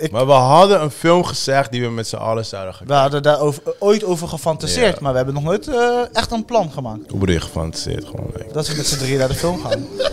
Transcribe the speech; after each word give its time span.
ik, 0.00 0.10
Maar 0.10 0.26
we 0.26 0.32
hadden 0.32 0.82
een 0.82 0.90
film 0.90 1.24
gezegd 1.24 1.70
die 1.72 1.82
we 1.82 1.90
met 1.90 2.06
z'n 2.08 2.16
allen 2.16 2.44
zouden 2.46 2.74
gaan 2.74 2.86
we 2.86 2.92
hadden 2.94 3.22
daar 3.22 3.40
over, 3.40 3.62
ooit 3.78 4.04
over 4.04 4.28
gefantaseerd, 4.28 4.94
Ja. 4.94 4.98
maar 5.00 5.10
we 5.10 5.16
hebben 5.16 5.34
nog 5.34 5.44
nooit 5.44 5.68
eh, 5.68 6.00
echt 6.12 6.30
een 6.32 6.44
plan 6.44 6.70
gemaakt. 6.72 7.10
Hoe 7.10 7.18
bedoel 7.18 7.34
je 7.34 7.40
gefantaseerd 7.40 8.04
gewoon? 8.04 8.30
Like. 8.36 8.52
Dat 8.52 8.68
we 8.68 8.76
met 8.76 8.86
z'n 8.86 8.98
drieën 8.98 9.18
naar 9.18 9.28
de 9.28 9.34
film 9.34 9.60
gaan. 9.62 9.86
Ja, 9.98 10.10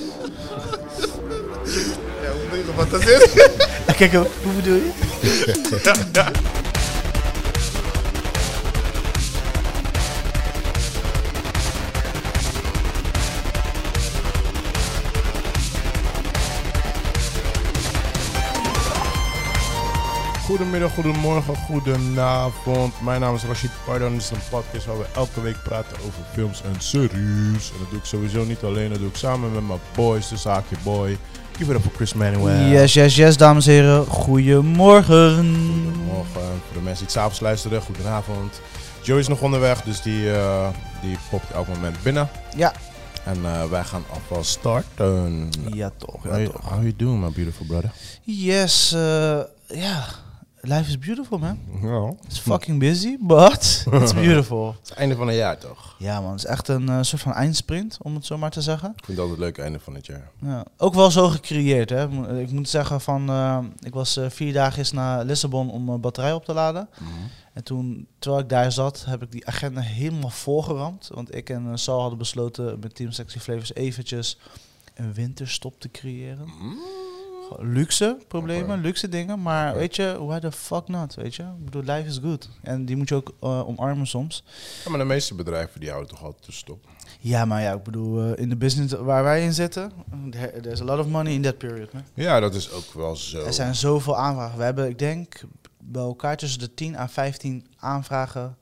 hoe 2.31 2.41
bedoel 2.49 2.57
je 2.57 2.63
gefantaseerd? 2.65 3.31
Kijk, 3.97 4.13
hoe 4.13 4.53
bedoel 4.55 4.75
je? 4.75 4.91
Goedemiddag, 20.57 20.93
goedemorgen, 20.93 21.55
goedenavond. 21.55 23.01
Mijn 23.01 23.21
naam 23.21 23.35
is 23.35 23.43
Rashid 23.43 23.71
Pardon. 23.85 24.11
Dit 24.11 24.21
is 24.21 24.29
een 24.29 24.37
podcast 24.49 24.85
waar 24.85 24.97
we 24.97 25.05
elke 25.15 25.41
week 25.41 25.63
praten 25.63 25.97
over 25.97 26.19
films 26.33 26.61
en 26.61 26.81
series. 26.81 27.71
En 27.71 27.77
dat 27.79 27.89
doe 27.89 27.99
ik 27.99 28.05
sowieso 28.05 28.43
niet 28.43 28.63
alleen, 28.63 28.89
dat 28.89 28.99
doe 28.99 29.07
ik 29.07 29.15
samen 29.15 29.51
met 29.51 29.67
mijn 29.67 29.79
boys, 29.95 30.27
de 30.27 30.37
zaakje 30.37 30.75
boy. 30.83 31.17
Give 31.57 31.71
it 31.71 31.77
up 31.77 31.83
voor 31.83 31.91
Chris 31.95 32.13
Manuel. 32.13 32.69
Yes, 32.69 32.93
yes, 32.93 33.15
yes, 33.15 33.37
dames 33.37 33.67
en 33.67 33.73
heren. 33.73 34.05
Goedemorgen. 34.05 35.45
Morgen, 36.05 36.41
voor 36.65 36.73
de 36.73 36.79
mensen 36.81 36.93
die 36.93 37.03
het 37.03 37.11
s'avonds 37.11 37.39
luisteren, 37.39 37.81
goedenavond. 37.81 38.61
Joey 39.01 39.19
is 39.19 39.27
nog 39.27 39.41
onderweg, 39.41 39.81
dus 39.81 40.01
die, 40.01 40.31
eh, 40.33 40.67
die 41.01 41.17
popt 41.29 41.51
elk 41.51 41.67
moment 41.67 42.03
binnen. 42.03 42.29
Ja. 42.55 42.73
En 43.23 43.37
eh, 43.45 43.63
wij 43.69 43.83
gaan 43.83 44.03
alvast 44.13 44.49
starten. 44.49 45.49
Ja, 45.73 45.91
toch. 45.97 46.23
How, 46.23 46.31
Ja, 46.31 46.37
you, 46.39 46.51
toch. 46.51 46.61
how 46.69 46.79
you 46.81 46.93
doing, 46.95 47.21
my 47.21 47.29
beautiful 47.31 47.65
brother? 47.65 47.91
Yes, 48.23 48.91
eh, 48.93 49.39
ja. 49.67 50.05
Life 50.67 50.89
is 50.89 50.99
beautiful, 50.99 51.37
man. 51.37 51.59
Ja. 51.81 52.13
It's 52.25 52.39
fucking 52.39 52.79
busy, 52.79 53.17
but 53.19 53.85
it's 54.01 54.13
beautiful. 54.13 54.67
Het 54.67 54.79
is 54.83 54.89
het 54.89 54.97
einde 54.97 55.15
van 55.15 55.27
het 55.27 55.35
jaar, 55.35 55.57
toch? 55.57 55.95
Ja, 55.97 56.21
man. 56.21 56.31
Het 56.31 56.39
is 56.39 56.45
echt 56.45 56.67
een 56.67 56.89
eh, 56.89 57.01
soort 57.01 57.21
van 57.21 57.33
eindsprint, 57.33 57.97
om 58.01 58.15
het 58.15 58.25
zo 58.25 58.37
maar 58.37 58.51
te 58.51 58.61
zeggen. 58.61 58.89
Ik 58.89 59.05
vind 59.05 59.17
het 59.17 59.19
altijd 59.27 59.39
leuk 59.39 59.57
einde 59.57 59.79
van 59.79 59.95
het 59.95 60.05
jaar. 60.05 60.31
Ja, 60.41 60.65
ook 60.77 60.93
wel 60.93 61.11
zo 61.11 61.27
gecreëerd, 61.27 61.89
hè. 61.89 62.37
Ik 62.39 62.51
moet 62.51 62.69
zeggen 62.69 63.01
van, 63.01 63.29
eh, 63.29 63.59
ik 63.79 63.93
was 63.93 64.17
eh, 64.17 64.29
vier 64.29 64.53
dagen 64.53 64.77
eens 64.77 64.91
naar 64.91 65.25
Lissabon 65.25 65.71
om 65.71 65.85
mijn 65.85 66.01
batterij 66.01 66.33
op 66.33 66.45
te 66.45 66.53
laden. 66.53 66.89
En 67.53 67.63
toen, 67.63 68.07
terwijl 68.19 68.43
ik 68.43 68.49
daar 68.49 68.71
zat, 68.71 69.05
heb 69.05 69.23
ik 69.23 69.31
die 69.31 69.47
agenda 69.47 69.81
helemaal 69.81 70.29
volgeramd. 70.29 71.09
Want 71.13 71.35
ik 71.35 71.49
en 71.49 71.79
Sal 71.79 71.99
hadden 71.99 72.17
besloten 72.17 72.79
met 72.79 72.95
Team 72.95 73.11
Sexy 73.11 73.39
Flavors 73.39 73.73
eventjes 73.73 74.37
een 74.95 75.13
winterstop 75.13 75.79
te 75.79 75.91
creëren. 75.91 76.47
Gewoon 76.49 77.06
Luxe 77.59 78.17
problemen, 78.27 78.81
luxe 78.81 79.09
dingen. 79.09 79.41
Maar 79.41 79.75
weet 79.75 79.95
je, 79.95 80.17
why 80.25 80.39
the 80.39 80.51
fuck 80.51 80.87
not, 80.87 81.15
weet 81.15 81.35
je? 81.35 81.43
Ik 81.43 81.65
bedoel, 81.65 81.81
life 81.81 82.07
is 82.07 82.17
good. 82.23 82.49
En 82.61 82.85
die 82.85 82.95
moet 82.95 83.09
je 83.09 83.15
ook 83.15 83.33
eh, 83.41 83.67
omarmen 83.67 84.07
soms. 84.07 84.43
Ja, 84.83 84.89
maar 84.89 84.99
de 84.99 85.05
meeste 85.05 85.35
bedrijven 85.35 85.79
die 85.79 85.89
houden 85.89 86.09
toch 86.11 86.23
altijd 86.23 86.43
te 86.43 86.51
stop. 86.51 86.85
Ja, 87.19 87.45
maar 87.45 87.61
ja, 87.61 87.73
ik 87.73 87.83
bedoel, 87.83 88.21
eh, 88.33 88.41
in 88.41 88.49
de 88.49 88.55
business 88.55 88.93
waar 88.93 89.23
wij 89.23 89.43
in 89.43 89.53
zitten, 89.53 89.91
there- 90.29 90.59
there's 90.61 90.81
a 90.81 90.83
lot 90.83 90.99
of 90.99 91.07
money 91.07 91.33
in 91.33 91.41
that 91.41 91.57
period, 91.57 91.93
man. 91.93 92.03
Ja, 92.13 92.39
dat 92.39 92.55
is 92.55 92.71
ook 92.71 92.93
wel 92.93 93.15
zo. 93.15 93.45
Er 93.45 93.53
zijn 93.53 93.75
zoveel 93.75 94.17
aanvragen. 94.17 94.57
We 94.57 94.63
hebben, 94.63 94.89
ik 94.89 94.99
denk, 94.99 95.41
bij 95.77 96.01
elkaar 96.01 96.37
tussen 96.37 96.59
de 96.59 96.73
10 96.73 96.97
à 96.97 97.07
15 97.07 97.65
aanvragen 97.79 98.55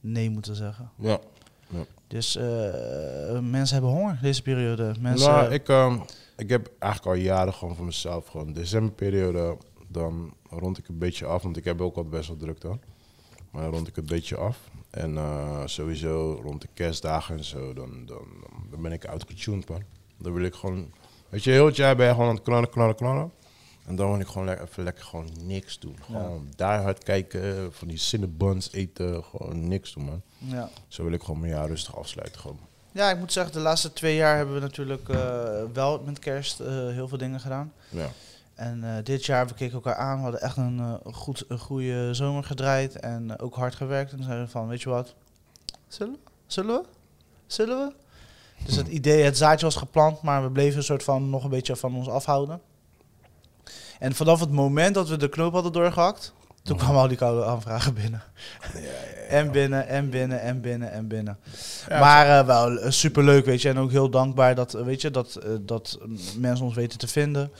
nee 0.00 0.30
moeten 0.30 0.56
zeggen. 0.56 0.90
Ja. 0.98 1.18
Dus 2.08 2.36
eh, 2.36 2.44
mensen 3.40 3.72
hebben 3.74 3.90
honger 3.90 4.18
deze 4.22 4.42
periode. 4.42 4.94
Mensen, 5.00 5.30
Nou, 5.30 5.52
ik, 5.52 5.68
ehm, 5.68 5.98
ik 6.36 6.48
heb 6.48 6.70
eigenlijk 6.78 7.16
al 7.16 7.22
jaren 7.22 7.54
gewoon 7.54 7.76
voor 7.76 7.84
mezelf 7.84 8.26
gewoon 8.26 8.52
decemberperiode, 8.52 9.56
dan 9.88 10.34
rond 10.50 10.78
ik 10.78 10.88
een 10.88 10.98
beetje 10.98 11.26
af, 11.26 11.42
want 11.42 11.56
ik 11.56 11.64
heb 11.64 11.80
ook 11.80 11.94
wel 11.94 12.08
best 12.08 12.28
wel 12.28 12.36
druk 12.36 12.60
dan. 12.60 12.80
Maar 13.50 13.62
dan 13.62 13.72
rond 13.72 13.88
ik 13.88 13.96
een 13.96 14.06
beetje 14.06 14.36
af. 14.36 14.70
En 14.90 15.16
eh, 15.16 15.62
sowieso 15.64 16.40
rond 16.42 16.60
de 16.60 16.68
kerstdagen 16.74 17.36
en 17.36 17.44
zo, 17.44 17.72
dan, 17.72 18.06
dan, 18.06 18.26
dan 18.70 18.82
ben 18.82 18.92
ik 18.92 19.04
outgetuned 19.04 19.68
man. 19.68 19.82
Dan 20.18 20.32
wil 20.32 20.44
ik 20.44 20.54
gewoon, 20.54 20.92
weet 21.28 21.44
je, 21.44 21.50
heel 21.50 21.66
het 21.66 21.76
jaar 21.76 21.96
ben 21.96 22.06
je 22.06 22.12
gewoon 22.12 22.28
aan 22.28 22.34
het 22.34 22.44
knallen, 22.44 22.70
knallen, 22.70 22.94
knallen. 22.94 23.32
En 23.86 23.96
dan 23.96 24.10
wil 24.10 24.20
ik 24.20 24.26
gewoon 24.26 24.48
even 24.48 24.82
lekker 24.82 25.04
gewoon 25.04 25.28
niks 25.42 25.78
doen. 25.78 25.96
Gewoon 26.00 26.48
daar 26.56 26.82
hard 26.82 27.04
kijken, 27.04 27.72
van 27.72 27.88
die 27.88 27.98
cinnabons 27.98 28.72
eten, 28.72 29.24
gewoon 29.24 29.68
niks 29.68 29.94
doen 29.94 30.04
man. 30.04 30.22
ja. 30.38 30.70
Zo 30.88 31.02
wil 31.02 31.12
ik 31.12 31.22
gewoon 31.22 31.40
mijn 31.40 31.52
jaar 31.52 31.68
rustig 31.68 31.96
afsluiten 31.96 32.40
gewoon. 32.40 32.58
Ja, 32.96 33.10
ik 33.10 33.18
moet 33.18 33.32
zeggen, 33.32 33.52
de 33.52 33.60
laatste 33.60 33.92
twee 33.92 34.16
jaar 34.16 34.36
hebben 34.36 34.54
we 34.54 34.60
natuurlijk 34.60 35.08
eh, 35.08 35.62
wel 35.72 36.02
met 36.04 36.18
kerst 36.18 36.60
eh, 36.60 36.66
heel 36.68 37.08
veel 37.08 37.18
dingen 37.18 37.40
gedaan. 37.40 37.72
Ja. 37.88 38.08
En 38.54 38.84
eh, 38.84 39.04
dit 39.04 39.24
jaar, 39.24 39.46
we 39.46 39.54
keken 39.54 39.74
elkaar 39.74 39.94
aan, 39.94 40.16
we 40.16 40.22
hadden 40.22 40.40
echt 40.40 40.56
een, 40.56 41.00
goed, 41.04 41.44
een 41.48 41.58
goede 41.58 42.14
zomer 42.14 42.44
gedraaid 42.44 42.96
en 42.96 43.38
ook 43.38 43.54
hard 43.54 43.74
gewerkt. 43.74 44.12
En 44.12 44.22
zeiden 44.22 44.44
we 44.44 44.50
van, 44.50 44.68
weet 44.68 44.82
je 44.82 44.88
wat, 44.88 45.14
zullen 45.88 46.12
we? 46.12 46.18
Zullen 46.46 46.76
we? 46.76 46.86
Zullen 47.46 47.78
we? 47.78 47.92
Dus 48.64 48.76
het 48.76 48.88
idee, 48.88 49.22
het 49.22 49.36
zaadje 49.36 49.66
was 49.66 49.76
geplant, 49.76 50.22
maar 50.22 50.42
we 50.42 50.50
bleven 50.50 50.78
een 50.78 50.84
soort 50.84 51.02
van 51.02 51.30
nog 51.30 51.44
een 51.44 51.50
beetje 51.50 51.76
van 51.76 51.94
ons 51.94 52.08
afhouden. 52.08 52.60
En 53.98 54.14
vanaf 54.14 54.40
het 54.40 54.50
moment 54.50 54.94
dat 54.94 55.08
we 55.08 55.16
de 55.16 55.28
knoop 55.28 55.52
hadden 55.52 55.72
doorgehakt, 55.72 56.32
toen 56.66 56.76
kwamen 56.76 57.00
al 57.00 57.08
die 57.08 57.16
koude 57.16 57.44
aanvragen 57.44 57.94
binnen. 57.94 58.22
En 59.28 59.50
binnen, 59.50 59.88
en 59.88 60.10
binnen, 60.10 60.40
en 60.40 60.60
binnen, 60.60 60.90
en 60.90 61.08
binnen. 61.08 61.38
Ja, 61.88 62.00
maar 62.00 62.38
eh, 62.38 62.46
wel 62.46 62.78
eh, 62.78 62.90
superleuk, 62.90 63.44
weet 63.44 63.62
je. 63.62 63.68
En 63.68 63.78
ook 63.78 63.90
heel 63.90 64.10
dankbaar 64.10 64.54
dat, 64.54 64.74
eh, 64.74 64.84
weet 64.84 65.00
je, 65.00 65.10
dat, 65.10 65.40
dat 65.60 65.98
mensen 66.38 66.64
ons 66.64 66.74
weten 66.74 66.98
te 66.98 67.08
vinden. 67.08 67.52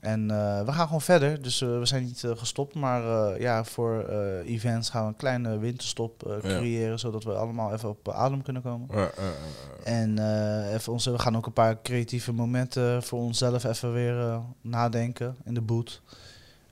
En 0.00 0.26
we 0.66 0.72
gaan 0.72 0.86
gewoon 0.86 1.00
verder. 1.00 1.42
Dus 1.42 1.58
we 1.58 1.80
zijn 1.82 2.04
niet 2.04 2.24
gestopt. 2.36 2.74
Maar 2.74 3.02
ja, 3.40 3.64
voor 3.64 4.08
events 4.44 4.90
gaan 4.90 5.02
we 5.02 5.08
een 5.08 5.16
kleine 5.16 5.58
winterstop 5.58 6.22
Ja. 6.26 6.38
creëren. 6.58 6.98
Zodat 6.98 7.24
we 7.24 7.32
allemaal 7.32 7.72
even 7.72 7.88
op 7.88 8.08
adem 8.08 8.42
kunnen 8.42 8.62
komen. 8.62 8.88
Ja, 8.90 8.98
ja, 8.98 9.08
ja, 9.16 9.22
ja. 9.84 9.84
En 9.84 10.18
even 10.74 10.92
onze, 10.92 11.10
we 11.10 11.18
gaan 11.18 11.36
ook 11.36 11.46
een 11.46 11.52
paar 11.52 11.82
creatieve 11.82 12.32
momenten 12.32 13.02
voor 13.02 13.18
onszelf 13.18 13.64
even 13.64 13.92
weer 13.92 14.40
nadenken 14.60 15.36
in 15.44 15.54
de 15.54 15.60
boot. 15.60 16.02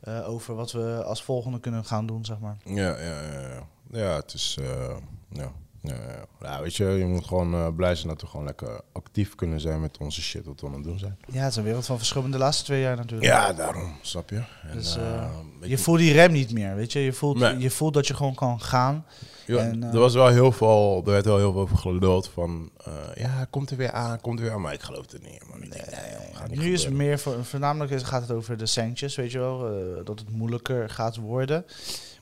Eh, 0.07 0.29
over 0.29 0.55
wat 0.55 0.73
we 0.73 1.03
als 1.05 1.23
volgende 1.23 1.61
kunnen 1.61 1.85
gaan 1.85 2.07
doen, 2.07 2.25
zeg 2.25 2.39
maar. 2.39 2.57
Ja, 2.65 2.99
ja, 2.99 3.23
ja, 3.23 3.67
ja. 3.91 4.15
Het 4.17 4.35
is. 4.35 4.59
eh, 4.61 4.97
ja. 5.29 5.53
Ja, 5.87 6.27
ja. 6.41 6.61
weet 6.63 6.77
je, 6.77 6.85
je 6.85 7.05
moet 7.05 7.25
gewoon 7.27 7.55
eh, 7.55 7.67
blij 7.77 7.95
zijn 7.95 8.09
dat 8.09 8.21
we 8.21 8.27
gewoon 8.27 8.47
lekker 8.47 8.81
actief 8.93 9.35
kunnen 9.35 9.61
zijn 9.61 9.81
met 9.81 9.99
onze 9.99 10.23
shit 10.23 10.47
wat 10.47 10.61
we 10.61 10.67
aan 10.67 10.73
het 10.73 10.85
doen 10.85 10.99
zijn. 10.99 11.19
Ja, 11.33 11.41
het 11.41 11.51
is 11.51 11.57
een 11.57 11.65
wereld 11.65 11.87
van 11.87 11.97
verschil 11.97 12.25
in 12.25 12.31
de 12.31 12.39
laatste 12.39 12.65
twee 12.65 12.81
jaar 12.81 12.97
natuurlijk. 12.97 13.31
Ja, 13.31 13.53
daarom, 13.53 13.93
snap 14.03 14.31
je? 14.31 14.37
En, 14.37 14.73
Dus, 14.73 14.97
eh, 14.97 15.15
eh, 15.23 15.29
Je 15.61 15.79
voelt 15.79 15.99
die 15.99 16.13
rem 16.13 16.33
niet 16.33 16.53
meer, 16.53 16.75
weet 16.75 16.93
je. 16.93 16.99
Je 17.01 17.13
voelt, 17.13 17.39
Nee. 17.39 17.59
je 17.59 17.71
voelt 17.71 17.95
dat 17.95 18.07
je 18.07 18.15
gewoon 18.15 18.35
kan 18.35 18.61
gaan. 18.61 19.05
Ja, 19.47 19.59
En, 19.59 19.83
er 19.83 19.99
was 19.99 20.15
wel 20.15 20.29
heel 20.29 20.53
veel, 20.53 21.03
er 21.05 21.11
werd 21.13 21.25
wel 21.25 21.39
heel 21.39 21.53
veel 21.53 21.61
over 21.61 21.77
geluld 21.79 22.29
van, 22.29 22.71
ja, 23.15 23.47
komt 23.51 23.71
er 23.71 23.77
weer 23.77 23.93
aan, 23.93 24.21
komt 24.21 24.39
er 24.39 24.45
weer 24.45 24.55
aan, 24.55 24.61
maar 24.61 24.73
ik 24.73 24.83
geloof 24.83 25.11
het 25.11 25.23
niet, 25.23 25.43
man. 25.51 25.59
Nee, 25.59 25.69
joh, 25.69 26.37
gaat 26.37 26.49
niet 26.49 26.59
Nu 26.59 26.73
is 26.73 26.85
het 26.85 26.95
meer, 26.95 27.19
voor, 27.19 27.45
voornamelijk 27.45 27.91
is, 27.93 28.03
gaat 28.03 28.23
het 28.23 28.31
over 28.31 28.57
de 28.57 28.67
centjes, 28.67 29.15
weet 29.17 29.33
je 29.33 29.39
wel. 29.39 29.59
dat 30.05 30.19
het 30.19 30.31
moeilijker 30.31 30.91
gaat 30.91 31.17
worden. 31.17 31.65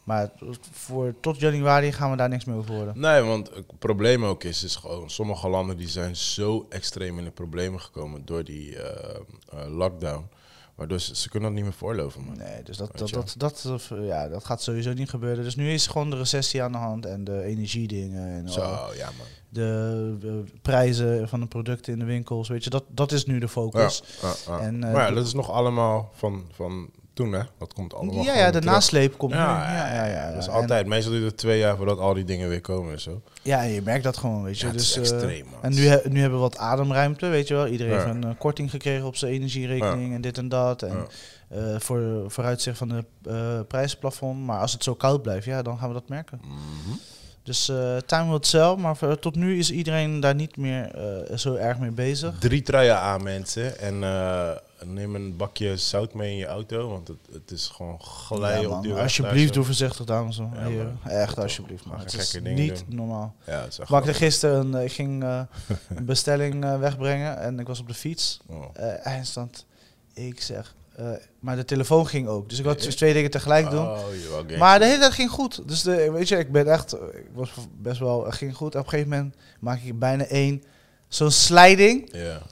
Maar 0.04 0.30
voor, 0.72 1.14
tot 1.20 1.40
januari 1.40 1.92
gaan 1.92 2.10
we 2.10 2.16
daar 2.16 2.28
niks 2.28 2.44
meer 2.44 2.56
over 2.56 2.74
horen. 2.74 3.00
Nee, 3.00 3.20
want 3.22 3.50
het 3.54 3.78
probleem 3.78 4.24
ook 4.24 4.44
is, 4.44 4.64
is 4.64 4.76
gewoon, 4.76 5.10
sommige 5.10 5.48
landen 5.48 5.76
die 5.76 5.88
zijn 5.88 6.16
zo 6.16 6.66
extreem 6.68 7.18
in 7.18 7.24
de 7.24 7.30
problemen 7.30 7.80
gekomen 7.80 8.24
door 8.24 8.44
die 8.44 8.78
eh, 8.78 9.14
eh, 9.48 9.76
lockdown, 9.76 10.28
waardoor 10.74 11.00
ze, 11.00 11.16
ze 11.16 11.28
kunnen 11.28 11.48
dat 11.48 11.58
niet 11.58 11.68
meer 11.68 11.78
voorloven, 11.78 12.24
man. 12.24 12.36
Nee, 12.36 12.62
dus 12.62 12.76
dat, 12.76 12.98
dat, 12.98 13.34
dat, 13.36 13.64
dat, 13.66 13.90
ja, 14.00 14.28
dat 14.28 14.44
gaat 14.44 14.62
sowieso 14.62 14.92
niet 14.92 15.10
gebeuren. 15.10 15.44
Dus 15.44 15.56
nu 15.56 15.72
is 15.72 15.86
gewoon 15.86 16.10
de 16.10 16.16
recessie 16.16 16.62
aan 16.62 16.72
de 16.72 16.78
hand 16.78 17.06
en 17.06 17.24
de 17.24 17.42
energiedingen. 17.42 18.28
En 18.28 18.48
Zo, 18.48 18.60
al 18.60 18.94
ja, 18.94 19.10
man. 19.18 19.26
de, 19.48 20.16
de 20.20 20.44
prijzen 20.62 21.28
van 21.28 21.40
de 21.40 21.46
producten 21.46 21.92
in 21.92 21.98
de 21.98 22.04
winkels. 22.04 22.48
Weet 22.48 22.64
je, 22.64 22.70
dat, 22.70 22.84
dat 22.88 23.12
is 23.12 23.26
nu 23.26 23.38
de 23.38 23.48
focus. 23.48 24.02
ja, 24.22 24.34
ja. 24.46 24.58
En, 24.58 24.84
eh, 24.84 24.92
maar 24.92 25.08
ja, 25.08 25.14
dat 25.14 25.26
is 25.26 25.34
nog 25.34 25.50
allemaal 25.50 26.10
van, 26.14 26.44
van 26.52 26.90
toen, 27.14 27.32
hè? 27.32 27.40
Dat 27.58 27.72
komt 27.72 27.94
allemaal 27.94 28.24
Ja, 28.24 28.34
ja, 28.36 28.50
de 28.50 28.58
terug. 28.58 28.74
nasleep 28.74 29.18
komt 29.18 29.32
Ja, 29.32 29.56
nu. 29.68 29.74
Ja, 29.76 29.94
ja, 29.94 30.04
ja. 30.06 30.32
Dat 30.32 30.42
is 30.42 30.48
altijd. 30.48 30.86
Meestal 30.86 31.12
duurt 31.12 31.24
het 31.24 31.36
twee 31.36 31.58
jaar 31.58 31.76
voordat 31.76 31.98
al 31.98 32.14
die 32.14 32.24
dingen 32.24 32.48
weer 32.48 32.60
komen 32.60 32.92
en 32.92 33.00
zo. 33.00 33.22
Ja, 33.42 33.62
je 33.62 33.82
merkt 33.82 34.04
dat 34.04 34.16
gewoon, 34.16 34.42
weet 34.42 34.58
je. 34.58 34.66
Ja, 34.66 34.72
het 34.72 34.78
dus, 34.80 34.96
is 34.96 35.10
eh, 35.10 35.14
extreem, 35.16 35.46
man. 35.50 35.62
en 35.62 35.74
nu, 35.74 35.86
he- 35.86 36.08
nu 36.08 36.20
hebben 36.20 36.38
we 36.38 36.44
wat 36.44 36.56
ademruimte, 36.58 37.26
weet 37.26 37.48
je 37.48 37.54
wel. 37.54 37.66
Iedereen 37.66 37.92
Ja. 37.92 37.98
heeft 38.04 38.14
een 38.14 38.24
eh, 38.24 38.30
korting 38.38 38.70
gekregen 38.70 39.06
op 39.06 39.16
zijn 39.16 39.32
energierekening 39.32 40.14
en 40.14 40.20
dit 40.20 40.38
en 40.38 40.48
dat. 40.48 40.82
En 40.82 40.96
Ja. 40.96 41.56
eh, 41.56 41.80
voor 41.80 42.24
vooruitzicht 42.26 42.78
van 42.78 42.88
de 42.88 43.04
eh 43.30 43.60
prijsplafond. 43.68 44.44
Maar 44.46 44.60
als 44.60 44.72
het 44.72 44.82
zo 44.84 44.94
koud 44.94 45.22
blijft, 45.22 45.44
ja, 45.44 45.62
dan 45.62 45.78
gaan 45.78 45.88
we 45.88 45.94
dat 45.94 46.08
merken. 46.08 46.40
Mhm. 46.44 46.96
Dus 47.42 47.68
eh 47.68 47.96
time 48.06 48.28
will 48.30 48.38
tell. 48.38 48.74
Maar 48.78 48.96
voor- 48.96 49.18
tot 49.18 49.34
nu 49.34 49.58
is 49.58 49.70
iedereen 49.70 50.20
daar 50.20 50.34
niet 50.34 50.56
meer 50.56 50.90
eh, 50.94 51.36
zo 51.36 51.54
erg 51.54 51.78
mee 51.78 51.90
bezig. 51.90 52.34
Drie 52.38 52.62
truien 52.62 52.98
aan, 52.98 53.22
mensen. 53.22 53.78
En 53.78 54.02
eh, 54.04 54.50
neem 54.86 55.14
een 55.14 55.36
bakje 55.36 55.76
zout 55.76 56.14
mee 56.14 56.30
in 56.30 56.36
je 56.36 56.46
auto, 56.46 56.88
want 56.88 57.08
het, 57.08 57.18
het 57.32 57.50
is 57.50 57.66
gewoon 57.68 58.00
glijden 58.00 58.68
Ja, 58.68 58.76
op 58.76 58.82
die 58.82 58.92
weg. 58.92 59.02
alsjeblieft, 59.02 59.54
doe 59.54 59.64
voorzichtig, 59.64 60.04
dames 60.06 60.38
en 60.38 60.50
heren. 60.56 60.98
Echt, 61.08 61.38
alsjeblieft. 61.38 61.84
Ga 61.88 61.98
Het 61.98 62.14
is 62.14 62.38
niet 62.42 62.84
doen. 62.88 62.96
normaal. 62.96 63.34
Ja, 63.46 63.60
het 63.60 63.72
is 63.72 63.78
echt 63.78 64.08
Ik 64.08 64.14
gisteren, 64.16 64.74
een, 64.74 64.84
ik 64.84 64.92
ging 64.92 65.22
eh, 65.22 65.40
een 65.96 66.04
bestelling 66.04 66.64
eh, 66.64 66.78
wegbrengen 66.78 67.38
en 67.38 67.58
ik 67.58 67.66
was 67.66 67.80
op 67.80 67.88
de 67.88 67.94
fiets. 67.94 68.40
Oh. 68.46 68.64
eh 68.72 69.06
eindstand. 69.06 69.66
Ik 70.14 70.40
zeg, 70.40 70.74
eh, 70.96 71.10
maar 71.40 71.56
de 71.56 71.64
telefoon 71.64 72.06
ging 72.06 72.28
ook. 72.28 72.48
Dus 72.48 72.58
ik 72.58 72.64
dus 72.82 72.96
twee 72.96 73.12
dingen 73.12 73.30
tegelijk 73.30 73.70
doen. 73.70 73.86
Oh. 73.86 74.58
Maar 74.58 74.78
de 74.78 74.84
hele 74.84 74.98
tijd 74.98 75.12
ging 75.12 75.30
goed. 75.30 75.68
Dus 75.68 75.82
de, 75.82 76.10
weet 76.10 76.28
je, 76.28 76.38
ik 76.38 76.52
ben 76.52 76.66
echt, 76.66 76.94
ik 76.94 77.26
was 77.32 77.52
best 77.78 77.98
wel, 77.98 78.26
ging 78.30 78.54
goed. 78.56 78.74
Op 78.74 78.82
een 78.84 78.88
gegeven 78.88 79.10
moment 79.10 79.34
maak 79.60 79.80
ik 79.82 79.98
bijna 79.98 80.24
één, 80.24 80.62
zo'n 81.08 81.30
sliding. 81.30 82.08
Ja. 82.12 82.42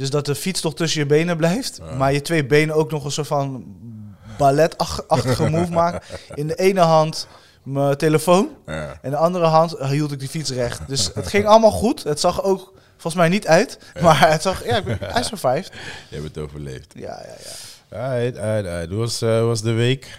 Dus 0.00 0.10
dat 0.10 0.26
de 0.26 0.34
fiets 0.34 0.60
toch 0.60 0.74
tussen 0.74 1.00
je 1.00 1.06
benen 1.06 1.36
blijft. 1.36 1.80
Ja. 1.82 1.94
Maar 1.94 2.12
je 2.12 2.20
twee 2.20 2.46
benen 2.46 2.74
ook 2.74 2.90
nog 2.90 3.04
een 3.04 3.10
soort 3.10 3.26
van 3.26 3.64
balletachtige 4.38 5.48
move 5.50 5.70
maken. 5.72 6.00
In 6.34 6.46
de 6.46 6.54
ene 6.54 6.80
hand 6.80 7.26
mijn 7.62 7.96
telefoon. 7.96 8.48
Ja. 8.66 8.98
En 9.02 9.10
de 9.10 9.16
andere 9.16 9.44
hand 9.44 9.78
hield 9.78 10.12
ik 10.12 10.18
die 10.18 10.28
fiets 10.28 10.50
recht. 10.50 10.80
Dus 10.86 11.10
het 11.14 11.26
ging 11.26 11.46
allemaal 11.46 11.70
goed. 11.70 12.02
Het 12.02 12.20
zag 12.20 12.42
ook 12.42 12.72
volgens 12.90 13.14
mij 13.14 13.28
niet 13.28 13.46
uit. 13.46 13.78
Maar 14.00 14.30
het 14.30 14.42
zag, 14.42 14.64
ja, 14.64 14.76
ik 14.76 14.84
ben, 14.84 14.98
hij 15.14 15.22
survived. 15.22 15.72
Je 16.08 16.14
hebt 16.16 16.34
het 16.34 16.38
overleefd. 16.38 16.92
Ja, 16.94 17.22
ja, 17.26 17.34
ja. 17.42 17.98
Alright, 17.98 18.38
alright, 18.38 18.66
alright. 18.66 18.88
Hoe 18.88 18.98
was, 18.98 19.22
eh, 19.22 19.44
was 19.44 19.62
de 19.62 19.72
week? 19.72 20.18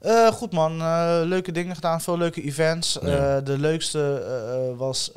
Eh, 0.00 0.26
goed 0.26 0.52
man, 0.52 0.80
Eh, 0.80 1.20
leuke 1.24 1.52
dingen 1.52 1.74
gedaan, 1.74 2.00
veel 2.00 2.18
leuke 2.18 2.42
events. 2.42 2.92
De 3.44 3.54
leukste 3.58 4.22
was 4.76 5.12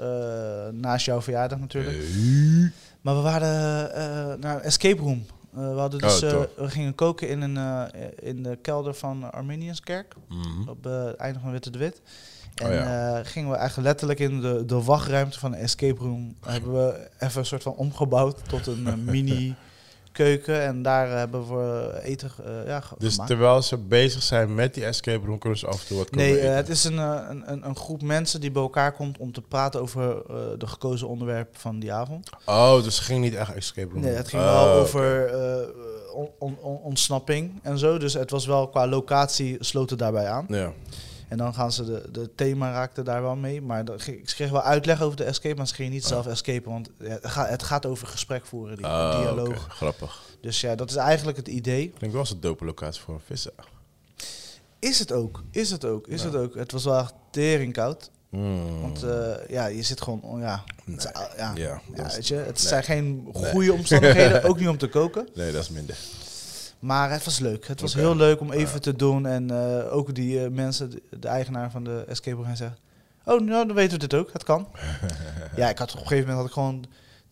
naast 0.72 1.06
jouw 1.06 1.22
verjaardag 1.22 1.60
natuurlijk. 1.60 1.98
Maar 3.06 3.16
we 3.16 3.22
waren 3.22 3.94
eh, 3.94 4.38
naar 4.40 4.56
een 4.56 4.62
escape 4.62 5.02
room. 5.02 5.26
Eh, 5.56 5.74
we, 5.74 5.80
hadden 5.80 6.00
dus, 6.00 6.24
Oh, 6.24 6.30
eh, 6.32 6.40
we 6.58 6.70
gingen 6.70 6.96
koken 6.96 7.30
in, 7.30 7.42
een, 7.42 7.90
in 8.20 8.44
de 8.44 8.58
kelder 8.62 8.94
van 8.94 9.32
Arminianskerk. 9.32 10.16
mhm. 10.30 10.70
Op 10.70 10.84
het 10.84 11.16
einde 11.16 11.40
van 11.40 11.52
Witte 11.52 11.70
de 11.70 11.78
Wit. 11.78 12.02
En 12.56 12.66
Oh 12.68 12.74
ja. 12.74 13.18
eh, 13.20 13.26
gingen 13.26 13.50
we 13.50 13.56
eigenlijk 13.56 13.88
letterlijk 13.88 14.20
in 14.20 14.42
de, 14.42 14.64
de 14.66 14.82
wachtruimte 14.84 15.40
van 15.40 15.52
de 15.52 15.58
escape 15.58 16.00
room. 16.04 16.36
hebben 16.46 16.74
we 16.74 17.10
even 17.20 17.40
een 17.40 17.46
soort 17.46 17.64
van 17.64 17.74
omgebouwd 17.74 18.50
tot 18.50 18.68
een 18.68 19.04
mini 19.04 19.56
keuken. 20.16 20.62
En 20.62 20.82
daar 20.82 21.10
hebben 21.18 21.48
we 21.48 22.00
eten 22.04 22.32
eh, 22.46 22.68
ja, 22.68 22.84
Dus 22.98 23.12
gemaakt. 23.12 23.30
terwijl 23.30 23.62
ze 23.62 23.78
bezig 23.78 24.24
zijn 24.24 24.56
met 24.56 24.74
die 24.74 24.86
escape 24.86 25.26
room, 25.26 25.38
kunnen 25.40 25.60
ze 25.60 25.68
af 25.68 25.82
en 25.82 25.88
toe 25.88 25.98
wat 25.98 26.10
komen 26.10 26.26
Nee, 26.26 26.40
eh, 26.40 26.56
het 26.56 26.70
is 26.70 26.84
een, 26.84 27.00
eh, 27.00 27.20
een, 27.30 27.52
een, 27.52 27.66
een 27.66 27.76
groep 27.76 28.02
mensen 28.02 28.42
die 28.42 28.52
bij 28.52 28.62
elkaar 28.62 28.92
komt 28.94 29.18
om 29.18 29.32
te 29.32 29.42
praten 29.42 29.82
over 29.82 30.02
eh, 30.30 30.36
de 30.58 30.68
gekozen 30.68 31.08
onderwerpen 31.08 31.60
van 31.60 31.80
die 31.80 31.94
avond. 31.94 32.30
Oh, 32.46 32.84
dus 32.84 32.96
het 32.96 33.06
ging 33.06 33.22
niet 33.22 33.36
echt 33.36 33.54
escape 33.54 33.92
room. 33.92 34.02
Nee, 34.02 34.14
het 34.14 34.28
ging 34.28 34.42
Oh, 34.42 34.52
wel 34.52 34.70
oké. 34.72 34.80
over 34.82 35.26
eh, 35.26 35.68
on- 36.16 36.30
on- 36.40 36.58
on- 36.62 36.80
ontsnapping 36.84 37.60
en 37.64 37.78
zo. 37.78 37.98
Dus 37.98 38.14
het 38.14 38.30
was 38.32 38.46
wel 38.46 38.68
qua 38.68 38.88
locatie 38.88 39.58
sloot 39.60 39.90
het 39.90 40.00
daarbij 40.00 40.28
aan. 40.28 40.46
Ja. 40.50 40.72
En 41.28 41.38
dan 41.38 41.54
gaan 41.54 41.72
ze 41.72 41.86
de, 41.86 42.10
de 42.12 42.30
thema 42.36 42.72
raakte 42.72 43.02
daar 43.04 43.22
wel 43.22 43.36
mee. 43.36 43.62
Maar 43.62 43.86
dat, 43.86 44.08
ik 44.08 44.26
kreeg 44.26 44.50
wel 44.50 44.62
uitleg 44.62 45.02
over 45.02 45.18
de 45.18 45.24
escape, 45.24 45.56
maar 45.56 45.68
ze 45.68 45.74
gingen 45.76 45.92
niet 45.92 46.04
Ah. 46.04 46.10
zelf 46.10 46.28
escapen. 46.28 46.72
Want 46.72 46.90
het, 47.04 47.20
gaat, 47.28 47.50
het 47.50 47.64
gaat 47.64 47.86
over 47.86 48.08
gesprek 48.08 48.46
voeren, 48.46 48.78
die 48.78 48.86
Ah, 48.86 49.20
dialoog. 49.20 49.66
Grappig. 49.70 50.22
Dus 50.42 50.62
ja, 50.62 50.76
dat 50.76 50.90
is 50.90 50.96
eigenlijk 50.96 51.38
het 51.38 51.48
idee. 51.48 51.88
Klinkt 51.90 52.12
wel 52.12 52.20
als 52.20 52.32
een 52.32 52.40
dope 52.42 52.66
locatie 52.66 53.02
voor 53.02 53.14
een 53.14 53.20
vissen. 53.26 53.52
Is 54.80 55.00
het 55.00 55.12
ook, 55.12 55.44
is 55.52 55.72
het 55.72 55.86
ook, 55.86 56.08
is 56.08 56.22
Ja. 56.22 56.28
het 56.28 56.36
ook. 56.36 56.56
Het 56.56 56.72
was 56.72 56.84
wel 56.84 57.00
echt 57.00 57.14
teringkoud. 57.32 58.12
Mm. 58.30 58.82
Want 58.82 59.04
eh, 59.04 59.32
ja, 59.50 59.66
je 59.66 59.84
zit 59.84 60.02
gewoon, 60.02 60.22
oh, 60.22 60.40
ja, 60.40 60.64
Nee. 60.86 60.98
ja, 61.38 61.54
Ja, 61.56 61.82
weet 61.96 62.28
je, 62.28 62.36
het 62.36 62.46
nee. 62.46 62.68
zijn 62.68 62.84
geen 62.84 63.30
Nee. 63.34 63.52
goede 63.52 63.74
omstandigheden, 63.80 64.44
ook 64.44 64.60
niet 64.60 64.68
om 64.68 64.78
te 64.78 64.88
koken. 64.88 65.28
Nee, 65.34 65.52
dat 65.52 65.62
is 65.64 65.70
minder. 65.70 65.98
Maar 66.86 67.12
het 67.12 67.26
was 67.26 67.40
leuk. 67.40 67.68
Het 67.68 67.82
was 67.82 67.94
heel 67.94 68.16
leuk 68.16 68.40
om 68.40 68.52
even 68.52 68.74
Ja. 68.74 68.80
te 68.80 68.96
doen. 68.96 69.26
En 69.26 69.52
eh, 69.52 69.94
ook 69.94 70.16
die 70.16 70.44
eh, 70.44 70.50
mensen, 70.52 70.90
de, 70.90 71.02
de 71.20 71.28
eigenaar 71.28 71.72
van 71.72 71.84
de 71.84 72.04
escape 72.08 72.36
room, 72.44 72.56
zegt... 72.56 72.80
Oh, 73.26 73.42
nou, 73.42 73.68
dan 73.68 73.76
weten 73.76 74.00
we 74.00 74.08
dit 74.08 74.20
ook. 74.20 74.34
Het 74.34 74.44
kan. 74.44 74.68
ja, 75.56 75.70
ik 75.70 75.78
had 75.78 75.94
op 75.94 76.00
een 76.00 76.08
gegeven 76.08 76.30
moment 76.30 76.38
had 76.38 76.48
ik 76.48 76.54
gewoon 76.54 76.86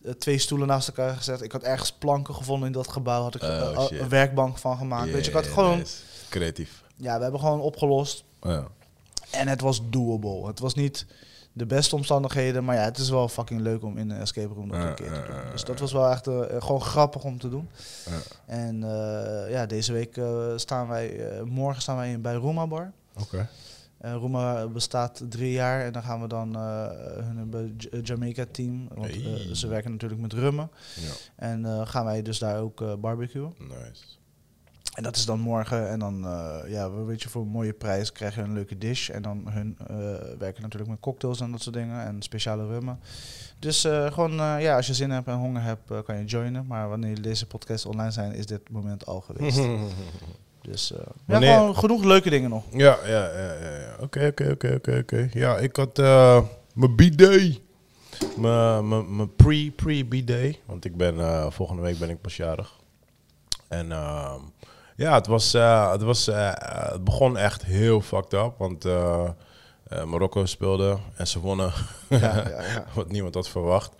eh, 0.04 0.12
twee 0.12 0.38
stoelen 0.38 0.66
naast 0.68 0.88
elkaar 0.88 1.16
gezet. 1.16 1.42
Ik 1.42 1.52
had 1.52 1.62
ergens 1.62 1.92
planken 1.92 2.34
gevonden 2.34 2.66
in 2.66 2.72
dat 2.72 2.88
gebouw. 2.88 3.22
Had 3.22 3.34
ik 3.34 3.42
Oh, 3.42 3.86
een 3.90 4.08
werkbank 4.08 4.58
van 4.58 4.76
gemaakt. 4.76 5.10
Weet 5.10 5.24
je, 5.24 5.30
ik 5.30 5.36
had 5.36 5.46
gewoon... 5.46 5.78
nice. 5.78 5.96
Creatief. 6.28 6.82
Ja, 6.96 7.16
we 7.16 7.22
hebben 7.22 7.40
gewoon 7.40 7.60
opgelost. 7.60 8.24
Ja. 8.42 8.64
En 9.30 9.48
het 9.48 9.60
was 9.60 9.80
doable. 9.90 10.46
Het 10.46 10.58
was 10.58 10.74
niet 10.74 11.06
de 11.56 11.66
beste 11.66 11.96
omstandigheden. 11.96 12.64
Maar 12.64 12.76
ja, 12.76 12.82
het 12.82 12.98
is 12.98 13.10
wel 13.10 13.28
fucking 13.28 13.60
leuk 13.60 13.82
om 13.82 13.98
in 13.98 14.10
een 14.10 14.20
escape 14.20 14.54
room 14.54 14.68
dat 14.68 14.80
Ja, 14.80 14.88
een 14.88 14.94
keer 14.94 15.12
te 15.12 15.22
doen. 15.26 15.50
Dus 15.52 15.64
dat 15.64 15.78
was 15.80 15.92
wel 15.92 16.10
echt 16.10 16.26
eh, 16.26 16.40
gewoon 16.58 16.80
grappig 16.82 17.24
om 17.24 17.38
te 17.38 17.48
doen. 17.48 17.68
En 18.46 18.82
eh, 18.84 19.50
ja, 19.50 19.66
deze 19.66 19.92
week 19.92 20.16
eh, 20.16 20.52
staan 20.56 20.88
wij... 20.88 21.28
eh, 21.30 21.42
morgen 21.42 21.82
staan 21.82 21.96
wij 21.96 22.10
in, 22.10 22.20
bij 22.22 22.34
Rooma 22.34 22.66
Bar. 22.66 22.92
Oké. 23.20 23.48
Uh, 24.04 24.12
Roema 24.14 24.66
bestaat 24.66 25.22
drie 25.28 25.52
jaar 25.52 25.84
en 25.84 25.92
dan 25.92 26.02
gaan 26.02 26.20
we 26.20 26.26
dan 26.28 26.54
eh 26.56 26.86
hun 27.24 27.36
hebben 27.36 27.74
J- 27.78 27.98
Jamaica 28.02 28.44
team, 28.50 28.88
want 28.94 29.10
eh, 29.10 29.52
ze 29.52 29.66
werken 29.66 29.90
natuurlijk 29.90 30.20
met 30.20 30.32
rummen. 30.32 30.70
Ja. 30.94 31.10
En 31.36 31.64
eh, 31.64 31.80
gaan 31.86 32.04
wij 32.04 32.22
dus 32.22 32.38
daar 32.38 32.60
ook 32.60 32.80
eh 32.80 32.94
barbecuen. 32.94 33.54
Nice. 33.58 34.02
En 34.94 35.02
dat 35.02 35.16
is 35.16 35.24
dan 35.26 35.40
morgen 35.40 35.88
en 35.88 35.98
dan, 35.98 36.24
eh, 36.26 36.56
ja, 36.70 36.90
we- 36.90 37.02
weet 37.04 37.22
je, 37.22 37.28
voor 37.28 37.42
een 37.42 37.48
mooie 37.48 37.72
prijs 37.72 38.12
krijg 38.12 38.34
je 38.34 38.40
een 38.40 38.52
leuke 38.52 38.78
dish. 38.78 39.08
En 39.10 39.22
dan 39.22 39.42
hun 39.50 39.76
eh, 39.86 39.96
werken 40.38 40.62
natuurlijk 40.62 40.90
met 40.90 41.00
cocktails 41.00 41.40
en 41.40 41.50
dat 41.50 41.62
soort 41.62 41.74
dingen 41.76 42.04
en 42.06 42.22
speciale 42.22 42.66
rummen. 42.66 43.00
Dus 43.58 43.84
eh, 43.84 44.12
gewoon, 44.12 44.32
ja, 44.60 44.76
als 44.76 44.86
je 44.86 44.94
zin 44.94 45.10
hebt 45.10 45.26
en 45.28 45.34
honger 45.36 45.62
hebt, 45.62 46.04
kan 46.04 46.18
je 46.18 46.24
joinen. 46.24 46.66
Maar 46.66 46.88
wanneer 46.88 47.22
deze 47.22 47.46
podcast 47.46 47.86
online 47.86 48.10
zijn, 48.10 48.32
is 48.34 48.46
dit 48.46 48.70
moment 48.70 49.06
al 49.06 49.20
geweest. 49.20 49.56
dus 50.70 50.92
ja, 51.26 51.38
gewoon 51.56 51.76
genoeg 51.76 52.04
leuke 52.04 52.30
dingen 52.30 52.50
nog. 52.50 52.64
Ja, 52.72 52.98
ja, 53.06 53.30
ja. 53.38 53.96
Oké, 54.00 54.26
oké, 54.26 54.50
oké, 54.50 54.74
oké, 54.74 54.98
oké. 54.98 55.28
Ja, 55.32 55.56
ik 55.58 55.76
had 55.76 55.96
mijn 56.74 56.94
B-day. 56.94 57.58
Mijn 58.36 58.88
mijn- 58.88 59.16
mijn 59.16 59.34
pre, 59.34 59.72
pre-B-day. 59.76 60.60
Want 60.66 60.84
ik 60.84 60.96
ben, 60.96 61.52
volgende 61.52 61.82
week 61.82 61.98
ben 61.98 62.10
ik 62.10 62.20
pas 62.20 62.36
jarig. 62.36 62.72
En 63.68 63.92
ehm, 63.92 64.40
ja, 64.96 65.14
het, 65.14 65.26
was, 65.26 65.54
eh, 65.54 65.90
het, 65.90 66.02
was, 66.02 66.28
eh, 66.28 66.52
het 66.92 67.04
begon 67.04 67.36
echt 67.36 67.64
heel 67.64 68.00
fucked 68.00 68.32
up. 68.32 68.54
Want 68.58 68.84
eh, 68.84 69.30
Marokko 70.04 70.46
speelde 70.46 70.98
en 71.16 71.26
ze 71.26 71.40
wonnen. 71.40 71.72
Ja, 72.08 72.18
ja, 72.18 72.62
ja. 72.74 72.84
Wat 72.94 73.10
niemand 73.10 73.34
had 73.34 73.48
verwacht. 73.48 73.92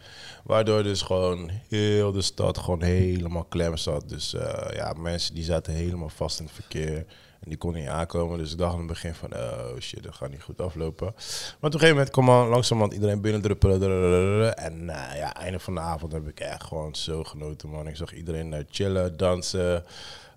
Waardoor 0.44 0.82
dus 0.82 1.02
gewoon 1.02 1.50
heel 1.68 2.12
de 2.12 2.22
stad 2.22 2.58
gewoon 2.58 2.82
helemaal 2.82 3.44
klem 3.44 3.76
zat. 3.76 4.08
Dus 4.08 4.34
ja, 4.74 4.92
mensen 4.96 5.34
die 5.34 5.44
zaten 5.44 5.72
helemaal 5.72 6.08
vast 6.08 6.38
in 6.38 6.44
het 6.44 6.54
verkeer. 6.54 7.06
Die 7.46 7.56
konden 7.56 7.80
niet 7.80 7.90
aankomen. 7.90 8.38
Dus 8.38 8.52
ik 8.52 8.58
dacht 8.58 8.72
in 8.72 8.78
het 8.78 8.88
begin 8.88 9.14
van, 9.14 9.34
oh 9.34 9.78
shit, 9.80 10.02
dat 10.02 10.14
gaat 10.14 10.30
niet 10.30 10.42
goed 10.42 10.60
aflopen. 10.60 11.06
Maar 11.06 11.54
op 11.60 11.64
een 11.64 11.72
gegeven 11.72 11.94
moment 11.94 12.10
kwam 12.10 12.28
al 12.28 12.46
langzamerhand 12.46 12.94
iedereen 12.94 13.20
binnendruppelen. 13.20 14.56
En 14.56 14.84
nou 14.84 15.16
ja, 15.16 15.34
einde 15.34 15.58
van 15.58 15.74
de 15.74 15.80
avond 15.80 16.12
heb 16.12 16.28
ik 16.28 16.40
echt 16.40 16.64
gewoon 16.64 16.94
zo 16.94 17.24
genoten, 17.24 17.68
man. 17.68 17.88
Ik 17.88 17.96
zag 17.96 18.14
iedereen 18.14 18.66
chillen, 18.70 19.16
dansen, 19.16 19.84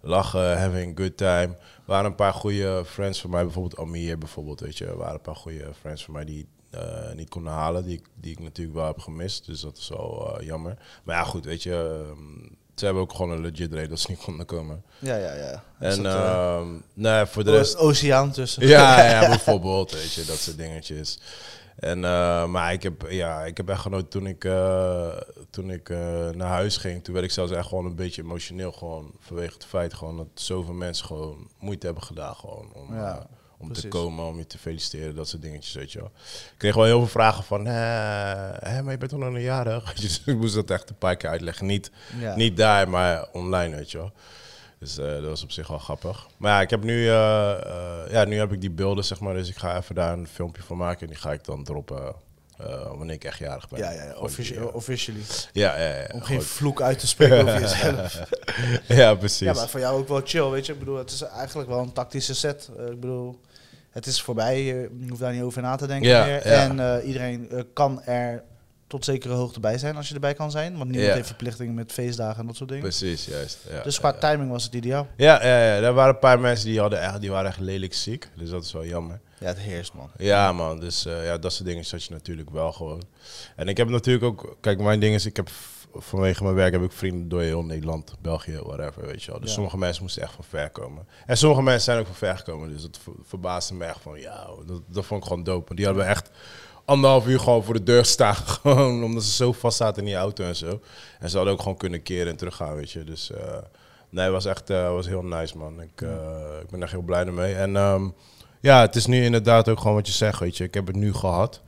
lachen, 0.01 0.59
having 0.59 0.99
a 0.99 1.01
good 1.01 1.17
time. 1.17 1.55
Er 1.57 1.93
waren 1.93 2.05
een 2.05 2.15
paar 2.15 2.33
goede 2.33 2.83
friends 2.85 3.21
van 3.21 3.29
mij, 3.29 3.43
bijvoorbeeld 3.43 3.79
Amir 3.79 4.17
bijvoorbeeld, 4.17 4.59
weet 4.59 4.77
je. 4.77 4.85
Er 4.85 4.97
waren 4.97 5.13
een 5.13 5.21
paar 5.21 5.35
goede 5.35 5.73
friends 5.79 6.03
van 6.03 6.13
mij 6.13 6.25
die 6.25 6.47
eh, 6.69 7.13
niet 7.15 7.29
konden 7.29 7.53
halen, 7.53 7.85
die, 7.85 8.01
die 8.15 8.31
ik 8.31 8.39
natuurlijk 8.39 8.77
wel 8.77 8.85
heb 8.85 8.99
gemist. 8.99 9.45
Dus 9.45 9.61
dat 9.61 9.77
is 9.77 9.89
wel 9.89 10.43
jammer. 10.43 10.77
Maar 11.03 11.15
ja, 11.15 11.23
goed, 11.23 11.45
weet 11.45 11.63
je, 11.63 12.05
ze 12.79 12.85
hebben 12.85 13.03
ook 13.03 13.13
gewoon 13.13 13.31
een 13.31 13.41
legit 13.41 13.73
reden 13.73 13.89
dat 13.89 13.99
ze 13.99 14.09
niet 14.09 14.19
konden 14.19 14.45
komen. 14.45 14.83
Ja, 14.99 15.15
ja, 15.15 15.33
ja. 15.33 15.63
En 15.79 16.03
dat, 16.03 16.65
nee, 16.93 17.25
voor 17.25 17.43
de 17.43 17.51
rest... 17.51 17.77
oceaan 17.77 18.31
tussen. 18.31 18.67
Ja, 18.67 19.03
ja, 19.11 19.27
bijvoorbeeld, 19.27 19.91
weet 19.91 20.13
je, 20.13 20.25
dat 20.25 20.37
soort 20.37 20.57
dingetjes. 20.57 21.19
En, 21.77 22.03
eh, 22.03 22.45
maar 22.45 22.73
ik 22.73 22.83
heb, 22.83 23.05
ja, 23.09 23.45
ik 23.45 23.57
heb 23.57 23.69
echt 23.69 23.81
genoten 23.81 24.09
toen 24.09 24.27
ik, 24.27 24.43
eh, 24.43 25.17
toen 25.49 25.71
ik 25.71 25.89
naar 26.35 26.49
huis 26.49 26.77
ging. 26.77 27.03
Toen 27.03 27.13
werd 27.13 27.25
ik 27.25 27.31
zelfs 27.31 27.51
echt 27.51 27.67
gewoon 27.67 27.85
een 27.85 27.95
beetje 27.95 28.21
emotioneel. 28.21 28.71
Gewoon 28.71 29.11
vanwege 29.19 29.53
het 29.53 29.65
feit 29.65 29.93
gewoon 29.93 30.17
dat 30.17 30.27
zoveel 30.33 30.73
mensen 30.73 31.05
gewoon 31.05 31.49
moeite 31.59 31.85
hebben 31.85 32.03
gedaan. 32.03 32.35
Gewoon 32.35 32.73
om, 32.73 32.95
Ja, 32.95 33.27
eh, 33.59 33.63
om 33.67 33.73
te 33.73 33.87
komen, 33.87 34.25
om 34.25 34.37
je 34.37 34.47
te 34.47 34.57
feliciteren, 34.57 35.15
dat 35.15 35.27
soort 35.27 35.41
dingetjes, 35.41 35.73
weet 35.73 35.91
je 35.91 35.99
wel. 35.99 36.11
Ik 36.51 36.57
kreeg 36.57 36.75
wel 36.75 36.83
heel 36.85 36.99
veel 36.99 37.07
vragen 37.07 37.43
van, 37.43 37.65
hè, 37.65 37.73
hè, 38.69 38.81
maar 38.83 38.91
je 38.91 38.97
bent 38.97 39.11
toch 39.11 39.19
nog 39.19 39.33
een 39.33 39.41
jarig? 39.41 39.93
Dus 40.01 40.21
ik 40.25 40.35
moest 40.37 40.53
dat 40.55 40.69
echt 40.71 40.89
een 40.89 40.97
paar 40.97 41.15
keer 41.15 41.29
uitleggen. 41.29 41.65
Niet, 41.65 41.91
Ja. 42.19 42.35
niet 42.35 42.57
daar, 42.57 42.89
maar 42.89 43.27
online, 43.31 43.75
weet 43.75 43.91
je 43.91 43.97
wel. 43.97 44.11
Dus 44.79 44.97
eh, 44.97 45.05
dat 45.05 45.23
was 45.23 45.43
op 45.43 45.51
zich 45.51 45.67
wel 45.67 45.77
grappig. 45.77 46.27
Maar 46.37 46.51
ja, 46.51 46.61
ik 46.61 46.69
heb 46.69 46.83
nu, 46.83 47.07
eh, 47.07 47.51
eh, 47.51 48.11
ja, 48.11 48.25
nu 48.25 48.37
heb 48.37 48.51
ik 48.51 48.61
die 48.61 48.71
beelden, 48.71 49.03
zeg 49.03 49.19
maar. 49.19 49.33
Dus 49.33 49.49
ik 49.49 49.57
ga 49.57 49.77
even 49.77 49.95
daar 49.95 50.13
een 50.13 50.27
filmpje 50.27 50.61
van 50.63 50.77
maken. 50.77 51.01
En 51.01 51.07
die 51.07 51.15
ga 51.21 51.31
ik 51.31 51.43
dan 51.45 51.63
droppen 51.63 52.13
eh, 52.57 52.87
wanneer 52.97 53.15
ik 53.15 53.23
echt 53.23 53.37
jarig 53.39 53.69
ben. 53.69 53.79
Ja, 53.79 53.91
ja, 53.91 54.03
ja, 54.03 54.09
Gewoon 54.09 54.23
offici- 54.23 54.53
die, 54.53 54.61
eh, 54.67 54.75
officially. 54.75 55.21
ja, 55.51 55.79
ja, 55.79 55.95
ja. 55.95 56.07
Om 56.13 56.21
geen 56.21 56.41
vloek 56.41 56.81
uit 56.81 56.99
te 56.99 57.07
spreken 57.07 57.41
over 57.41 57.59
jezelf. 57.69 58.19
ja, 58.87 59.15
precies. 59.15 59.39
Ja, 59.47 59.53
maar 59.53 59.69
voor 59.69 59.79
jou 59.79 59.99
ook 59.99 60.07
wel 60.07 60.21
chill, 60.23 60.49
weet 60.49 60.65
je. 60.65 60.73
Ik 60.73 60.79
bedoel, 60.79 60.97
het 60.97 61.11
is 61.11 61.21
eigenlijk 61.21 61.69
wel 61.69 61.79
een 61.79 61.93
tactische 61.93 62.33
set. 62.35 62.69
Eh, 62.77 62.85
ik 62.85 62.99
bedoel, 62.99 63.39
het 63.97 64.05
is 64.05 64.21
voorbij. 64.21 64.63
Je 64.63 64.89
hoeft 65.07 65.19
daar 65.21 65.33
niet 65.33 65.41
over 65.41 65.61
na 65.61 65.75
te 65.75 65.87
denken 65.87 66.09
Ja, 66.09 66.25
meer. 66.25 66.41
En 66.41 66.79
eh, 66.79 67.07
iedereen 67.07 67.49
eh, 67.49 67.59
kan 67.73 68.01
er 68.03 68.43
tot 68.87 69.05
zekere 69.05 69.33
hoogte 69.33 69.59
bij 69.59 69.77
zijn 69.77 69.95
als 69.95 70.07
je 70.07 70.13
erbij 70.13 70.33
kan 70.33 70.51
zijn. 70.51 70.71
Want 70.77 70.83
niemand 70.85 71.07
Ja. 71.07 71.13
heeft 71.15 71.27
verplichtingen 71.27 71.73
met 71.73 71.91
feestdagen 71.91 72.39
en 72.39 72.47
dat 72.47 72.55
soort 72.55 72.69
dingen. 72.69 72.83
Precies, 72.83 73.25
juist. 73.25 73.57
Ja, 73.69 73.81
Dus 73.83 73.99
qua 73.99 74.15
ja. 74.19 74.29
timing 74.31 74.49
was 74.51 74.63
het 74.63 74.73
ideaal. 74.73 75.07
Ja, 75.17 75.43
ja, 75.45 75.47
ja, 75.63 75.81
er 75.81 75.93
waren 75.93 76.13
een 76.13 76.19
paar 76.19 76.39
mensen 76.39 76.65
die, 76.67 76.79
hadden 76.79 77.01
echt, 77.01 77.21
die 77.21 77.31
waren 77.31 77.49
echt 77.49 77.59
lelijk 77.59 77.93
ziek. 77.93 78.29
Dus 78.35 78.49
dat 78.49 78.63
is 78.63 78.73
wel 78.73 78.85
jammer. 78.85 79.19
Ja, 79.39 79.47
het 79.47 79.59
heerst, 79.59 79.93
man. 79.93 80.09
Ja, 80.17 80.51
man. 80.51 80.79
Dus 80.79 81.05
eh, 81.05 81.25
ja, 81.25 81.37
dat 81.37 81.53
soort 81.53 81.67
dingen 81.67 81.85
zat 81.85 82.03
je 82.03 82.13
natuurlijk 82.13 82.49
wel 82.49 82.71
gewoon. 82.71 83.01
En 83.55 83.67
ik 83.67 83.77
heb 83.77 83.89
natuurlijk 83.89 84.25
ook... 84.25 84.57
Kijk, 84.61 84.79
mijn 84.79 84.99
ding 84.99 85.15
is, 85.15 85.25
ik 85.25 85.35
heb 85.35 85.49
vanwege 85.93 86.43
mijn 86.43 86.55
werk 86.55 86.71
heb 86.71 86.81
ik 86.83 86.91
vrienden 86.91 87.29
door 87.29 87.41
heel 87.41 87.63
Nederland, 87.63 88.15
België, 88.21 88.59
whatever, 88.63 89.05
weet 89.05 89.23
je 89.23 89.31
wel. 89.31 89.39
Dus 89.39 89.49
Ja. 89.49 89.55
sommige 89.55 89.77
mensen 89.77 90.01
moesten 90.03 90.21
echt 90.21 90.33
van 90.33 90.43
ver 90.43 90.69
komen. 90.69 91.07
En 91.25 91.37
sommige 91.37 91.61
mensen 91.61 91.83
zijn 91.83 91.99
ook 91.99 92.05
van 92.05 92.15
ver 92.15 92.37
gekomen, 92.37 92.69
dus 92.69 92.81
dat 92.81 92.99
ver- 93.03 93.13
verbaasde 93.23 93.73
me 93.73 93.85
echt 93.85 93.99
van, 94.01 94.19
ja, 94.19 94.47
dat, 94.65 94.81
dat 94.87 95.05
vond 95.05 95.21
ik 95.21 95.27
gewoon 95.27 95.43
dope. 95.43 95.75
Die 95.75 95.85
hadden 95.85 96.03
we 96.03 96.09
echt 96.09 96.29
anderhalf 96.85 97.27
uur 97.27 97.39
gewoon 97.39 97.63
voor 97.63 97.73
de 97.73 97.83
deur 97.83 98.05
staan, 98.05 98.35
gewoon 98.61 99.03
omdat 99.03 99.23
ze 99.23 99.31
zo 99.31 99.51
vast 99.51 99.77
zaten 99.77 100.01
in 100.01 100.07
die 100.07 100.15
auto 100.17 100.43
en 100.43 100.55
zo. 100.55 100.79
En 101.19 101.29
ze 101.29 101.35
hadden 101.35 101.53
ook 101.53 101.61
gewoon 101.61 101.77
kunnen 101.77 102.03
keren 102.03 102.27
en 102.31 102.37
teruggaan, 102.37 102.75
weet 102.75 102.91
je. 102.91 103.03
Dus 103.03 103.31
eh, 103.31 103.57
nee, 104.09 104.23
het 104.23 104.33
was 104.33 104.45
echt 104.45 104.69
eh, 104.69 104.89
was 104.91 105.07
heel 105.07 105.23
nice, 105.23 105.57
man. 105.57 105.81
Ik, 105.81 106.01
eh, 106.01 106.37
ik 106.61 106.69
ben 106.69 106.81
echt 106.83 106.91
heel 106.91 107.01
blij 107.01 107.25
ermee. 107.25 107.55
En 107.55 107.75
ehm, 107.75 108.09
ja, 108.61 108.81
het 108.81 108.95
is 108.95 109.05
nu 109.05 109.23
inderdaad 109.23 109.69
ook 109.69 109.79
gewoon 109.79 109.95
wat 109.95 110.07
je 110.07 110.13
zegt, 110.13 110.39
weet 110.39 110.57
je. 110.57 110.63
Ik 110.63 110.73
heb 110.73 110.87
het 110.87 110.95
nu 110.95 111.13
gehad. 111.13 111.61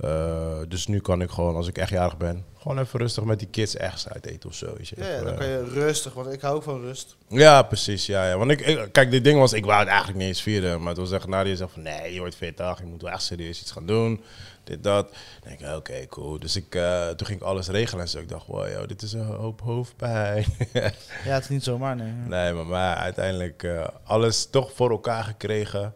Eh, 0.00 0.58
dus 0.68 0.86
nu 0.86 1.00
kan 1.00 1.20
ik 1.22 1.30
gewoon, 1.30 1.56
als 1.56 1.68
ik 1.68 1.78
echt 1.78 1.90
jarig 1.90 2.16
ben, 2.16 2.44
gewoon 2.58 2.78
even 2.78 2.98
rustig 3.00 3.24
met 3.24 3.38
die 3.38 3.48
kids 3.48 3.76
ergens 3.76 4.08
uit 4.08 4.26
eten 4.26 4.48
of 4.48 4.54
zo. 4.54 4.76
Ja, 4.80 5.18
dan 5.22 5.32
eh, 5.32 5.38
kan 5.38 5.46
je 5.46 5.64
rustig, 5.64 6.12
want 6.14 6.32
ik 6.32 6.40
hou 6.40 6.56
ook 6.56 6.62
van 6.62 6.80
rust. 6.80 7.16
ja, 7.28 7.62
precies. 7.62 8.06
Ja, 8.06 8.28
ja. 8.28 8.38
Want 8.38 8.50
ik, 8.50 8.60
ik- 8.60 8.88
kijk, 8.92 9.10
dit 9.10 9.24
ding 9.24 9.38
was, 9.38 9.52
ik 9.52 9.64
wou 9.64 9.78
het 9.78 9.88
eigenlijk 9.88 10.18
niet 10.18 10.28
eens 10.28 10.42
vieren. 10.42 10.78
Maar 10.78 10.88
het 10.88 10.96
was 10.98 11.12
echt, 11.12 11.26
Nadia 11.26 11.54
zegt 11.54 11.72
van, 11.72 11.82
nee, 11.82 12.12
je 12.14 12.18
wordt 12.18 12.34
40, 12.36 12.78
je 12.78 12.84
moet 12.86 13.02
wel 13.02 13.10
echt 13.10 13.22
serieus 13.22 13.60
iets 13.60 13.70
gaan 13.70 13.86
doen. 13.86 14.22
Dit, 14.64 14.82
dat. 14.82 15.08
Dan 15.10 15.48
denk 15.58 15.60
ik, 15.60 15.76
oké, 15.76 16.06
cool. 16.06 16.38
Dus 16.38 16.56
ik, 16.56 16.74
eh, 16.74 17.08
toen 17.08 17.26
ging 17.26 17.40
ik 17.40 17.46
alles 17.46 17.68
regelen 17.68 18.02
en 18.02 18.08
zo. 18.08 18.18
Ik 18.18 18.28
dacht, 18.28 18.46
wow, 18.46 18.68
yo, 18.68 18.86
dit 18.86 19.02
is 19.02 19.12
een 19.12 19.24
hoop 19.26 19.60
hoofdpijn. 19.60 20.44
Ja, 21.24 21.32
het 21.34 21.42
is 21.42 21.48
niet 21.48 21.64
zomaar, 21.64 21.96
nee. 21.96 22.12
nee, 22.12 22.52
maar, 22.52 22.66
maar 22.66 22.96
uiteindelijk 22.96 23.62
eh, 23.62 23.86
alles 24.04 24.50
toch 24.50 24.72
voor 24.74 24.90
elkaar 24.90 25.24
gekregen. 25.24 25.94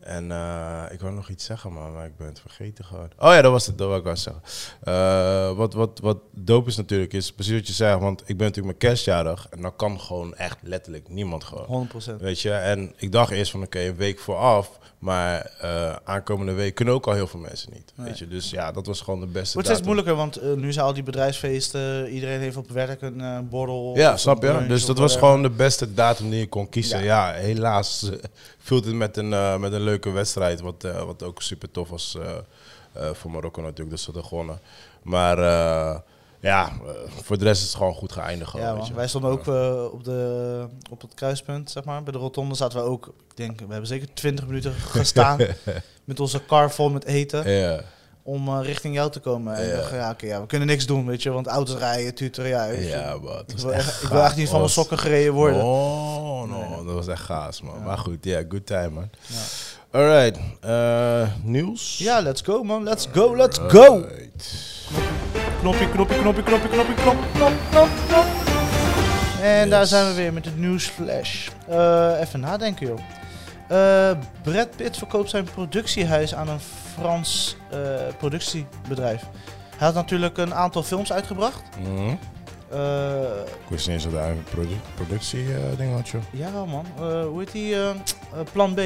En 0.00 0.30
eh, 0.30 0.84
ik 0.90 1.00
wou 1.00 1.14
nog 1.14 1.28
iets 1.28 1.44
zeggen, 1.44 1.72
man, 1.72 1.92
maar 1.92 2.06
ik 2.06 2.16
ben 2.16 2.26
het 2.26 2.40
vergeten 2.40 2.84
gewoon. 2.84 3.10
Oh 3.18 3.32
ja, 3.32 3.42
dat 3.42 3.52
was 3.52 3.66
het, 3.66 3.78
dat 3.78 3.86
wou 3.86 3.98
ik 3.98 4.04
wel 4.04 4.16
zeggen. 4.16 4.42
Eh, 4.82 5.56
wat, 5.56 5.74
wat, 5.74 5.98
wat 5.98 6.18
dope 6.32 6.68
is 6.68 6.76
natuurlijk, 6.76 7.12
is 7.12 7.32
precies 7.32 7.54
wat 7.54 7.66
je 7.66 7.72
zei. 7.72 7.98
Want 7.98 8.20
ik 8.20 8.36
ben 8.36 8.46
natuurlijk 8.46 8.78
mijn 8.80 8.92
kerstjarig. 8.92 9.46
En 9.50 9.62
dan 9.62 9.76
kan 9.76 10.00
gewoon 10.00 10.34
echt 10.34 10.58
letterlijk 10.62 11.08
niemand 11.08 11.44
gewoon. 11.44 11.88
100%. 11.88 12.16
Weet 12.18 12.40
je, 12.40 12.52
en 12.52 12.92
ik 12.96 13.12
dacht 13.12 13.30
eerst 13.30 13.50
van 13.50 13.62
oké, 13.62 13.80
een 13.80 13.96
week 13.96 14.18
vooraf. 14.18 14.78
Maar 15.00 15.50
eh, 15.60 15.96
aankomende 16.04 16.52
week 16.52 16.74
kunnen 16.74 16.94
ook 16.94 17.06
al 17.06 17.12
heel 17.12 17.26
veel 17.26 17.40
mensen 17.40 17.72
niet. 17.72 17.92
Nee. 17.94 18.06
Weet 18.06 18.18
je, 18.18 18.28
dus 18.28 18.50
ja, 18.50 18.72
dat 18.72 18.86
was 18.86 19.00
gewoon 19.00 19.20
de 19.20 19.26
beste. 19.26 19.48
steeds 19.50 19.68
datum. 19.68 19.84
moeilijker, 19.84 20.14
want 20.14 20.36
eh, 20.36 20.52
nu 20.52 20.72
zijn 20.72 20.86
al 20.86 20.92
die 20.92 21.02
bedrijfsfeesten, 21.02 22.08
iedereen 22.08 22.40
heeft 22.40 22.56
op 22.56 22.70
werk 22.70 23.02
een 23.02 23.20
eh, 23.20 23.38
borrel. 23.38 23.92
Ja, 23.96 24.16
snap 24.16 24.42
je? 24.42 24.64
Dus 24.68 24.86
dat 24.86 24.98
was 24.98 25.16
gewoon 25.16 25.42
de 25.42 25.50
beste 25.50 25.94
datum 25.94 26.30
die 26.30 26.38
je 26.38 26.48
kon 26.48 26.68
kiezen. 26.68 27.02
Ja, 27.02 27.32
helaas 27.32 28.10
viel 28.58 28.76
het 28.76 28.94
met 28.94 29.16
een, 29.16 29.60
met 29.60 29.72
een 29.72 29.82
leuke 29.82 30.10
wedstrijd. 30.10 30.60
Wat, 30.60 30.82
wat 31.06 31.22
ook 31.22 31.42
super 31.42 31.70
tof 31.70 31.88
was 31.88 32.18
voor 33.12 33.30
Marokko 33.30 33.62
natuurlijk. 33.62 33.90
Dus 33.90 34.02
ze 34.02 34.10
hadden 34.10 34.28
gewonnen. 34.28 34.60
Maar 35.02 35.36
ja, 36.40 36.66
eh, 36.86 36.90
voor 37.22 37.38
de 37.38 37.44
rest 37.44 37.60
is 37.62 37.68
het 37.68 37.76
gewoon 37.76 37.94
goed 37.94 38.12
geëindigd. 38.12 38.50
gewoon, 38.50 38.66
Ja, 38.66 38.74
weet 38.74 38.86
je. 38.86 38.94
wij 38.94 39.08
stonden 39.08 39.30
ook 39.30 39.46
eh, 39.46 39.84
op, 39.92 40.04
de, 40.04 40.66
op 40.90 41.00
het 41.00 41.14
kruispunt, 41.14 41.70
zeg 41.70 41.84
maar. 41.84 42.02
Bij 42.02 42.12
de 42.12 42.18
rotonde 42.18 42.54
zaten 42.54 42.78
we 42.78 42.84
ook, 42.84 43.06
ik 43.06 43.36
denk, 43.36 43.58
we 43.60 43.66
hebben 43.68 43.86
zeker 43.86 44.14
20 44.14 44.46
minuten 44.46 44.72
gestaan 44.98 45.38
met 46.04 46.20
onze 46.20 46.44
car 46.46 46.70
vol 46.70 46.90
met 46.90 47.04
eten 47.04 47.50
Ja, 47.50 47.80
om 48.22 48.48
eh, 48.48 48.58
richting 48.62 48.94
jou 48.94 49.10
te 49.10 49.20
komen. 49.20 49.54
En 49.54 49.68
Ja. 49.68 49.76
dacht, 49.76 49.90
ja, 49.90 50.14
ja, 50.18 50.40
we 50.40 50.46
kunnen 50.46 50.68
niks 50.68 50.86
doen, 50.86 51.06
weet 51.06 51.22
je, 51.22 51.30
want 51.30 51.46
auto's 51.46 51.76
rijden, 51.76 52.14
tuteren, 52.14 52.50
ja. 52.50 52.64
ja, 52.64 53.16
maar 53.22 53.42
ik, 53.46 53.58
wil 53.58 53.72
echt 53.72 53.88
echt, 53.88 54.02
ik 54.02 54.08
wil 54.08 54.22
echt 54.22 54.36
niet 54.36 54.48
van 54.48 54.58
mijn 54.58 54.70
sokken 54.70 54.98
gereden 54.98 55.32
worden. 55.32 55.62
Oh, 55.64 56.48
no, 56.50 56.68
Nee, 56.76 56.84
dat 56.84 56.94
was 56.94 57.06
echt 57.08 57.22
gaas, 57.22 57.62
man. 57.62 57.74
Ja. 57.78 57.84
Maar 57.84 57.98
goed, 57.98 58.24
ja, 58.24 58.42
good 58.48 58.66
time, 58.66 58.88
man. 58.90 59.10
Ja. 59.26 59.36
Alright, 59.98 60.38
eh 60.60 61.28
nieuws? 61.42 61.98
Ja, 61.98 62.20
let's 62.20 62.40
go, 62.42 62.62
man. 62.62 62.84
Let's 62.84 63.06
go, 63.12 63.36
let's 63.36 63.58
go. 63.58 63.82
Alright. 63.92 64.78
Knoppie, 65.60 65.88
knoppie, 65.90 66.18
knoppie, 66.18 66.42
knoppie, 66.42 66.68
knoppie, 66.70 66.94
knop, 66.94 67.16
knop, 67.34 67.52
knop, 67.70 67.88
knop. 68.08 68.26
En 69.42 69.70
daar 69.70 69.86
zijn 69.86 70.06
we 70.06 70.14
weer 70.14 70.32
met 70.32 70.44
het 70.44 70.58
nieuwsflash. 70.58 71.48
Eh, 71.68 72.20
even 72.20 72.40
nadenken, 72.40 72.86
joh. 72.86 72.98
Eh 73.68 74.18
Brad 74.42 74.76
Pitt 74.76 74.96
verkoopt 74.96 75.30
zijn 75.30 75.44
productiehuis 75.44 76.34
aan 76.34 76.48
een 76.48 76.60
Frans 76.94 77.56
eh, 77.70 77.78
productiebedrijf. 78.18 79.20
Hij 79.76 79.86
had 79.86 79.94
natuurlijk 79.94 80.38
een 80.38 80.54
aantal 80.54 80.82
films 80.82 81.12
uitgebracht. 81.12 81.62
Mhm. 81.82 82.14
Eh, 82.70 83.20
Ik 83.62 83.68
wist 83.68 83.86
niet 83.86 83.94
eens 83.96 84.04
dat 84.04 84.12
hij 84.22 84.30
een 84.30 84.44
produ 84.50 84.76
productie 84.94 85.54
eh, 85.54 85.60
ding 85.76 85.94
had, 85.94 86.08
joh. 86.08 86.22
ja, 86.32 86.50
man. 86.64 86.86
Hoe 87.24 87.38
heet 87.38 87.52
die? 87.52 87.76
Plan 88.52 88.74
B. 88.74 88.80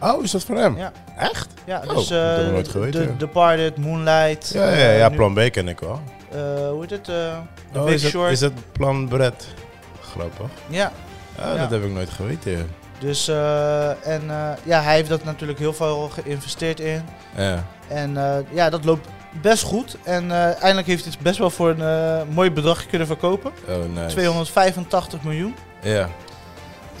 Oh, 0.00 0.22
is 0.22 0.30
dat 0.30 0.44
voor 0.44 0.56
hem? 0.56 0.76
Ja. 0.76 0.92
Echt? 1.18 1.48
Ja, 1.64 1.82
Oh, 1.88 1.94
dus 1.96 2.08
dat 2.08 2.18
heb 2.30 2.38
ik 2.40 2.44
eh 2.46 2.52
nooit 2.52 2.68
geweten, 2.68 3.02
ja. 3.02 3.08
Departed, 3.18 3.76
Moonlight. 3.76 4.50
Ja, 4.54 4.64
ja, 4.68 4.70
eh, 4.76 4.98
ja, 4.98 5.08
plan 5.08 5.34
B 5.34 5.38
ken 5.50 5.68
ik 5.68 5.80
wel. 5.80 6.00
eh, 6.30 6.38
hoe 6.68 6.80
heet 6.80 6.90
het? 6.90 7.04
The 7.04 7.78
Oh, 7.78 7.84
Big 7.84 7.94
is, 7.94 8.02
het, 8.02 8.10
Short. 8.12 8.30
is 8.30 8.40
het 8.40 8.72
plan 8.72 9.08
Brett? 9.08 9.46
Grappig. 10.00 10.46
Ja, 10.66 10.92
Ah, 11.38 11.44
Ja. 11.54 11.56
Dat 11.56 11.70
heb 11.70 11.84
ik 11.84 11.90
nooit 11.92 12.10
geweten. 12.10 12.70
Dus, 12.98 13.28
eh, 13.28 14.06
en 14.06 14.22
ja, 14.62 14.82
hij 14.82 14.94
heeft 14.94 15.08
dat 15.08 15.24
natuurlijk 15.24 15.58
heel 15.58 15.72
veel 15.72 16.08
geïnvesteerd 16.08 16.80
in. 16.80 17.02
Ja. 17.36 17.64
En 17.88 18.16
ja, 18.50 18.70
dat 18.70 18.84
loopt 18.84 19.08
best 19.42 19.62
goed. 19.62 19.96
En 20.02 20.30
eindelijk 20.30 20.86
heeft 20.86 21.02
hij 21.04 21.12
het 21.12 21.22
best 21.22 21.38
wel 21.38 21.50
voor 21.50 21.68
een 21.78 22.28
mooi 22.28 22.50
bedrag 22.50 22.86
kunnen 22.86 23.06
verkopen. 23.06 23.52
Oh, 23.68 23.74
nice. 23.94 24.08
285 24.14 25.22
miljoen. 25.22 25.54
Ja. 25.82 26.08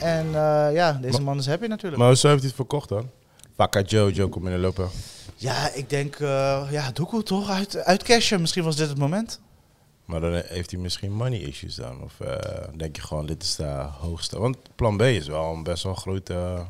En 0.00 0.26
eh, 0.26 0.72
ja, 0.72 0.92
deze 0.92 1.22
man 1.22 1.38
is 1.38 1.46
happy 1.46 1.66
natuurlijk. 1.66 1.96
Maar 1.96 2.08
hoezo 2.08 2.28
heeft 2.28 2.40
hij 2.40 2.48
het 2.48 2.56
verkocht 2.56 2.88
dan? 2.88 3.10
Vakka 3.56 3.80
Joe, 3.80 4.12
Joe 4.12 4.28
komt 4.28 4.44
binnenlopen. 4.44 4.88
ja, 5.36 5.72
ik 5.72 5.90
denk, 5.90 6.14
eh 6.14 6.66
ja, 6.70 6.90
Doekoe 6.90 7.22
toch? 7.22 7.50
Uit, 7.50 7.76
uit 7.76 8.02
cashen. 8.02 8.40
Misschien 8.40 8.64
was 8.64 8.76
dit 8.76 8.88
het 8.88 8.98
moment. 8.98 9.40
Maar 10.04 10.20
dan 10.20 10.42
heeft 10.46 10.70
hij 10.70 10.80
misschien 10.80 11.12
money 11.12 11.38
issues 11.38 11.74
dan? 11.74 12.02
Of 12.02 12.20
eh, 12.20 12.68
denk 12.76 12.96
je 12.96 13.02
gewoon, 13.02 13.26
dit 13.26 13.42
is 13.42 13.56
de 13.56 13.86
hoogste? 14.00 14.38
Want 14.38 14.56
plan 14.74 14.96
B 14.96 15.02
is 15.02 15.26
wel 15.26 15.52
een 15.52 15.62
best 15.62 15.82
wel 15.82 15.94
grote... 15.94 16.64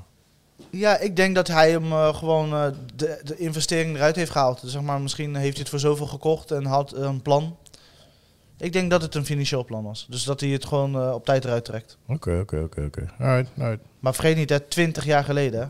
Ja, 0.71 0.99
ik 0.99 1.17
denk 1.17 1.35
dat 1.35 1.49
hij 1.49 1.71
hem 1.71 2.15
gewoon 2.15 2.51
de, 2.97 3.21
de 3.25 3.37
investering 3.37 3.97
eruit 3.97 4.17
heeft 4.17 4.31
gehaald. 4.31 4.61
Dus 4.61 4.73
zeg 4.73 4.83
maar, 4.83 5.01
misschien 5.01 5.35
heeft 5.35 5.53
hij 5.53 5.61
het 5.61 5.69
voor 5.69 5.79
zoveel 5.79 6.07
gekocht 6.07 6.51
en 6.51 6.65
had 6.65 6.93
een 6.93 7.23
plan. 7.23 7.57
Ik 8.61 8.73
denk 8.73 8.91
dat 8.91 9.03
het 9.03 9.15
een 9.15 9.25
financieel 9.25 9.65
plan 9.65 9.85
was. 9.85 10.07
Dus 10.11 10.25
dat 10.25 10.41
hij 10.41 10.49
het 10.49 10.65
gewoon 10.65 10.95
eh, 10.95 11.13
op 11.13 11.25
tijd 11.25 11.45
eruit 11.45 11.65
trekt. 11.65 11.99
Oké, 12.07 12.39
oké, 12.41 12.61
oké, 12.63 12.81
oké. 12.85 13.07
Alright, 13.19 13.51
alright. 13.59 13.85
Maar 14.01 14.15
vergeet 14.15 14.37
niet, 14.37 14.51
hè, 14.51 14.61
20 14.61 15.05
jaar 15.05 15.25
geleden. 15.25 15.61
hè. 15.61 15.67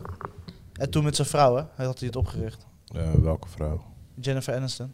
En 0.73 0.89
toen 0.89 1.03
met 1.03 1.15
zijn 1.15 1.27
vrouw, 1.27 1.55
hè, 1.75 1.85
had 1.85 1.97
hij 1.99 2.07
het 2.07 2.15
opgericht. 2.15 2.65
Eh, 2.95 3.01
welke 3.21 3.47
vrouw? 3.49 3.81
Jennifer 4.15 4.55
Aniston. 4.55 4.93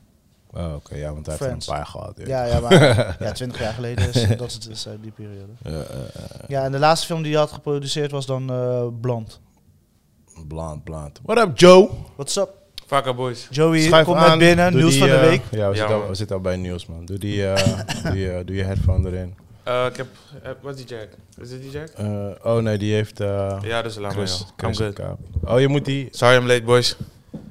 Oh, 0.51 0.73
oké, 0.75 0.95
ja, 0.95 1.13
want 1.13 1.25
hij 1.25 1.35
heeft 1.39 1.51
een 1.51 1.73
paar 1.73 1.85
gehad. 1.85 2.21
Ja, 2.25 2.43
ja, 2.45 2.59
maar 2.59 2.73
ja, 3.19 3.31
20 3.31 3.59
jaar 3.59 3.73
geleden 3.73 4.07
is 4.09 4.27
dat 4.37 4.47
is 4.47 4.59
dus, 4.59 4.85
eh, 4.85 4.93
die 5.01 5.11
periode. 5.11 5.51
Eh, 5.63 5.79
Ja, 6.47 6.63
en 6.63 6.71
de 6.71 6.79
laatste 6.79 7.05
film 7.07 7.21
die 7.21 7.31
hij 7.31 7.41
had 7.41 7.51
geproduceerd 7.51 8.11
was 8.11 8.25
dan 8.25 8.45
Blond. 9.01 9.39
Blond, 10.47 10.83
blond. 10.83 11.19
What 11.23 11.37
up, 11.37 11.57
Joe? 11.59 11.89
What's 12.15 12.35
up? 12.35 12.56
Vakka 12.87 13.13
boys. 13.13 13.47
Joey, 13.51 13.79
Schuif 13.81 14.05
kom 14.05 14.15
aan. 14.15 14.29
met 14.29 14.39
binnen. 14.47 14.71
Doe 14.71 14.79
Nieuws 14.81 14.91
die, 14.91 14.99
van 14.99 15.09
de 15.09 15.15
eh, 15.15 15.27
week. 15.29 15.41
Ja, 15.51 15.69
we, 15.69 15.75
Ja, 15.75 15.75
zitten 15.75 15.93
al, 15.93 15.99
man. 15.99 16.07
we 16.09 16.15
zitten 16.15 16.35
al 16.35 16.41
bij 16.41 16.55
nieuws, 16.55 16.85
man. 16.85 17.05
Doe 17.05 17.17
die, 17.17 17.47
eh, 17.47 17.73
doe, 18.11 18.19
je, 18.19 18.41
doe 18.45 18.55
je 18.55 18.63
headphone 18.63 19.07
erin. 19.09 19.35
Eh, 19.63 19.85
ik 19.89 19.97
heb, 19.97 20.07
eh, 20.43 20.51
wat 20.61 20.75
is 20.79 20.85
die 20.85 20.97
jack? 20.97 21.07
Is 21.41 21.49
dit 21.49 21.61
die 21.61 21.71
jack? 21.71 21.87
Eh, 21.87 22.29
oh 22.43 22.57
nee, 22.57 22.77
die 22.77 22.93
heeft 22.93 23.19
eh 23.19 23.57
Ja, 23.61 23.81
dus 23.81 23.95
laat 23.95 24.15
maar 24.15 24.25
Chris. 24.27 24.39
I'm 24.41 24.47
Chris 24.57 24.77
good. 24.77 24.93
Kaap. 24.93 25.19
Oh, 25.43 25.59
je 25.59 25.67
moet 25.67 25.85
die... 25.85 26.07
Sorry 26.11 26.35
I'm 26.37 26.45
late 26.47 26.63
boys. 26.63 26.95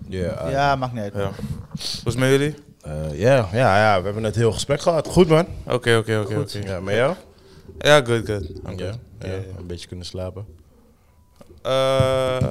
Ja, 0.08 0.28
eh, 0.30 0.50
Ja, 0.50 0.76
maakt 0.76 0.92
niet 0.92 1.02
uit. 1.02 1.12
Ja. 1.14 1.20
Hoe 1.22 1.32
is 1.78 2.02
het 2.04 2.16
met 2.16 2.28
jullie? 2.28 2.54
eh, 2.82 3.18
ja, 3.18 3.48
ja, 3.52 3.78
ja, 3.78 3.98
we 3.98 4.04
hebben 4.04 4.22
net 4.22 4.34
heel 4.36 4.52
gesprek 4.52 4.80
gehad. 4.80 5.06
Goed, 5.08 5.28
man. 5.28 5.46
Oké, 5.64 5.96
oké, 5.96 6.18
oké. 6.24 6.34
Goed. 6.34 6.56
oké. 6.56 6.68
Ja, 6.68 6.80
met 6.80 6.94
jou? 6.94 7.14
Ja, 7.78 7.96
good, 8.04 8.26
good. 8.26 8.42
I'm 8.48 8.78
good. 8.78 8.98
ja, 9.20 9.28
ja. 9.28 9.32
een 9.58 9.66
beetje 9.66 9.86
kunnen 9.88 10.06
slapen. 10.06 10.46
Eh, 11.62 12.48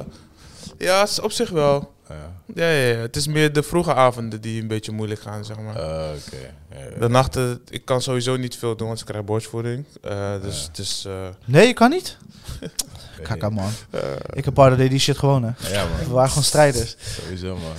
ja, 0.78 1.00
het 1.00 1.08
is 1.08 1.20
op 1.20 1.32
zich 1.32 1.50
wel. 1.50 1.94
Ja. 2.08 2.14
Ja, 2.54 2.70
ja, 2.70 2.88
ja. 2.94 2.96
Het 3.00 3.16
is 3.16 3.26
meer 3.26 3.52
de 3.52 3.62
vroege 3.62 3.94
avonden 3.94 4.40
die 4.40 4.60
een 4.62 4.68
beetje 4.68 4.92
moeilijk 4.92 5.20
gaan, 5.20 5.44
zeg 5.44 5.56
maar. 5.58 5.76
Eh. 5.76 5.82
Ja, 6.70 6.78
ja. 6.90 6.98
De 7.00 7.08
nachten, 7.08 7.62
ik 7.68 7.84
kan 7.84 8.02
sowieso 8.02 8.36
niet 8.36 8.56
veel 8.56 8.76
doen, 8.76 8.86
want 8.86 9.00
ik 9.00 9.06
krijg 9.06 9.24
borstvoeding. 9.24 9.84
Eh, 10.02 10.32
dus 10.42 10.60
Ja. 10.60 10.66
het 10.68 10.78
is... 10.78 11.04
eh, 11.06 11.12
Nee, 11.44 11.66
je 11.66 11.72
kan 11.72 11.90
niet? 11.90 12.16
Kaka 13.22 13.48
man. 13.50 13.70
eh, 13.90 14.00
Ik 14.32 14.44
heb 14.44 14.54
Pardo 14.54 14.76
deed 14.76 14.90
die 14.90 14.98
shit 14.98 15.18
gewoon 15.18 15.42
hè. 15.42 15.50
Ja, 15.72 15.84
man. 15.84 15.98
We 15.98 16.10
waren 16.12 16.28
gewoon 16.28 16.44
strijders. 16.44 16.96
Sowieso, 17.22 17.56
man. 17.56 17.72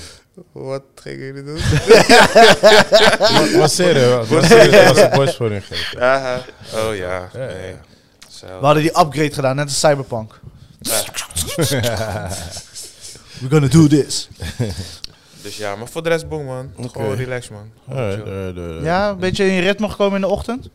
wat 0.52 0.84
gingen 0.96 1.26
jullie 1.26 1.44
doen? 1.44 1.56
Wat- 3.40 3.52
Wat 3.52 3.72
serieus? 3.72 4.28
Wat 4.28 4.44
serieus 4.46 4.88
was 4.88 4.96
de 4.98 5.10
borstvoeding 5.14 5.66
geven? 5.66 6.02
Aha. 6.02 6.42
Oh 6.76 6.96
ja. 6.96 7.30
Nee. 7.34 7.76
We 8.42 8.48
hadden 8.66 8.84
die 8.84 9.00
upgrade 9.00 9.34
gedaan, 9.34 9.56
net 9.56 9.66
als 9.66 9.80
Cyberpunk. 9.80 10.40
We're 13.40 13.50
gonna 13.50 13.68
do 13.68 13.88
this. 13.88 14.28
Dus 15.42 15.58
ja, 15.58 15.76
maar 15.76 15.88
voor 15.88 16.04
de 16.04 16.10
rest 16.10 16.28
boom 16.30 16.46
man. 16.46 16.72
Gewoon 16.92 17.16
relax 17.16 17.50
man. 17.50 17.72
Alright, 17.88 18.26
alright, 18.28 18.58
alright. 18.58 18.84
Ja, 18.84 19.10
een 19.10 19.18
beetje 19.20 19.46
in 19.46 19.54
je 19.54 19.62
ritme 19.62 19.90
gekomen 19.90 20.16
in 20.16 20.22
de 20.22 20.28
ochtend? 20.28 20.70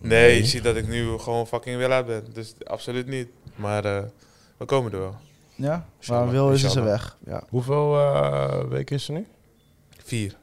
Nee, 0.00 0.28
Nee. 0.28 0.36
je 0.38 0.46
ziet 0.46 0.62
dat 0.62 0.76
ik 0.76 0.88
nu 0.88 1.18
gewoon 1.18 1.46
fucking 1.46 1.76
weer 1.76 1.88
laat 1.88 2.06
ben. 2.06 2.24
Dus 2.32 2.54
absoluut 2.64 3.06
niet. 3.06 3.28
Maar 3.54 3.84
eh, 3.84 4.02
we 4.56 4.64
komen 4.64 4.92
er 4.92 4.98
wel. 4.98 5.16
Ja? 5.54 5.86
Maar 6.08 6.30
Wil 6.30 6.50
is 6.52 6.60
ze 6.60 6.82
weg. 6.82 7.16
Ja. 7.26 7.42
Hoeveel 7.48 7.98
eh, 7.98 8.64
weken 8.68 8.96
is 8.96 9.08
er 9.08 9.14
nu? 9.14 9.26
Vier. 10.04 10.36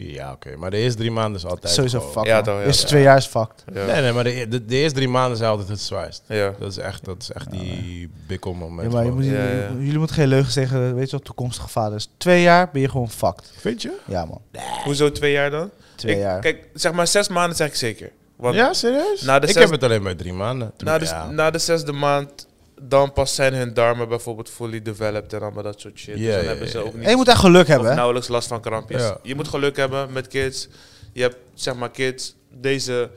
Vier, 0.00 0.12
ja, 0.14 0.32
oké. 0.32 0.56
Maar 0.56 0.70
de 0.70 0.76
eerste 0.76 0.98
drie 0.98 1.10
maanden 1.10 1.40
is 1.40 1.46
altijd 1.46 1.72
Sowieso 1.72 1.98
gewoon- 1.98 2.12
fucked. 2.12 2.28
Ja, 2.28 2.34
man. 2.34 2.44
toch, 2.44 2.54
ja, 2.58 2.62
Eerste 2.64 2.80
toch. 2.82 2.90
twee 2.90 3.02
jaar 3.02 3.16
is 3.16 3.26
fucked. 3.26 3.64
Ja. 3.72 3.84
Nee, 3.84 4.00
nee, 4.00 4.12
maar 4.12 4.24
de, 4.24 4.46
de, 4.48 4.64
de 4.64 4.76
eerste 4.76 4.94
drie 4.96 5.08
maanden 5.08 5.36
zijn 5.36 5.50
altijd 5.50 5.68
het 5.68 5.80
zwaarst. 5.80 6.22
Ja. 6.26 6.54
Dat 6.58 6.70
is 6.70 6.76
echt, 6.78 7.04
dat 7.04 7.22
is 7.22 7.32
echt 7.32 7.50
die 7.50 8.10
bikkelmoment. 8.26 8.82
Ja, 8.88 8.94
maar 8.96 9.04
je 9.04 9.10
gewoon. 9.10 9.24
moet, 9.24 9.32
Ja, 9.34 9.44
ja. 9.48 9.68
Jullie 9.78 9.98
moeten 9.98 10.16
geen 10.16 10.28
leugens 10.28 10.54
zeggen, 10.54 10.94
weet 10.94 11.10
je 11.10 11.16
wat, 11.16 11.24
toekomstige 11.24 11.68
vaders. 11.68 12.08
Twee 12.16 12.42
jaar 12.42 12.70
ben 12.72 12.80
je 12.80 12.88
gewoon 12.88 13.10
fucked. 13.10 13.52
Vind 13.56 13.82
je? 13.82 13.92
Ja 14.04 14.24
man, 14.24 14.40
Hoezo 14.84 15.12
twee 15.12 15.32
jaar 15.32 15.50
dan? 15.50 15.70
twee 15.94 16.14
Ik- 16.14 16.20
jaar. 16.20 16.40
Kijk, 16.40 16.68
zeg 16.74 16.92
maar 16.92 17.06
zes 17.06 17.28
maanden 17.28 17.56
zeg 17.56 17.68
ik 17.68 17.74
zeker. 17.74 18.10
Want 18.36 18.54
ja, 18.54 18.72
serieus? 18.72 19.22
Na 19.22 19.38
de 19.38 19.46
ik 19.46 19.52
zes- 19.52 19.62
heb 19.62 19.72
het 19.72 19.82
alleen 19.84 20.02
bij 20.02 20.14
drie 20.14 20.32
maanden. 20.32 20.72
na, 20.78 20.98
de, 20.98 21.04
Ja. 21.04 21.30
na 21.30 21.50
de 21.50 21.58
zesde 21.58 21.92
maand, 21.92 22.46
dan 22.80 23.12
pas 23.12 23.34
zijn 23.34 23.54
hun 23.54 23.74
darmen 23.74 24.08
bijvoorbeeld 24.08 24.50
fully 24.50 24.82
developed 24.82 25.32
en 25.32 25.40
allemaal 25.40 25.62
dat 25.62 25.80
soort 25.80 25.98
shit. 25.98 26.18
Ja, 26.18 26.24
dus 26.24 26.34
dan 26.34 26.44
hebben 26.44 26.68
ze 26.68 26.78
ook 26.78 26.94
niet 26.94 27.04
En 27.04 27.10
je 27.10 27.16
moet 27.16 27.28
echt 27.28 27.38
geluk 27.38 27.66
hebben, 27.66 27.88
hè? 27.88 27.94
nauwelijks 27.94 28.28
last 28.28 28.48
van 28.48 28.60
krampjes. 28.60 29.02
Ja. 29.02 29.18
Je 29.22 29.34
moet 29.34 29.48
geluk 29.48 29.76
hebben 29.76 30.12
met 30.12 30.28
kids. 30.28 30.68
Je 31.12 31.22
hebt 31.22 31.36
zeg 31.54 31.74
maar 31.74 31.90
kids, 31.90 32.34
deze, 32.48 33.10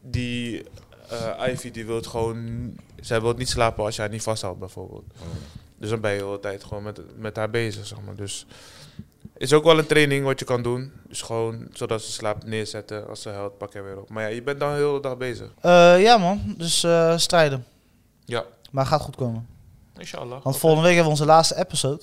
die 0.00 0.64
eh, 1.08 1.52
Ivy, 1.52 1.70
die 1.70 1.86
wil 1.86 2.02
gewoon, 2.02 2.70
zij 3.00 3.20
wil 3.20 3.32
niet 3.32 3.48
slapen 3.48 3.84
als 3.84 3.94
je 3.96 4.00
haar 4.00 4.10
niet 4.10 4.22
vasthoudt 4.22 4.58
bijvoorbeeld. 4.58 5.04
Dus 5.78 5.90
dan 5.90 6.00
ben 6.00 6.12
je 6.12 6.18
de 6.18 6.24
hele 6.24 6.40
tijd 6.40 6.64
gewoon 6.64 6.82
met, 6.82 7.00
met 7.18 7.36
haar 7.36 7.50
bezig, 7.50 7.86
zeg 7.86 7.98
maar. 8.06 8.16
Dus 8.16 8.46
is 9.36 9.52
ook 9.52 9.64
wel 9.64 9.78
een 9.78 9.86
training 9.86 10.24
wat 10.24 10.38
je 10.38 10.44
kan 10.44 10.62
doen. 10.62 10.92
Dus 11.08 11.22
gewoon, 11.22 11.68
zodat 11.72 12.02
ze 12.02 12.12
slaapt 12.12 12.46
neerzetten. 12.46 13.08
Als 13.08 13.22
ze 13.22 13.28
huilt, 13.28 13.58
pak 13.58 13.72
je 13.72 13.82
weer 13.82 14.00
op. 14.00 14.08
Maar 14.08 14.22
ja, 14.22 14.28
je 14.28 14.42
bent 14.42 14.60
dan 14.60 14.74
heel 14.74 14.94
de 14.94 15.00
dag 15.00 15.16
bezig. 15.16 15.50
Eh, 15.60 16.02
ja 16.02 16.16
man, 16.16 16.54
dus 16.58 16.84
eh, 16.84 17.16
strijden. 17.16 17.66
Ja. 18.24 18.44
Maar 18.72 18.84
het 18.84 18.92
gaat 18.92 19.02
goed 19.02 19.16
komen. 19.16 19.46
Inshallah. 19.98 20.42
Want 20.42 20.56
volgende 20.58 20.84
week 20.86 20.94
hebben 20.96 21.12
we 21.14 21.18
onze 21.20 21.32
laatste 21.32 21.58
episode. 21.58 22.02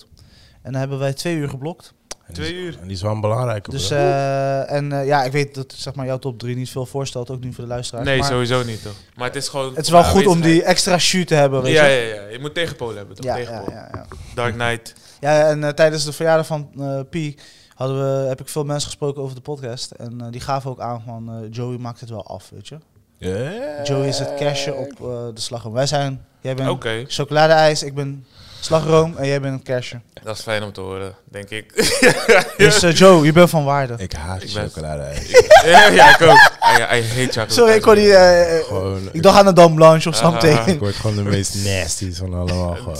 En 0.61 0.71
dan 0.71 0.79
hebben 0.79 0.99
wij 0.99 1.13
twee 1.13 1.35
uur 1.35 1.49
geblokt. 1.49 1.93
En 2.25 2.33
die 2.33 2.43
Twee 2.43 2.53
is- 2.55 2.59
uur. 2.63 2.77
En 2.81 2.83
die 2.87 2.95
is 2.95 3.01
wel 3.01 3.11
een 3.11 3.21
belangrijke. 3.21 3.69
Dus, 3.71 3.89
eh, 3.91 4.71
en 4.71 4.91
eh, 4.91 5.05
ja, 5.05 5.23
ik 5.23 5.31
weet 5.31 5.55
dat 5.55 5.73
zeg 5.77 5.95
maar, 5.95 6.05
jouw 6.05 6.17
top 6.17 6.39
3 6.39 6.55
niet 6.55 6.69
veel 6.69 6.85
voorstelt, 6.85 7.29
ook 7.29 7.43
niet 7.43 7.55
voor 7.55 7.63
de 7.63 7.69
luisteraars. 7.69 8.05
Nee, 8.07 8.17
maar 8.19 8.27
sowieso 8.27 8.63
niet 8.63 8.83
toch. 8.83 8.93
Maar 9.15 9.27
het 9.27 9.35
is 9.35 9.47
gewoon... 9.47 9.75
Het 9.75 9.85
is 9.85 9.91
wel 9.91 10.03
goed 10.03 10.27
om 10.27 10.41
die 10.41 10.63
extra 10.63 10.97
shoot 10.97 11.27
te 11.27 11.35
hebben, 11.35 11.61
weet 11.61 11.73
Ja, 11.73 11.85
je. 11.85 12.07
ja, 12.07 12.13
ja. 12.23 12.27
Je 12.27 12.39
moet 12.39 12.53
tegenpolen 12.53 12.97
hebben 12.97 13.15
toch? 13.15 13.25
Ja, 13.25 13.35
ja, 13.35 13.45
Tegenpolen. 13.45 13.73
ja, 13.79 13.89
ja. 13.93 14.05
Dark 14.35 14.53
Knight. 14.53 14.93
Ja, 15.19 15.47
en 15.49 15.63
eh, 15.63 15.69
tijdens 15.69 16.05
de 16.05 16.13
verjaardag 16.13 16.45
van 16.45 16.69
eh 16.79 16.99
Pi 17.09 17.37
hadden 17.75 17.97
we, 18.21 18.27
heb 18.27 18.39
ik 18.39 18.49
veel 18.49 18.63
mensen 18.63 18.87
gesproken 18.89 19.21
over 19.21 19.35
de 19.35 19.41
podcast. 19.41 19.91
En 19.91 20.27
die 20.31 20.41
gaven 20.41 20.71
ook 20.71 20.79
aan 20.79 21.01
van 21.05 21.47
Joey 21.51 21.77
maakt 21.77 21.99
het 21.99 22.09
wel 22.09 22.25
af, 22.25 22.49
weet 22.49 22.67
je. 22.67 22.77
Yeah. 23.17 23.85
Joey 23.85 24.07
is 24.07 24.19
het 24.19 24.35
cashje 24.35 24.73
op 24.73 24.91
eh, 24.91 25.27
de 25.33 25.41
slagroom. 25.41 25.73
Wij 25.73 25.85
zijn, 25.87 26.25
jij 26.41 26.55
bent 26.55 26.69
Oké, 26.69 27.05
chocoladeijs, 27.07 27.83
ik 27.83 27.93
ben 27.95 28.25
slagroom 28.59 29.13
en 29.17 29.27
jij 29.27 29.41
bent 29.41 29.53
een 29.53 29.63
cashje. 29.75 29.99
dat 30.23 30.37
is 30.37 30.41
fijn 30.43 30.63
om 30.63 30.71
te 30.71 30.81
horen, 30.81 31.13
denk 31.23 31.49
ik. 31.49 31.65
Dus 32.57 32.83
eh, 32.83 32.93
Joe, 32.95 33.25
je 33.25 33.31
bent 33.31 33.49
van 33.49 33.63
waarde. 33.63 33.93
Ik 33.97 34.11
haat 34.13 34.43
Ik 34.43 34.53
ben- 34.53 34.63
chocolade. 34.69 35.03
ja, 35.65 35.87
ja, 35.87 36.09
ik 36.15 36.21
ook. 36.21 36.51
I, 36.77 36.97
I 36.97 37.03
hate 37.07 37.21
chocolate. 37.27 37.53
Sorry, 37.53 37.73
ik 37.75 37.81
kon 37.81 37.95
die, 37.95 38.13
eh, 38.13 38.65
Gewoon, 38.65 39.09
ik 39.11 39.21
dacht 39.23 39.37
aan 39.37 39.45
de 39.45 39.53
Dame 39.53 39.75
Blanche 39.75 40.09
of 40.09 40.15
Ah, 40.15 40.21
something. 40.21 40.59
ah, 40.59 40.67
ik 40.67 40.79
word 40.79 40.95
gewoon 40.95 41.15
de 41.15 41.21
meest 41.23 41.55
nasty 41.65 42.13
van 42.13 42.33
allemaal. 42.33 42.77
Oké, 42.79 42.99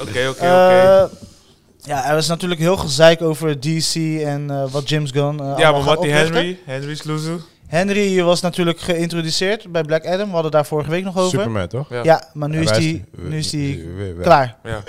oké, 0.02 0.28
oké. 0.28 0.40
Eh, 0.40 1.04
ja, 1.84 2.08
er 2.08 2.14
was 2.14 2.26
natuurlijk 2.28 2.60
heel 2.60 2.76
gezeik 2.76 3.22
over 3.22 3.60
DC 3.60 3.94
en 4.24 4.50
eh, 4.50 4.64
wat 4.70 4.88
James 4.88 5.10
Gunn. 5.10 5.40
eh, 5.40 5.54
Ja, 5.56 5.70
maar 5.72 5.82
wat 5.82 6.02
die. 6.02 6.10
Henry, 6.12 6.58
Henry 6.64 6.94
Sluzu. 6.94 7.36
Henry 7.68 8.22
was 8.22 8.40
natuurlijk 8.40 8.80
geïntroduceerd 8.80 9.72
bij 9.72 9.82
Black 9.82 10.06
Adam. 10.06 10.26
We 10.28 10.32
hadden 10.32 10.50
daar 10.50 10.66
vorige 10.66 10.90
week 10.90 11.04
nog 11.04 11.16
over. 11.16 11.38
Superman, 11.38 11.68
toch? 11.68 11.88
Ja. 11.88 12.02
Ja, 12.02 12.22
maar 12.32 12.48
nu 12.48 12.60
is 12.60 12.70
die, 12.72 13.04
nu 13.16 13.36
is 13.38 13.50
die 13.50 14.14
klaar. 14.22 14.56
Ja. 14.64 14.82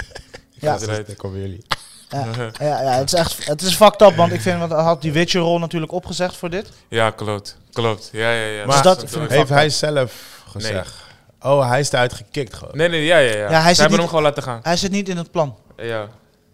Ja. 0.52 0.78
Daar 0.78 1.04
komen 1.18 1.40
jullie. 1.40 1.66
Ja, 2.10 2.26
ja, 2.60 2.82
ja, 2.82 2.92
het 2.92 3.14
is 3.14 3.20
echt 3.20 3.48
het 3.48 3.62
is 3.62 3.76
fucked 3.76 4.02
up, 4.02 4.16
want 4.16 4.32
ik 4.32 4.42
vind, 4.42 4.60
want 4.60 4.72
hij 4.72 4.82
had 4.84 5.02
die 5.02 5.12
Witcher-rol 5.12 5.60
natuurlijk 5.60 5.92
opgezegd 5.92 6.36
voor 6.36 6.50
dit. 6.50 6.70
Ja, 6.88 7.10
klopt. 7.10 7.58
Klopt. 7.72 8.10
Ja, 8.12 8.32
ja, 8.32 8.46
ja. 8.46 8.66
Maar 8.66 8.74
Dus 8.76 8.82
dat 8.84 9.04
ik 9.04 9.12
door. 9.12 9.26
Heeft 9.30 9.50
hij 9.50 9.70
zelf 9.70 10.42
gezegd? 10.48 10.94
Oh, 11.42 11.70
hij 11.70 11.80
is 11.80 11.92
eruit 11.92 12.14
gekikt 12.14 12.54
gewoon. 12.54 12.78
Nee, 12.78 12.90
nee, 12.90 13.04
ja, 13.06 13.18
ja, 13.18 13.32
ja. 13.38 13.50
Ja, 13.50 13.62
hij 13.62 13.62
Ze 13.62 13.68
zit 13.68 13.78
hebben 13.78 13.90
niet- 13.90 13.98
hem 14.00 14.08
gewoon 14.08 14.24
laten 14.24 14.44
gaan. 14.44 14.60
Hij 14.64 14.78
zit 14.78 14.92
niet 14.92 15.10
in 15.10 15.18
het 15.18 15.32
plan. 15.32 15.56
Ja. 15.78 16.08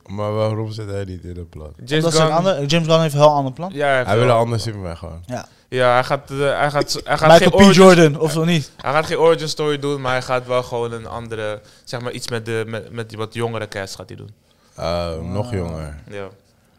Maar 0.06 0.34
waarom 0.34 0.72
zit 0.72 0.90
hij 0.90 1.04
niet 1.06 1.24
in 1.24 1.36
het 1.38 1.50
plan? 1.50 1.74
James 1.86 1.92
Omdat 2.06 2.14
een 2.14 2.26
Gunn. 2.26 2.32
ander, 2.38 2.66
James 2.66 2.88
Gunn 2.88 3.02
heeft 3.02 3.14
een 3.14 3.20
heel 3.20 3.30
ander 3.34 3.54
plan. 3.54 3.72
Ja, 3.74 3.88
hij, 3.88 4.04
Hij 4.04 4.16
wil 4.18 4.24
een 4.28 4.32
ander 4.36 4.60
Superman 4.60 4.98
gewoon. 4.98 5.24
Ja, 5.26 5.48
hij 5.84 6.04
gaat, 6.04 6.32
eh, 6.32 6.38
hij 6.38 6.72
gaat, 6.72 7.02
hij 7.04 7.18
gaat, 7.18 7.38
geen 7.38 7.50
P. 7.50 7.54
origin, 7.54 7.74
Jordan, 7.74 8.20
of 8.20 8.32
zo 8.32 8.44
niet. 8.44 8.72
hij 8.78 8.92
gaat 8.92 9.06
geen 9.06 9.18
origin 9.18 9.50
story 9.50 9.80
doen, 9.80 10.02
maar 10.02 10.12
hij 10.12 10.22
gaat 10.22 10.48
wel 10.48 10.64
gewoon 10.64 10.92
een 10.92 11.06
andere, 11.06 11.62
zeg 11.84 12.02
maar 12.02 12.12
iets 12.12 12.28
met, 12.30 12.46
de, 12.46 12.64
met, 12.68 12.92
met 12.92 13.10
die 13.10 13.18
wat 13.18 13.34
jongere 13.34 13.68
cast 13.68 13.96
gaat 13.96 14.08
hij 14.10 14.18
doen. 14.18 14.30
Oh, 14.78 15.32
nog 15.32 15.52
jonger. 15.54 15.98
Ja. 16.10 16.28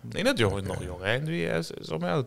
Nee, 0.00 0.24
dat 0.24 0.38
jongen 0.38 0.64
nog 0.64 0.82
jong. 0.82 1.02
Henry 1.02 1.44
is, 1.44 1.70
is 1.70 1.90
al 1.90 2.04
oud. 2.06 2.26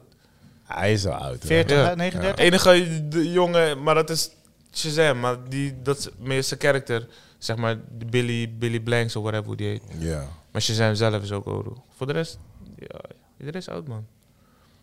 Hij 0.63 0.91
is 0.93 1.05
al 1.05 1.13
oud. 1.13 1.21
hoor. 1.41 1.45
40, 1.45 1.77
Ja. 1.77 1.83
hè, 1.87 1.95
39? 1.95 2.45
enige 2.45 3.07
de 3.07 3.31
jongen, 3.31 3.83
maar 3.83 3.95
dat 3.95 4.09
is 4.09 4.29
Shazam, 4.73 5.19
maar 5.19 5.35
die, 5.49 5.81
dat 5.81 5.97
is 5.97 6.09
meer 6.17 6.43
zijn 6.43 6.59
karakter. 6.59 7.07
Zeg 7.37 7.55
maar 7.55 7.75
de 7.97 8.05
Billy, 8.05 8.53
Billy 8.57 8.79
Blanks 8.79 9.15
of 9.15 9.21
whatever 9.21 9.47
hoe 9.47 9.55
die 9.55 9.67
heet. 9.67 9.81
Ja. 9.97 10.27
Maar 10.51 10.61
Shazam 10.61 10.95
zelf 10.95 11.23
is 11.23 11.31
ook 11.31 11.45
oud. 11.45 11.65
Voor 11.97 12.07
de 12.07 12.13
rest, 12.13 12.37
ja, 12.77 12.99
iedereen 13.39 13.61
is 13.61 13.69
oud 13.69 13.87
man. 13.87 14.05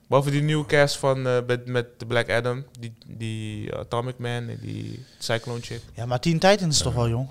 Behalve 0.09 0.31
die 0.31 0.43
nieuwe 0.43 0.67
cast 0.67 0.97
van, 0.97 1.27
eh, 1.27 1.37
met, 1.47 1.67
met 1.67 1.87
de 1.99 2.07
Black 2.07 2.31
Adam, 2.31 2.65
die, 2.81 2.95
die 3.07 3.75
Atomic 3.75 4.19
Man 4.19 4.31
en 4.49 4.59
die 4.61 5.05
Cyclone 5.19 5.61
chick. 5.61 5.81
Ja, 5.95 6.07
maar 6.07 6.21
Teen 6.21 6.39
Titans 6.39 6.77
is 6.77 6.83
toch 6.83 6.95
wel 6.95 7.09
jong? 7.09 7.29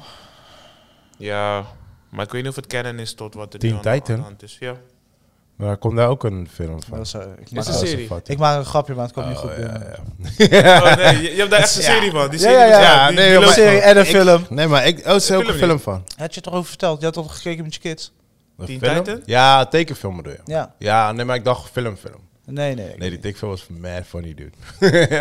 Ja, 1.18 1.66
maar 2.10 2.26
ik 2.26 2.32
weet 2.32 2.42
niet 2.42 2.50
of 2.50 2.56
het 2.56 2.68
canon 2.68 3.00
is 3.00 3.14
tot 3.14 3.34
wat 3.34 3.54
er 3.54 3.60
Teen 3.60 3.70
nu 3.72 3.76
aan, 3.78 3.82
de- 3.82 3.90
aan 3.90 3.96
Titan? 4.00 4.16
de 4.16 4.22
hand 4.22 4.44
is. 4.44 4.58
Ja. 4.60 4.76
Maar 5.56 5.78
komt 5.78 5.96
daar 5.96 6.08
ook 6.10 6.24
een 6.24 6.48
film 6.54 6.84
van? 6.84 6.98
Dat 6.98 7.06
is, 7.06 7.14
eh, 7.14 7.22
ik, 7.22 7.52
Is 7.52 7.68
een 7.68 7.74
serie. 7.74 8.10
ik 8.26 8.38
maak 8.38 8.58
een 8.58 8.66
grapje, 8.66 8.94
maar 8.94 9.04
het 9.04 9.14
kwam 9.14 9.28
niet 9.28 9.38
Oh, 9.38 9.42
goed 9.44 9.52
ja, 9.52 9.56
binnen. 9.58 9.88
ja. 10.38 10.82
Oh 10.84 10.96
nee, 10.96 11.22
je, 11.22 11.32
je 11.32 11.38
hebt 11.38 11.50
daar 11.50 11.60
echt 11.60 11.76
een 11.76 11.82
Ja. 11.82 11.88
serie 11.92 12.12
van. 12.12 12.30
Die 12.30 12.40
Ja, 12.40 12.46
serie 12.46 12.68
ja, 12.68 12.80
ja. 12.82 13.08
die- 13.08 13.18
nee, 13.18 13.38
die 13.38 13.48
Een 13.48 13.54
serie 13.54 13.80
en 13.80 13.98
een 13.98 14.04
ik- 14.04 14.10
film. 14.10 14.46
Nee, 14.50 14.68
maar 14.68 14.88
ik, 14.88 15.08
oh, 15.08 15.16
is 15.16 15.30
er 15.30 15.38
ook 15.38 15.48
een 15.48 15.54
film 15.54 15.72
niet. 15.72 15.82
van? 15.82 16.04
Had 16.18 16.34
je 16.34 16.40
het 16.40 16.50
erover 16.50 16.68
verteld? 16.70 17.00
Je 17.00 17.06
had 17.06 17.14
toch 17.14 17.36
gekeken 17.36 17.64
met 17.64 17.74
je 17.74 17.80
kids? 17.80 18.14
Een 18.58 18.66
Teen 18.66 18.80
film? 18.80 19.04
Titan? 19.04 19.22
Ja, 19.26 19.66
tekenfilm 19.66 20.16
bedoel 20.16 20.32
je? 20.34 20.40
Ja. 20.46 20.74
Ja, 20.80 21.12
nee, 21.12 21.26
maar 21.26 21.36
ik 21.36 21.44
dacht 21.44 21.70
film, 21.72 21.96
film. 21.98 22.20
Nee, 22.46 22.76
nee. 22.76 22.98
Nee, 22.98 23.10
die 23.10 23.20
tekenfilm 23.20 23.52
was 23.52 23.68
mad 23.68 24.06
funny, 24.06 24.34
dude. 24.34 24.52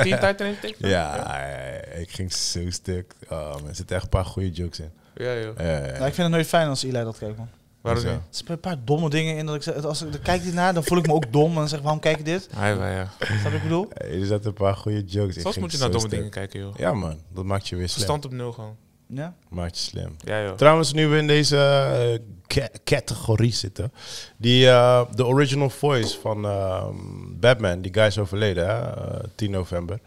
Teen 0.03 0.19
Titan 0.19 0.47
heeft 0.47 0.65
ik. 0.65 0.75
Ja, 0.79 0.89
ja, 1.17 1.39
ja, 1.39 1.81
ik 2.01 2.11
ging 2.11 2.33
zo 2.33 2.71
stuk. 2.71 3.15
Oh, 3.29 3.53
man, 3.55 3.69
er 3.69 3.75
zitten 3.75 3.97
echt 3.97 4.05
een 4.05 4.11
paar 4.11 4.25
goede 4.25 4.51
jokes 4.51 4.81
in. 4.81 4.91
Ja, 5.15 5.39
joh. 5.39 5.57
Ja, 5.59 5.65
ja, 5.65 5.71
ja. 5.77 5.81
Nou, 5.81 5.95
ik 5.95 6.01
vind 6.01 6.17
het 6.17 6.29
nooit 6.29 6.47
fijn 6.47 6.69
als 6.69 6.83
Eli 6.83 6.93
dat 6.93 7.19
kijkt, 7.19 7.37
man. 7.37 7.49
Waarom? 7.81 8.05
Er 8.05 8.21
zitten 8.31 8.55
een 8.55 8.61
paar 8.61 8.77
domme 8.85 9.11
dingen 9.11 9.37
in 9.37 9.47
dat 9.47 9.55
ik 9.55 9.63
zeg, 9.63 9.85
als 9.85 10.03
ik 10.03 10.09
kijk 10.23 10.43
dit 10.45 10.55
naar, 10.55 10.75
dan 10.75 10.85
voel 10.85 10.99
ik 10.99 11.07
me 11.07 11.13
ook 11.13 11.33
dom 11.33 11.49
en 11.49 11.55
dan 11.55 11.69
zeg 11.69 11.77
ik, 11.79 11.85
waarom 11.85 12.01
kijk 12.01 12.17
je 12.17 12.25
dit? 12.25 12.49
Hij 12.55 12.77
wel, 12.79 12.87
ja. 12.89 13.11
Snap 13.19 13.37
je 13.37 13.43
wat 13.43 13.53
ik 13.53 13.63
bedoel? 13.63 13.93
Er 13.93 14.27
zaten 14.27 14.47
een 14.47 14.53
paar 14.53 14.77
goede 14.77 15.05
jokes. 15.05 15.37
Ik 15.37 15.43
Soms 15.43 15.59
moet 15.59 15.73
je 15.73 15.79
naar 15.79 15.91
domme 15.91 16.07
stuk. 16.07 16.11
dingen 16.19 16.31
kijken, 16.31 16.61
joh. 16.61 16.75
Ja, 16.77 16.93
man, 16.93 17.19
dat 17.35 17.45
maakt 17.45 17.69
je 17.69 17.77
weer 17.77 17.89
slim. 17.89 17.99
Verstand 18.07 18.25
op 18.25 18.33
nul 18.33 18.53
gewoon. 18.53 18.77
Ja. 19.07 19.35
Maakt 19.49 19.79
je 19.79 19.83
slim. 19.91 20.17
Ja, 20.25 20.43
joh. 20.43 20.53
Trouwens, 20.57 20.93
nu 20.93 21.09
we 21.09 21.17
in 21.17 21.27
deze 21.27 21.57
eh, 21.57 22.19
ca- 22.47 22.69
categorie 22.85 23.53
zitten. 23.53 23.93
Die, 24.37 24.69
eh, 24.69 25.01
de 25.15 25.27
original 25.27 25.71
voice 25.71 26.17
van 26.23 26.45
ehm, 26.45 26.95
Batman, 27.41 27.81
die 27.81 27.93
guy 27.95 28.05
is 28.07 28.19
overleden, 28.19 28.67
hè? 28.67 28.73
eh, 28.81 29.19
10 29.35 29.51
november. 29.51 29.99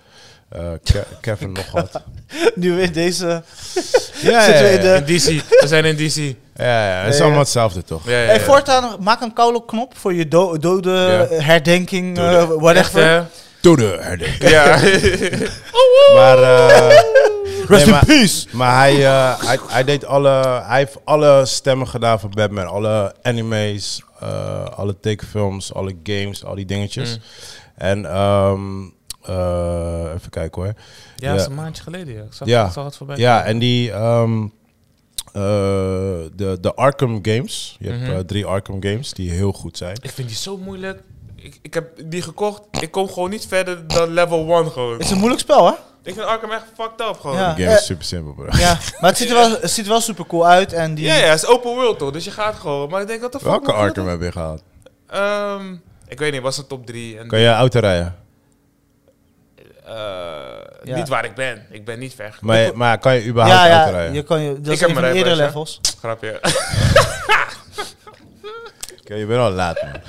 Eh, 0.50 0.72
Ke- 0.84 1.06
Kevin 1.22 1.52
nog 1.52 1.72
wat. 1.72 2.04
Nu 2.56 2.76
weer 2.76 2.94
deze... 2.94 3.44
Ja, 4.22 4.44
Zitten 4.44 4.64
we 4.64 4.70
in 4.70 4.82
de- 4.82 5.14
In 5.14 5.18
DC. 5.18 5.50
We 5.62 5.68
zijn 5.68 5.86
in 5.86 5.96
DC. 5.96 6.16
Ja, 6.56 6.88
ja, 6.90 7.04
het 7.04 7.10
is 7.14 7.18
Ja, 7.18 7.24
allemaal 7.24 7.32
ja. 7.32 7.38
hetzelfde, 7.40 7.84
toch? 7.84 8.06
Ja, 8.06 8.20
ja, 8.20 8.26
Hey, 8.26 8.36
ja. 8.38 8.42
voortaan, 8.44 8.96
maak 9.04 9.22
een 9.22 9.34
koude 9.34 9.66
knop 9.66 9.98
voor 9.98 10.14
je 10.14 10.28
do 10.28 10.58
dode 10.58 10.92
Ja. 11.30 11.36
herdenking, 11.44 12.16
Dode. 12.16 12.38
Echt, 12.38 12.48
whatever. 12.62 13.04
hè? 13.06 13.24
Doe 13.62 13.76
de 13.78 13.98
herdenking. 14.02 14.50
Ja. 14.50 14.80
Maar, 16.16 16.38
eh, 16.44 16.98
Rest 17.67 17.86
nee, 17.86 17.86
in 17.86 17.91
maar- 17.91 18.06
peace! 18.06 18.47
maar 18.51 18.77
hij, 18.77 19.06
eh, 19.06 19.41
hij, 19.45 19.60
hij 19.67 19.84
deed 19.84 20.06
alle, 20.06 20.62
hij 20.65 20.77
heeft 20.77 20.97
alle 21.03 21.45
stemmen 21.45 21.88
gedaan 21.88 22.19
voor 22.19 22.30
Batman. 22.30 22.67
Alle 22.67 23.15
animes, 23.21 24.01
eh, 24.19 24.65
alle 24.65 24.99
tekenfilms, 24.99 25.73
alle 25.73 25.95
games, 26.03 26.43
al 26.45 26.56
die 26.56 26.65
dingetjes. 26.65 27.15
Mm. 27.17 27.21
En 27.75 28.06
ehm, 28.06 28.84
eh, 29.23 30.12
even 30.15 30.30
kijken 30.30 30.62
hoor. 30.62 30.73
Ja, 31.15 31.32
dat 31.32 31.39
is 31.41 31.45
een 31.47 31.53
maandje 31.56 31.84
geleden, 31.84 32.13
ja. 32.13 32.21
Ik 32.23 32.34
zag, 32.34 32.47
Ja. 32.47 32.65
ik 32.65 32.71
zag 32.71 32.86
het 32.86 32.95
voorbij. 32.97 33.17
Ja, 33.17 33.43
en 33.43 33.60
die 33.60 33.91
ehm, 33.91 34.43
eh, 34.43 35.41
de, 36.36 36.58
de 36.62 36.73
Arkham 36.75 37.19
games. 37.21 37.75
Je 37.80 37.89
hebt 37.89 38.01
Mhm. 38.13 38.25
drie 38.25 38.45
Arkham 38.45 38.82
games 38.84 39.13
die 39.13 39.32
heel 39.32 39.51
goed 39.51 39.77
zijn. 39.77 39.97
Ik 40.01 40.10
vind 40.12 40.27
die 40.27 40.38
zo 40.38 40.58
moeilijk. 40.58 41.01
Ik, 41.36 41.60
ik 41.62 41.73
heb 41.73 41.89
die 42.06 42.21
gekocht. 42.21 42.62
Ik 42.80 42.91
kom 42.91 43.08
gewoon 43.10 43.30
niet 43.30 43.45
verder 43.47 43.88
dan 43.88 44.10
level 44.10 44.47
1 44.60 44.71
gewoon. 44.71 44.93
Het 44.93 45.01
is 45.01 45.10
een 45.12 45.17
moeilijk 45.17 45.41
spel, 45.41 45.65
hè? 45.67 45.73
Ik 46.08 46.13
vind 46.13 46.26
Arkham 46.26 46.52
echt 46.52 46.63
fucked 46.76 47.08
up 47.10 47.20
gewoon. 47.20 47.38
Ja. 47.38 47.54
De 47.54 47.63
game 47.63 47.76
is 47.76 47.86
super 47.86 48.06
simpel, 48.06 48.34
bro. 48.34 48.46
Ja, 48.58 48.78
maar 49.00 49.10
het 49.10 49.17
ziet 49.17 49.30
er 49.30 49.36
wel, 49.36 49.50
het 49.52 49.72
ziet 49.72 49.86
er 49.86 49.91
wel 49.91 50.02
super 50.02 50.26
cool 50.26 50.48
uit. 50.48 50.74
En 50.74 50.96
die, 50.96 51.06
Ja, 51.06 51.15
ja, 51.15 51.26
het 51.30 51.41
is 51.43 51.48
open 51.48 51.74
world 51.76 52.00
toch, 52.00 52.12
dus 52.12 52.24
je 52.24 52.32
gaat 52.32 52.56
gewoon. 52.56 52.89
Maar 52.89 53.02
ik 53.02 53.08
denk, 53.08 53.22
wat 53.22 53.32
de 53.32 53.39
fuck? 53.39 53.48
Welke 53.50 53.74
Arkham 53.74 54.08
heb 54.08 54.22
je 54.22 54.32
gehad? 54.32 54.62
Ehm, 55.08 55.74
ik 56.08 56.20
weet 56.20 56.32
niet, 56.32 56.41
was 56.41 56.58
het 56.58 56.70
top 56.70 56.86
3. 56.86 57.17
En 57.20 57.28
Kan 57.28 57.39
je 57.39 57.50
auto 57.50 57.80
rijden? 57.80 58.15
eh, 59.86 59.93
Ja. 60.84 60.96
Niet 60.96 61.08
waar 61.08 61.26
ik 61.26 61.36
ben. 61.36 61.65
Ik 61.72 61.86
ben 61.86 62.00
niet 62.00 62.13
ver. 62.13 62.38
Maar, 62.41 62.78
maar 62.78 62.98
kan 62.98 63.15
je 63.15 63.26
überhaupt 63.26 63.58
ja, 63.58 63.72
auto 63.74 63.91
ja, 63.91 63.98
rijden? 63.98 64.13
je 64.15 64.24
kan 64.24 64.41
je, 64.41 64.62
dat 64.62 64.74
is 64.74 64.80
heb 64.80 64.93
mijn 64.93 65.15
eerdere 65.15 65.36
levels. 65.36 65.80
Grapje. 66.00 66.39
Oké, 69.02 69.15
je 69.15 69.26
bent 69.26 69.39
al 69.39 69.52
laat, 69.52 69.82
man. 69.82 70.02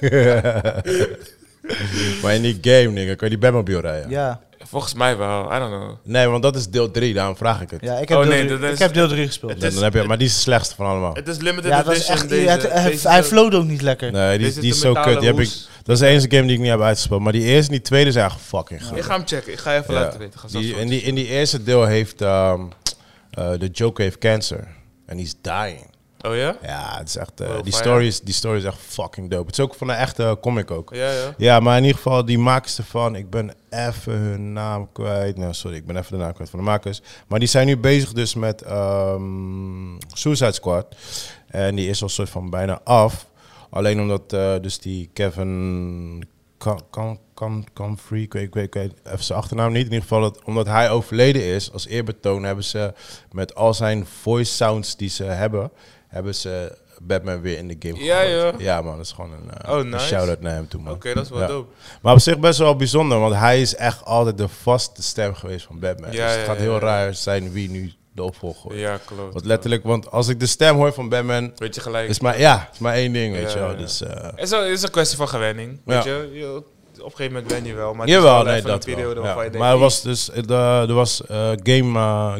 maar 2.22 2.34
in 2.34 2.42
die 2.42 2.58
game, 2.60 2.88
nigga, 2.90 3.14
kan 3.14 3.28
je 3.28 3.30
die 3.36 3.38
Batmobile 3.38 3.80
rijden? 3.80 4.10
Ja, 4.10 4.40
Volgens 4.68 4.94
mij 4.94 5.16
wel, 5.16 5.54
I 5.54 5.58
don't 5.58 5.72
know. 5.74 5.90
Nee, 6.02 6.26
want 6.26 6.42
dat 6.42 6.56
is 6.56 6.68
deel 6.68 6.90
3, 6.90 7.14
daarom 7.14 7.36
vraag 7.36 7.60
ik 7.60 7.70
het. 7.70 7.80
ja 7.82 7.94
ik 7.98 8.08
heb 8.08 8.18
Oh, 8.18 8.24
deel 8.24 8.32
nee, 8.32 8.46
drie- 8.46 8.58
dat 8.58 8.68
is- 8.68 8.74
ik 8.74 8.78
heb 8.78 8.94
deel 8.94 9.08
3 9.08 9.26
gespeeld. 9.26 9.50
Het 9.52 9.60
Dan, 9.60 9.68
is- 9.68 9.74
dan 9.74 9.84
heb 9.84 9.94
je, 9.94 10.02
maar 10.02 10.18
die 10.18 10.26
is 10.26 10.34
de 10.34 10.40
slechtste 10.40 10.74
van 10.74 10.86
allemaal. 10.86 11.14
Het 11.14 11.28
is 11.28 11.36
limited 11.38 11.70
Ja, 11.70 11.84
edition. 11.86 12.16
echt... 12.16 12.28
deze, 12.28 12.48
het- 12.50 12.72
hij- 12.72 12.90
deze 12.90 13.08
hij 13.08 13.24
ook 13.54 13.64
niet 13.64 13.82
lekker. 13.82 14.12
Nee, 14.12 14.38
die, 14.38 14.46
Deze 14.46 14.60
die 14.60 14.70
is 14.70 14.80
de 14.80 14.86
zo 14.86 14.92
kut. 14.92 15.18
Die 15.18 15.28
heb 15.28 15.40
ik, 15.40 15.50
dat 15.82 15.94
is 15.94 15.98
de 15.98 16.06
enige 16.06 16.30
game 16.30 16.42
die 16.46 16.52
ik 16.54 16.60
niet 16.60 16.70
heb 16.70 16.80
uitgespeeld. 16.80 17.20
Maar 17.20 17.32
die 17.32 17.42
eerste 17.42 17.72
en 17.72 17.76
die 17.78 17.86
tweede 17.86 18.12
zijn 18.12 18.24
echt 18.26 18.40
fucking 18.40 18.84
goed. 18.84 18.96
Ik 18.96 19.02
ga 19.02 19.14
hem 19.16 19.26
checken, 19.26 19.52
ik 19.52 19.58
ga 19.58 19.76
even 19.76 19.94
Ja. 19.94 20.00
laten 20.00 20.18
weten. 20.18 20.40
Ga 20.40 20.48
Die, 20.48 20.62
straks 20.64 20.82
in, 20.82 20.88
die, 20.88 21.00
in 21.02 21.14
die 21.14 21.26
eerste 21.26 21.62
deel 21.62 21.84
heeft 21.84 22.20
ehm, 22.22 22.60
eh, 23.30 23.50
de 23.58 23.66
Joker 23.72 24.04
heeft 24.04 24.18
cancer. 24.18 24.68
En 25.06 25.16
die 25.16 25.26
is 25.26 25.34
dying. 25.40 25.94
Oh 26.20 26.36
ja? 26.36 26.56
Ja, 26.62 26.98
het 26.98 27.08
is 27.08 27.16
echt, 27.16 27.40
eh, 27.40 27.48
Oh, 27.48 27.62
die, 27.62 27.72
story 27.72 28.06
is, 28.06 28.20
die 28.20 28.34
story 28.34 28.56
is 28.56 28.64
echt 28.64 28.78
fucking 28.78 29.30
dope. 29.30 29.46
Het 29.46 29.58
is 29.58 29.64
ook 29.64 29.74
van 29.74 29.88
een 29.88 29.96
echte 29.96 30.38
comic 30.40 30.70
ook. 30.70 30.94
Ja, 30.94 31.10
ja. 31.10 31.34
Ja, 31.36 31.60
maar 31.60 31.76
in 31.76 31.82
ieder 31.82 31.96
geval, 31.96 32.24
die 32.24 32.38
makers 32.38 32.78
ervan, 32.78 33.14
ik 33.14 33.30
ben 33.30 33.52
even 33.70 34.12
hun 34.12 34.52
naam 34.52 34.92
kwijt. 34.92 35.36
Nou, 35.36 35.54
sorry, 35.54 35.76
ik 35.76 35.86
ben 35.86 35.96
even 35.96 36.18
de 36.18 36.24
naam 36.24 36.32
kwijt 36.32 36.50
van 36.50 36.58
de 36.58 36.64
makers. 36.64 37.00
Maar 37.26 37.38
die 37.38 37.48
zijn 37.48 37.66
nu 37.66 37.76
bezig 37.76 38.12
dus 38.12 38.34
met 38.34 38.62
ehm, 38.62 39.98
Suicide 40.08 40.52
Squad. 40.52 40.96
En 41.46 41.74
die 41.74 41.88
is 41.88 42.02
al 42.02 42.08
soort 42.08 42.30
van 42.30 42.50
bijna 42.50 42.80
af. 42.84 43.26
Alleen 43.70 44.00
omdat 44.00 44.32
eh, 44.32 44.54
dus 44.60 44.78
die 44.78 45.10
Kevin 45.12 46.28
kan 46.58 46.80
kan 46.90 47.18
kan 47.34 47.64
kan 47.72 47.98
free, 47.98 48.22
ik 48.22 48.32
weet, 48.32 48.42
ik 48.42 48.54
weet, 48.54 48.64
ik 48.64 48.74
weet 48.74 48.92
even 49.04 49.24
zijn 49.24 49.38
achternaam 49.38 49.72
niet. 49.72 49.86
In 49.86 49.92
ieder 49.92 50.02
geval, 50.02 50.20
dat, 50.20 50.44
omdat 50.44 50.66
hij 50.66 50.90
overleden 50.90 51.42
is, 51.42 51.72
als 51.72 51.86
eerbetoon 51.86 52.42
hebben 52.42 52.64
ze 52.64 52.92
met 53.32 53.54
al 53.54 53.74
zijn 53.74 54.06
voice 54.06 54.52
sounds 54.52 54.96
die 54.96 55.08
ze 55.08 55.24
hebben, 55.24 55.70
hebben 56.16 56.34
ze 56.34 56.76
Batman 57.00 57.40
weer 57.40 57.58
in 57.58 57.68
de 57.68 57.76
game 57.78 58.04
Ja, 58.04 58.28
joh. 58.28 58.60
Ja 58.60 58.82
man, 58.82 58.96
dat 58.96 59.04
is 59.06 59.12
gewoon 59.12 59.32
een, 59.32 59.70
Oh, 59.70 59.78
een 59.78 59.88
nice. 59.88 60.06
shout-out 60.06 60.40
naar 60.40 60.52
hem 60.54 60.68
toe 60.68 60.80
man. 60.80 60.92
Oké, 60.92 61.14
dat 61.14 61.24
is 61.24 61.30
wel 61.30 61.40
Ja. 61.40 61.46
dope. 61.46 61.72
Maar 62.02 62.12
op 62.12 62.20
zich 62.20 62.38
best 62.38 62.58
wel 62.58 62.76
bijzonder, 62.76 63.18
want 63.18 63.34
hij 63.34 63.60
is 63.60 63.74
echt 63.74 64.04
altijd 64.04 64.38
de 64.38 64.48
vaste 64.48 65.02
stem 65.02 65.34
geweest 65.34 65.66
van 65.66 65.78
Batman. 65.78 66.12
Ja, 66.12 66.26
dus 66.26 66.30
het 66.36 66.40
ja, 66.40 66.46
gaat 66.46 66.56
heel 66.56 66.78
raar 66.78 67.14
zijn 67.14 67.52
wie 67.52 67.70
nu 67.70 67.92
de 68.12 68.22
opvolger 68.22 68.62
wordt. 68.62 68.78
Ja, 68.78 68.98
klopt. 69.04 69.32
Want 69.32 69.44
letterlijk, 69.44 69.82
want 69.84 70.10
als 70.10 70.28
ik 70.28 70.40
de 70.40 70.46
stem 70.46 70.76
hoor 70.76 70.92
van 70.92 71.08
Batman, 71.08 71.52
Weet 71.56 71.74
je 71.74 71.80
gelijk. 71.80 72.08
is 72.08 72.20
maar, 72.20 72.38
ja, 72.40 72.68
is 72.72 72.78
maar 72.78 72.94
één 72.94 73.12
ding, 73.12 73.34
weet 73.34 73.52
je 73.52 73.58
wel. 73.58 73.76
Dus, 73.76 74.02
eh, 74.02 74.22
Het 74.22 74.32
is, 74.40 74.50
een, 74.50 74.58
het 74.62 74.68
is 74.70 74.82
een 74.82 74.90
kwestie 74.90 75.16
van 75.16 75.28
gewenning. 75.28 75.80
Weet 75.84 76.04
je? 76.04 76.62
Op 77.06 77.12
een 77.12 77.16
gegeven 77.18 77.32
moment 77.32 77.52
wen 77.52 77.64
je 77.64 77.74
wel. 77.74 77.94
Maar 77.94 78.08
Jawel, 78.08 78.34
wel 78.44 78.52
nee, 78.52 78.62
dat 78.62 78.84
periode 78.84 79.14
wel. 79.14 79.22
waarvan 79.22 79.38
Ja. 79.38 79.44
je 79.44 79.50
denkt... 79.50 79.58
Maar 79.58 79.66
er 79.68 79.72
"Hey, 79.78 79.82
was 79.84 80.02
dus 80.02 80.30
eh, 80.30 80.88
er 80.88 80.92
was 80.94 81.26
eh, 81.26 81.50
Game, 81.62 81.92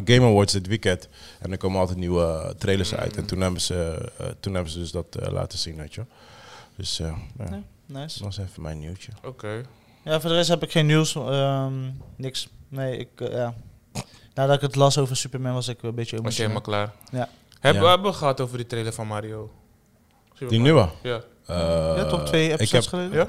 Game 0.05 0.21
Awards 0.27 0.53
dit 0.53 0.67
weekend 0.67 1.07
en 1.39 1.51
er 1.51 1.57
komen 1.57 1.79
altijd 1.79 1.97
nieuwe 1.97 2.55
trailers 2.57 2.95
uit. 2.95 3.11
Mm. 3.11 3.17
En 3.17 3.25
toen 3.25 3.41
hebben 3.41 3.61
ze, 3.61 4.09
toen 4.39 4.53
hebben 4.53 4.71
ze 4.71 4.79
dus 4.79 4.91
dat 4.91 5.05
laten 5.31 5.57
zien, 5.59 5.75
weet 5.75 5.93
je. 5.93 6.01
Dus 6.75 6.97
ja. 6.97 7.15
Nice. 7.85 8.17
dat 8.19 8.35
was 8.35 8.37
even 8.37 8.61
mijn 8.61 8.79
nieuwtje. 8.79 9.11
Oké. 9.25 9.61
Ja, 10.03 10.19
voor 10.19 10.29
de 10.29 10.35
rest 10.35 10.49
heb 10.49 10.63
ik 10.63 10.71
geen 10.71 10.85
nieuws. 10.85 11.15
ehm, 11.15 11.73
niks. 12.15 12.47
Nee, 12.69 12.97
ik, 12.97 13.09
ja. 13.17 13.53
Nadat 14.33 14.55
ik 14.55 14.61
het 14.61 14.75
las 14.75 14.97
over 14.97 15.15
Superman 15.17 15.53
was 15.53 15.67
ik 15.67 15.81
een 15.83 15.95
beetje 15.95 16.21
Was 16.21 16.35
je 16.35 16.41
helemaal 16.41 16.61
klaar? 16.61 16.91
Ja. 17.11 17.29
Hebben 17.59 17.81
Ja. 17.81 17.87
we 17.87 17.93
hebben 17.93 18.13
gehad 18.13 18.41
over 18.41 18.57
die 18.57 18.67
trailer 18.67 18.93
van 18.93 19.07
Mario? 19.07 19.51
Die 20.47 20.59
nieuwe? 20.59 20.89
Ja. 21.03 21.21
Eh, 21.45 21.93
Ja, 21.97 22.05
toch 22.05 22.25
twee 22.25 22.43
ik 22.43 22.49
heb, 22.49 22.59
episodes 22.59 22.87
geleden? 22.87 23.13
Ja? 23.17 23.27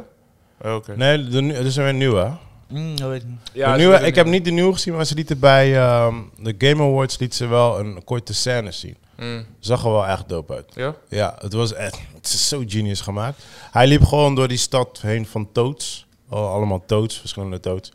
Oh, 0.62 0.74
Oké. 0.74 0.96
Nee, 0.96 1.28
de, 1.28 1.52
er 1.52 1.66
is 1.66 1.76
weer 1.76 1.86
een 1.86 1.96
nieuwe. 1.98 2.20
hè? 2.20 2.30
Mm, 2.78 2.96
dat 2.96 3.08
weet 3.08 3.22
ik 3.22 3.28
niet. 3.28 3.38
Ja, 3.52 3.72
de 3.72 3.78
nieuwe, 3.78 3.96
ik 4.00 4.14
heb 4.14 4.26
niet 4.26 4.44
de 4.44 4.50
nieuwe 4.50 4.72
gezien, 4.72 4.94
maar 4.94 5.04
ze 5.04 5.14
lieten 5.14 5.38
bij 5.38 5.76
ehm, 5.76 6.14
de 6.38 6.54
Game 6.58 6.82
Awards 6.82 7.18
liet 7.18 7.34
ze 7.34 7.46
wel 7.46 7.78
een 7.78 8.04
korte 8.04 8.34
scène 8.34 8.72
zien. 8.72 8.96
Mm. 9.16 9.44
Zag 9.58 9.84
er 9.84 9.90
wel 9.90 10.06
echt 10.06 10.28
dope 10.28 10.54
uit. 10.54 10.72
Ja? 10.74 10.94
Ja, 11.08 11.34
het 11.40 11.52
was 11.52 11.72
echt 11.74 11.98
het 12.14 12.24
is 12.26 12.48
zo 12.48 12.62
genius 12.66 13.00
gemaakt. 13.00 13.42
Hij 13.70 13.86
liep 13.86 14.04
gewoon 14.04 14.34
door 14.34 14.48
die 14.48 14.56
stad 14.58 14.98
heen 15.02 15.26
van 15.26 15.48
toads. 15.52 16.06
Al- 16.28 16.48
allemaal 16.48 16.82
toads, 16.86 17.18
verschillende 17.18 17.60
toads. 17.60 17.92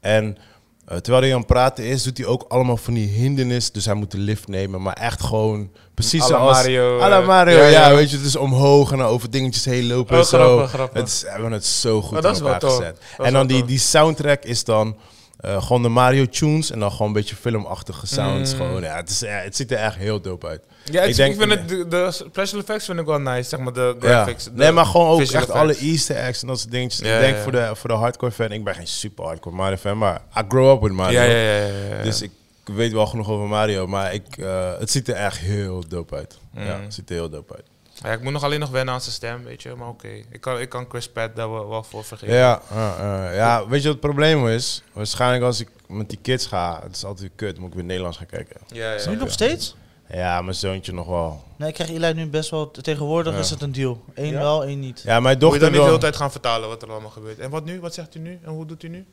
En 0.00 0.38
eh, 0.84 0.96
terwijl 0.96 1.22
hij 1.24 1.32
aan 1.32 1.38
het 1.38 1.46
praten 1.46 1.84
is, 1.84 2.02
doet 2.02 2.18
hij 2.18 2.26
ook 2.26 2.44
allemaal 2.48 2.76
van 2.76 2.94
die 2.94 3.08
hindernis. 3.08 3.72
Dus 3.72 3.84
hij 3.84 3.94
moet 3.94 4.10
de 4.10 4.18
lift 4.18 4.48
nemen, 4.48 4.82
maar 4.82 4.92
echt 4.94 5.22
gewoon 5.22 5.70
precies 5.94 6.26
zoals... 6.26 6.56
Mario, 6.56 6.98
eh, 6.98 7.26
Mario, 7.26 7.56
ja, 7.56 7.66
ja, 7.66 7.88
ja. 7.88 7.94
weet 7.94 8.10
je. 8.10 8.16
Het 8.16 8.26
is 8.26 8.36
omhoog 8.36 8.92
en 8.92 8.98
dan 8.98 9.06
over 9.06 9.30
dingetjes 9.30 9.64
heen 9.64 9.86
lopen 9.86 10.14
Oh, 10.14 10.20
en 10.20 10.26
zo. 10.26 10.38
grappig, 10.38 10.70
grappig. 10.70 11.00
Het 11.00 11.08
is, 11.08 11.22
we 11.22 11.28
hebben 11.30 11.52
het 11.52 11.64
zo 11.64 12.02
goed 12.02 12.16
Oh, 12.16 12.22
dat 12.22 12.24
in 12.24 12.30
is 12.30 12.40
wel 12.40 12.52
elkaar 12.52 12.70
gezet. 12.70 13.00
Dat 13.16 13.26
En 13.26 13.32
dan 13.32 13.46
die, 13.46 13.64
die 13.64 13.78
soundtrack 13.78 14.42
is 14.44 14.64
dan 14.64 14.96
eh, 15.42 15.62
gewoon 15.62 15.82
de 15.82 15.88
Mario 15.88 16.26
tunes 16.26 16.70
en 16.70 16.78
dan 16.78 16.90
gewoon 16.90 17.06
een 17.06 17.12
beetje 17.12 17.36
filmachtige 17.36 18.06
sounds. 18.06 18.50
Mm. 18.52 18.56
Gewoon, 18.60 18.82
ja, 18.82 18.96
het, 18.96 19.10
is, 19.10 19.20
ja, 19.20 19.28
het 19.28 19.56
ziet 19.56 19.70
er 19.72 19.78
echt 19.78 19.96
heel 19.96 20.20
dope 20.20 20.46
uit. 20.46 20.62
Ja, 20.84 21.02
ik, 21.02 21.16
denk- 21.16 21.32
ik 21.34 21.38
vind 21.40 21.52
het, 21.52 21.68
de, 21.68 21.88
de 21.88 22.08
special 22.10 22.60
effects 22.60 22.84
vind 22.84 22.98
ik 22.98 23.06
wel 23.06 23.18
nice, 23.20 23.48
zeg 23.48 23.60
maar, 23.60 23.72
de 23.72 23.96
Ja. 24.00 24.08
graphics. 24.08 24.44
de 24.44 24.50
Nee, 24.54 24.72
maar 24.72 24.86
gewoon 24.86 25.08
ook 25.08 25.20
echt 25.20 25.50
alle 25.50 25.76
easter 25.76 26.16
eggs 26.16 26.42
en 26.42 26.48
dat 26.48 26.58
soort 26.58 26.70
dingetjes. 26.70 27.08
Ja, 27.08 27.14
ik 27.14 27.20
denk 27.20 27.36
ja. 27.36 27.42
Voor, 27.42 27.52
de, 27.52 27.70
voor 27.74 27.88
de 27.90 27.96
hardcore 27.96 28.32
fan, 28.32 28.52
ik 28.52 28.64
ben 28.64 28.74
geen 28.74 28.86
super 28.86 29.24
hardcore 29.24 29.56
Mario 29.56 29.76
fan, 29.76 29.98
maar 29.98 30.20
I 30.38 30.42
grow 30.48 30.74
up 30.76 30.82
with 30.82 30.92
Mario. 30.92 31.20
Ja, 31.20 31.24
ja, 31.26 31.36
ja. 31.36 31.66
ja, 31.66 31.96
ja. 31.96 32.02
Dus 32.02 32.22
ik 32.22 32.30
weet 32.64 32.92
wel 32.92 33.06
genoeg 33.06 33.28
over 33.28 33.46
Mario, 33.48 33.86
maar 33.86 34.14
ik, 34.14 34.36
eh, 34.36 34.70
het 34.78 34.90
ziet 34.90 35.08
er 35.08 35.14
echt 35.14 35.38
heel 35.38 35.84
dope 35.88 36.14
uit. 36.14 36.38
Ja, 36.54 36.76
Mm. 36.76 36.82
het 36.82 36.94
ziet 36.94 37.08
er 37.10 37.14
heel 37.16 37.30
dope 37.30 37.54
uit. 37.54 37.64
Ja, 38.02 38.12
ik 38.12 38.22
moet 38.22 38.32
nog 38.32 38.44
alleen 38.44 38.60
nog 38.60 38.70
wennen 38.70 38.94
aan 38.94 39.00
zijn 39.00 39.14
stem, 39.14 39.44
weet 39.44 39.62
je. 39.62 39.74
Maar 39.74 39.88
oké, 39.88 40.08
ik, 40.08 40.40
kan, 40.40 40.60
ik 40.60 40.68
kan 40.68 40.86
Chris 40.88 41.08
Pratt 41.08 41.36
daar 41.36 41.50
wel, 41.50 41.68
wel 41.68 41.82
voor 41.82 42.04
vergeven. 42.04 42.34
Ja, 42.34 42.62
ja, 42.74 42.96
ja, 42.98 43.30
ja, 43.32 43.68
weet 43.68 43.82
je 43.82 43.86
wat 43.88 43.96
het 43.96 44.06
probleem 44.06 44.48
is? 44.48 44.82
Waarschijnlijk 44.92 45.42
als 45.44 45.60
ik 45.60 45.68
met 45.88 46.08
die 46.08 46.18
kids 46.22 46.46
ga, 46.46 46.80
het 46.82 46.96
is 46.96 47.04
altijd 47.04 47.30
kut, 47.36 47.58
moet 47.58 47.68
ik 47.68 47.74
weer 47.74 47.84
Nederlands 47.84 48.16
gaan 48.18 48.26
kijken. 48.26 48.56
ja, 48.66 48.92
Is 48.92 49.04
ja. 49.04 49.08
het 49.10 49.18
nu 49.18 49.24
nog 49.24 49.32
steeds? 49.32 49.76
Ja, 50.12 50.42
mijn 50.42 50.56
zoontje 50.56 50.92
nog 50.92 51.06
wel. 51.06 51.44
Nee, 51.56 51.68
ik 51.68 51.74
krijg 51.74 51.90
Eli 51.90 52.12
nu 52.14 52.26
best 52.26 52.50
wel... 52.50 52.70
Tegenwoordig 52.70 53.32
Ja. 53.34 53.38
is 53.38 53.50
het 53.50 53.62
een 53.62 53.72
deal. 53.72 54.04
Eén 54.14 54.30
Ja? 54.32 54.38
wel, 54.38 54.64
één 54.64 54.80
niet. 54.80 55.02
Ja, 55.04 55.20
mijn 55.20 55.22
Moet 55.22 55.32
je 55.32 55.38
dochter 55.38 55.60
dan 55.60 55.70
niet 55.70 55.80
de 55.80 55.86
hele 55.86 55.98
tijd 55.98 56.16
gaan 56.16 56.30
vertalen 56.30 56.68
wat 56.68 56.82
er 56.82 56.90
allemaal 56.90 57.10
gebeurt. 57.10 57.38
En 57.38 57.50
wat 57.50 57.64
nu? 57.64 57.80
Wat 57.80 57.94
zegt 57.94 58.14
u 58.14 58.18
nu? 58.18 58.38
En 58.44 58.50
hoe 58.50 58.66
doet 58.66 58.82
u 58.82 58.88
nu? 58.88 59.06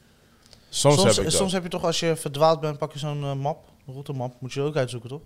Soms, 0.69 0.95
soms, 0.95 1.07
heb 1.07 1.17
ik 1.17 1.23
dat. 1.23 1.33
soms 1.39 1.51
heb 1.51 1.63
je 1.63 1.69
toch, 1.69 1.83
als 1.83 1.99
je 1.99 2.15
verdwaald 2.15 2.59
bent, 2.59 2.77
pak 2.77 2.93
je 2.93 2.99
zo'n 2.99 3.23
eh, 3.23 3.33
map. 3.33 3.57
Een 3.87 3.93
routemap. 3.93 4.33
Moet 4.39 4.53
je 4.53 4.61
ook 4.61 4.75
uitzoeken, 4.75 5.09
toch? 5.09 5.21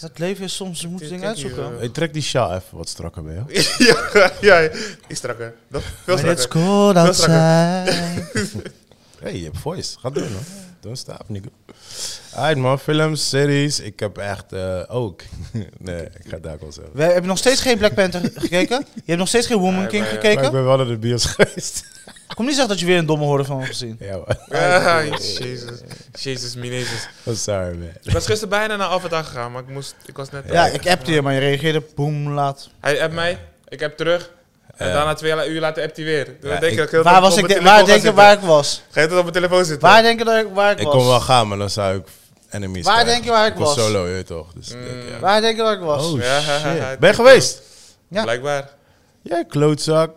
Deze. 0.00 0.06
Het 0.12 0.18
leven 0.18 0.44
is 0.44 0.54
soms, 0.54 0.80
je 0.80 0.88
moet 0.88 1.08
dingen 1.08 1.28
uitzoeken. 1.28 1.68
hier, 1.68 1.78
Hey, 1.78 1.88
trek 1.88 2.12
die 2.12 2.22
sjaal 2.22 2.54
even 2.54 2.76
wat 2.76 2.88
strakker 2.88 3.22
bij 3.22 3.34
jou. 3.34 3.46
ja, 3.88 4.30
ja, 4.40 4.58
ja, 4.58 4.70
iets 5.08 5.18
strakker. 5.18 5.54
Dat, 5.68 5.82
veel 6.04 6.16
When 6.16 6.30
it's 6.32 6.42
strakker. 6.42 6.70
cold 6.70 6.96
outside. 6.96 7.32
hey, 9.22 9.36
je 9.38 9.44
hebt 9.44 9.58
voice. 9.58 9.98
Ga 9.98 10.10
doen, 10.10 10.22
hoor. 10.32 10.42
Don't 10.80 10.98
stop, 10.98 11.24
nigga. 11.28 11.48
Alright, 12.34 12.58
man. 12.60 12.78
Films, 12.78 13.28
series. 13.28 13.80
Ik 13.80 14.00
heb 14.00 14.18
echt 14.18 14.52
eh, 14.52 14.82
ook. 14.88 15.22
nee, 15.78 16.02
ik 16.02 16.10
ga 16.24 16.30
het 16.30 16.42
daar 16.42 16.54
ook 16.54 16.60
wel 16.60 16.72
zeggen. 16.72 16.92
We 16.96 17.02
hebben 17.02 17.26
nog 17.26 17.38
steeds 17.38 17.60
geen 17.60 17.78
Black 17.78 17.94
Panther 17.94 18.30
gekeken. 18.34 18.86
Je 18.94 19.02
hebt 19.04 19.18
nog 19.18 19.28
steeds 19.28 19.46
geen 19.46 19.58
Woman 19.58 19.78
Nee, 19.80 19.86
King 19.86 20.02
maar- 20.02 20.12
Maar 20.14 20.22
ik 20.22 20.28
gekeken. 20.30 20.52
ben 20.52 20.64
wel 20.64 20.76
naar 20.76 20.86
de 20.86 20.98
bios 20.98 21.24
geweest. 21.24 21.84
Kom 22.34 22.44
niet 22.46 22.54
zeggen 22.54 22.68
dat 22.74 22.80
je 22.80 22.86
weer 22.86 22.98
een 22.98 23.06
domme 23.06 23.24
hoorde 23.24 23.44
van 23.44 23.56
hebt 23.56 23.68
gezien. 23.68 23.96
ja, 24.00 24.16
man. 24.16 24.24
Ja, 24.48 25.04
jezus. 25.04 25.80
Jezus, 26.12 26.54
minezus. 26.54 27.08
Oh, 27.22 27.34
sorry, 27.34 27.76
man. 27.78 27.88
Ik 28.02 28.12
was 28.12 28.26
gisteren 28.26 28.48
bijna 28.48 28.76
naar 28.76 28.88
Avatar 28.88 29.24
gegaan, 29.24 29.52
maar 29.52 29.62
ik 29.62 29.68
moest, 29.68 29.94
ik 30.06 30.16
was 30.16 30.30
net... 30.30 30.44
Ja, 30.50 30.66
ik 30.66 30.86
appte 30.86 31.12
je, 31.12 31.22
maar 31.22 31.32
je 31.34 31.38
reageerde 31.40 31.82
boem 31.94 32.28
laat. 32.32 32.68
Hij 32.80 33.02
appt 33.02 33.14
mij, 33.14 33.38
ik 33.68 33.80
heb 33.80 33.96
terug. 33.96 34.30
En 34.76 34.92
daarna 34.92 35.14
twee 35.14 35.48
uur 35.48 35.60
later 35.60 35.82
appt 35.84 35.96
hij 35.96 36.04
weer. 36.04 36.24
Dan 36.40 36.50
Ja, 36.52 36.58
denk 36.60 36.72
ik- 36.72 36.76
dat 36.78 36.86
ik 36.86 36.92
heel 36.92 37.02
Waar, 37.02 37.20
was 37.20 37.36
ik 37.36 37.48
de- 37.48 37.62
waar 37.62 37.84
denk 37.84 38.02
je 38.02 38.12
waar 38.12 38.32
ik 38.32 38.40
was? 38.40 38.82
Ga 38.90 39.00
je 39.00 39.06
tot 39.06 39.16
op 39.16 39.22
mijn 39.22 39.34
telefoon 39.34 39.64
zitten? 39.64 39.88
Waar 39.88 40.02
denk 40.02 40.18
je 40.18 40.24
dat 40.24 40.36
ik, 40.44 40.46
waar 40.54 40.70
ik 40.72 40.78
Ik 40.78 40.84
was? 40.84 40.94
kon 40.94 41.06
wel 41.06 41.20
gaan, 41.20 41.48
maar 41.48 41.58
dan 41.58 41.70
zou 41.70 41.96
ik 41.98 42.06
enemies 42.50 42.84
Waar 42.84 42.94
krijgen. 42.94 43.12
denk 43.12 43.24
je 43.24 43.30
waar 43.30 43.46
ik 43.46 43.52
Ik 43.52 43.58
was 43.58 43.74
was? 43.76 43.84
solo, 43.84 44.06
je 44.06 44.22
toch. 44.22 44.52
Dus 44.54 44.68
ik 44.70 44.84
denk, 44.84 45.02
ja. 45.10 45.18
Waar 45.18 45.40
denk 45.40 45.56
je 45.56 45.62
dat 45.62 45.72
ik 45.72 45.80
was? 45.80 46.04
Oh, 46.04 46.20
shit. 46.20 46.98
Ben 46.98 47.08
je 47.10 47.14
geweest? 47.14 47.62
Ja. 48.08 48.22
Blijkbaar. 48.22 48.68
Jij 49.22 49.44
klootzak. 49.48 50.10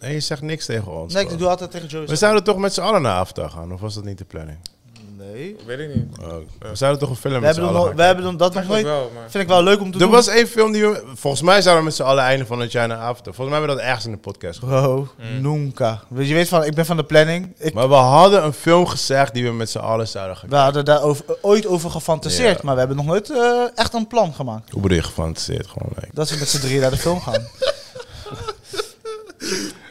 Nee, 0.00 0.12
je 0.12 0.20
zegt 0.20 0.42
niks 0.42 0.66
tegen 0.66 0.92
ons. 0.92 1.14
Nee, 1.14 1.22
bro. 1.24 1.32
ik 1.32 1.38
doe 1.38 1.48
altijd 1.48 1.70
tegen 1.70 1.88
Joey. 1.88 2.06
We 2.06 2.16
zouden 2.16 2.44
toch 2.44 2.56
met 2.56 2.74
z'n 2.74 2.80
allen 2.80 3.02
naar 3.02 3.14
Avatar 3.16 3.50
gaan, 3.50 3.72
of 3.72 3.80
was 3.80 3.94
dat 3.94 4.04
niet 4.04 4.18
de 4.18 4.24
planning? 4.24 4.58
Nee. 5.18 5.56
Weet 5.66 5.78
ik 5.78 5.94
niet. 5.94 6.18
Oh, 6.22 6.32
we 6.58 6.74
zouden 6.76 7.00
toch 7.00 7.10
een 7.10 7.16
film 7.16 7.34
We 7.34 7.40
met 7.40 7.54
z'n 7.54 7.60
hebben, 7.60 7.76
allen 7.76 7.80
nog, 7.80 7.86
gaan 7.86 7.96
we 7.96 8.02
hebben 8.02 8.24
nog- 8.24 8.36
dat 8.36 8.54
nog 8.54 8.66
nooit. 8.66 8.84
wel, 8.84 9.10
maar... 9.14 9.30
Vind 9.30 9.42
ik 9.44 9.48
wel 9.48 9.62
leuk 9.62 9.80
om 9.80 9.86
te 9.86 9.92
Er 9.92 9.98
doen. 9.98 10.10
was 10.10 10.26
één 10.28 10.46
film 10.48 10.72
die 10.72 10.86
we... 10.88 11.02
Volgens 11.14 11.42
mij 11.42 11.60
zouden 11.62 11.78
we 11.78 11.88
met 11.88 11.94
z'n 11.94 12.02
allen 12.02 12.24
einde 12.24 12.46
van 12.46 12.60
het 12.60 12.72
jaar 12.72 12.88
naar 12.88 12.96
Avatar. 12.98 13.34
Volgens 13.34 13.48
mij 13.48 13.58
hebben 13.58 13.68
we 13.76 13.76
dat 13.76 13.84
ergens 13.84 14.04
in 14.06 14.12
de 14.12 14.18
podcast. 14.18 14.60
Bro, 14.60 15.08
Mm. 15.18 15.40
nunca. 15.40 16.02
Weet 16.08 16.28
je 16.28 16.34
weet 16.34 16.48
van, 16.48 16.64
ik 16.64 16.74
ben 16.74 16.86
van 16.86 16.96
de 16.96 17.04
planning. 17.04 17.54
Ik, 17.58 17.74
Maar 17.74 17.88
we 17.88 17.94
hadden 17.94 18.44
een 18.44 18.52
film 18.52 18.86
gezegd 18.86 19.34
die 19.34 19.44
we 19.44 19.52
met 19.52 19.70
z'n 19.70 19.78
allen 19.78 20.08
zouden 20.08 20.36
gaan 20.36 20.48
we 20.50 20.56
hadden 20.56 20.84
daar 20.84 21.02
over, 21.02 21.24
ooit 21.40 21.66
over 21.66 21.90
gefantaseerd, 21.90 22.62
maar 22.62 22.72
we 22.72 22.78
hebben 22.78 22.96
nog 22.96 23.06
nooit 23.06 23.30
eh, 23.30 23.62
echt 23.74 23.94
een 23.94 24.06
plan 24.06 24.34
gemaakt. 24.34 24.70
Hoe 24.70 24.82
bedoel 24.82 24.96
je 24.96 25.02
gefantaseerd? 25.02 25.66
Gewoon, 25.66 25.92
nee. 26.00 26.10
Dat 26.12 26.30
we 26.30 26.36
met 26.38 26.48
z'n 26.48 26.60
drieën 26.60 26.80
naar 26.80 26.90
de 26.90 26.96
film 26.96 27.20
gaan. 27.20 27.42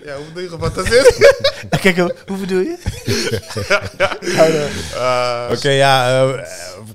Ja, 0.06 0.16
hoe 0.16 0.26
bedoel 0.26 0.44
je 0.44 0.50
gefantaseerd? 0.50 1.16
Kijk, 1.82 1.98
hoe 2.28 2.38
bedoel 2.40 2.60
je? 2.60 2.78
Eh, 4.94 5.50
Oké, 5.52 5.70
ja. 5.70 6.22
eh, 6.24 6.40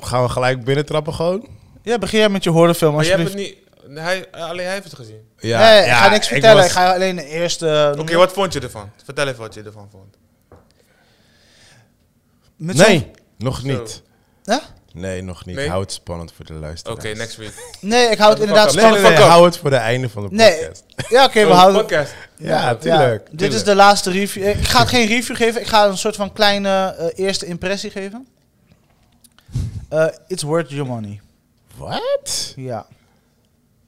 gaan 0.00 0.22
we 0.22 0.28
gelijk 0.28 0.64
binnentrappen 0.64 1.14
gewoon? 1.14 1.48
Ja, 1.82 1.98
begin 1.98 2.18
jij 2.18 2.28
met 2.28 2.44
je 2.44 2.50
horrorfilm 2.50 2.94
maar 2.94 3.04
je 3.04 3.10
hebt 3.10 3.22
alsjeblieft. 3.22 3.48
het 3.84 3.88
niet... 3.88 3.98
Hij, 3.98 4.26
alleen 4.30 4.64
hij 4.64 4.72
heeft 4.74 4.84
het 4.84 4.94
gezien. 4.94 5.28
Ja, 5.38 5.58
nee, 5.70 5.80
ik 5.80 5.86
ja, 5.86 5.96
ga 6.02 6.08
niks 6.10 6.28
vertellen. 6.28 6.56
was- 6.56 6.66
Ik 6.66 6.70
ga 6.72 6.92
alleen 6.94 7.16
de 7.16 7.24
eerste... 7.26 7.94
Oké, 7.98 8.16
wat 8.16 8.32
vond 8.32 8.52
je 8.52 8.60
ervan? 8.60 8.90
Vertel 9.04 9.26
even 9.26 9.38
wat 9.40 9.54
je 9.54 9.62
ervan 9.62 9.88
vond. 9.90 10.16
met 12.56 12.76
zo'n- 12.78 12.86
Nee, 12.86 13.10
nog 13.38 13.62
niet. 13.62 14.02
Ja? 14.42 14.60
Nee, 15.00 15.22
nog 15.22 15.44
niet. 15.44 15.56
Nee? 15.56 15.68
Hou 15.68 15.82
het 15.82 15.92
spannend 15.92 16.32
voor 16.36 16.44
de 16.44 16.52
Oké, 16.52 16.60
luisteraars. 16.60 17.18
next 17.18 17.36
week. 17.36 17.52
Nee, 17.80 18.06
ik 18.10 18.18
hou 18.18 18.30
het 18.30 18.40
inderdaad 18.40 18.66
Nee, 18.66 18.74
nee, 18.74 18.84
spannend. 18.84 19.14
nee, 19.14 19.24
up. 19.24 19.30
hou 19.30 19.44
het 19.44 19.58
voor 19.58 19.70
de 19.70 19.76
einde 19.76 20.08
van 20.08 20.22
de 20.22 20.34
Nee. 20.34 20.58
podcast. 20.58 20.84
Ja, 21.08 21.24
oké, 21.24 21.46
we 21.46 21.52
houden... 21.52 21.80
podcast. 21.80 22.14
Ja, 22.36 22.74
tuurlijk. 22.74 23.28
Dit 23.30 23.54
is 23.54 23.64
de 23.64 23.74
laatste 23.74 24.10
review. 24.10 24.46
Ik 24.48 24.64
ga 24.64 24.78
het 24.80 24.88
geen 24.88 25.06
review 25.06 25.36
geven. 25.36 25.60
Ik 25.60 25.66
ga 25.66 25.86
een 25.86 25.98
soort 25.98 26.16
van 26.16 26.32
kleine 26.32 26.94
eh, 26.98 27.24
eerste 27.24 27.46
impressie 27.46 27.90
geven. 27.90 28.26
Eh, 29.88 30.06
it's 30.26 30.42
worth 30.42 30.70
your 30.70 30.86
money. 30.86 31.20
Wat? 31.76 32.52
Ja. 32.56 32.86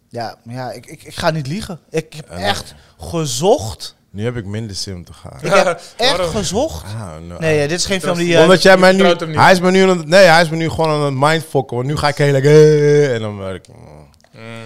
Ja, 0.08 0.36
ja 0.44 0.70
ik, 0.72 0.86
ik, 0.86 1.02
ik 1.02 1.14
ga 1.14 1.30
niet 1.30 1.46
liegen. 1.46 1.80
Ik 1.90 2.12
heb 2.12 2.30
nee. 2.30 2.44
echt 2.44 2.74
gezocht. 2.98 3.96
Nu 4.12 4.24
heb 4.24 4.36
ik 4.36 4.44
minder 4.44 4.76
zin 4.76 4.94
om 4.94 5.04
te 5.04 5.12
gaan. 5.12 5.38
Ik 5.42 5.52
heb 5.52 5.80
echt 5.96 6.20
gezocht. 6.20 6.84
Ah, 6.84 7.16
no. 7.28 7.38
Nee, 7.38 7.58
ja, 7.60 7.66
dit 7.66 7.78
is 7.78 7.86
geen 7.86 8.00
film 8.00 8.16
die... 8.16 8.36
eh, 8.36 8.42
Omdat 8.42 8.62
jij 8.62 8.72
je 8.72 8.78
mij 8.78 8.92
nu... 8.92 9.04
Hij 9.38 9.52
is 9.52 9.60
me 9.60 9.70
nu... 9.70 9.90
aan 9.90 10.08
Nee, 10.08 10.24
hij 10.24 10.42
is 10.42 10.48
me 10.48 10.56
nu 10.56 10.68
gewoon 10.70 10.88
aan 10.90 11.00
het 11.04 11.14
mindfokken. 11.14 11.76
Want 11.76 11.88
nu 11.88 11.96
ga 11.96 12.08
ik 12.08 12.16
heel 12.16 12.32
like... 12.32 12.48
eh, 12.48 13.14
En 13.14 13.20
dan 13.20 13.36
merk 13.36 13.66
ik... 13.68 13.74
Mm. 13.74 14.08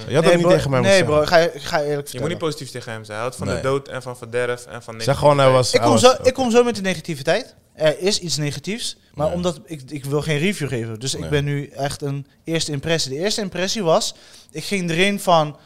Je 0.09 0.15
had 0.15 0.25
dat 0.25 0.33
niet 0.35 0.43
bro, 0.43 0.51
tegen 0.51 0.71
mij 0.71 0.81
Nee 0.81 0.91
moeten 1.05 1.07
bro, 1.07 1.17
zeggen. 1.19 1.37
ga, 1.37 1.43
je- 1.43 1.53
ik 1.55 1.63
ga 1.63 1.79
je 1.79 1.83
eerlijk 1.83 1.91
Je 1.91 1.97
moet 1.97 2.09
vertellen. 2.09 2.29
niet 2.29 2.39
positief 2.39 2.71
tegen 2.71 2.93
hem 2.93 3.05
zijn. 3.05 3.13
Hij 3.19 3.21
houdt 3.27 3.37
van 3.37 3.47
Nee. 3.47 3.57
de 3.57 3.63
dood 3.63 3.89
en 3.89 4.03
van 4.03 4.17
verderf 4.17 4.67
en 4.67 4.83
van 4.83 5.01
Zeg 5.01 5.19
gewoon, 5.19 5.39
hij 5.39 5.51
was... 5.51 5.73
Ik 5.75 5.81
kom, 5.81 5.99
zo, 5.99 6.13
ik 6.23 6.35
kom 6.35 6.51
zo 6.51 6.63
met 6.65 6.75
de 6.77 6.81
negativiteit. 6.83 7.55
Er 7.75 7.99
is 8.01 8.19
iets 8.21 8.37
negatiefs. 8.37 8.97
Maar 9.15 9.27
Nee. 9.27 9.35
omdat 9.37 9.61
ik, 9.65 9.83
ik 9.89 10.05
wil 10.05 10.23
geen 10.23 10.39
review 10.39 10.69
geven. 10.69 11.01
Dus 11.01 11.15
ik 11.15 11.29
ben 11.29 11.45
nu 11.45 11.67
echt 11.67 12.03
een 12.03 12.27
eerste 12.45 12.73
impressie. 12.73 13.11
De 13.13 13.19
eerste 13.19 13.41
impressie 13.41 13.83
was... 13.83 14.15
Ik 14.51 14.65
ging 14.65 14.91
erin 14.91 15.21
van... 15.21 15.57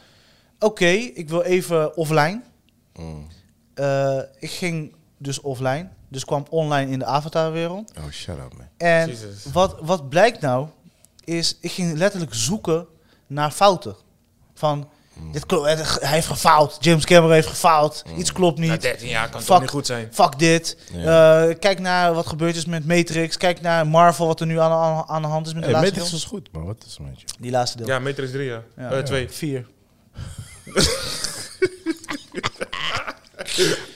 Oké, 0.59 0.85
ik 1.13 1.29
wil 1.29 1.41
even 1.41 1.95
offline. 1.97 2.41
Mm. 2.95 3.27
Eh, 3.79 4.17
ik 4.39 4.51
ging 4.51 4.95
dus 5.17 5.41
offline. 5.41 5.89
Dus 6.09 6.25
kwam 6.25 6.45
online 6.49 6.91
in 6.91 6.99
de 6.99 7.05
avatarwereld. 7.05 7.91
Oh, 7.97 8.11
shut 8.11 8.35
up, 8.35 8.53
man. 8.57 8.67
En 8.77 9.11
wat, 9.53 9.75
wat 9.81 10.09
blijkt 10.09 10.41
nou... 10.41 10.67
Is, 11.23 11.57
ik 11.61 11.71
ging 11.71 11.97
letterlijk 11.97 12.33
zoeken 12.33 12.85
naar 13.27 13.51
fouten. 13.51 13.95
Van... 14.53 14.89
Mm. 15.13 15.31
Dit 15.31 15.45
klo- 15.45 15.63
hij 15.63 15.77
heeft 15.99 16.27
gefaald. 16.27 16.77
James 16.79 17.05
Cameron 17.05 17.31
heeft 17.31 17.47
gefaald. 17.47 18.03
Iets 18.17 18.31
klopt 18.31 18.59
Na 18.59 18.71
niet. 18.71 18.81
13 18.81 19.07
jaar 19.07 19.29
kan 19.29 19.35
het 19.35 19.41
Fuck. 19.43 19.47
toch 19.51 19.61
niet 19.61 19.69
goed 19.69 19.85
zijn. 19.85 20.09
Fuck 20.11 20.39
dit. 20.39 20.77
Eh, 20.93 21.03
kijk 21.59 21.79
naar 21.79 22.13
wat 22.13 22.27
gebeurd 22.27 22.55
is 22.55 22.65
met 22.65 22.85
Matrix. 22.87 23.37
Kijk 23.37 23.61
naar 23.61 23.87
Marvel, 23.87 24.27
wat 24.27 24.39
er 24.39 24.45
nu 24.45 24.59
aan, 24.59 24.71
aan, 24.71 25.03
aan 25.07 25.21
de 25.21 25.27
hand 25.27 25.47
is 25.47 25.53
met 25.53 25.63
de 25.63 25.69
laatste 25.71 25.85
Matrix 25.93 26.09
film. 26.09 26.19
was 26.21 26.29
goed, 26.29 26.49
maar 26.51 26.65
wat 26.65 26.83
is 26.87 26.91
het 26.97 27.07
met 27.07 27.21
je? 27.21 27.27
Die 27.39 27.51
laatste 27.51 27.77
deel. 27.77 27.87
Ja, 27.87 27.99
Matrix 27.99 28.31
3, 28.31 28.45
ja. 28.49 28.63
Ja. 28.77 28.91
Eh, 28.91 29.03
twee. 29.03 29.29
Vier. 29.31 29.67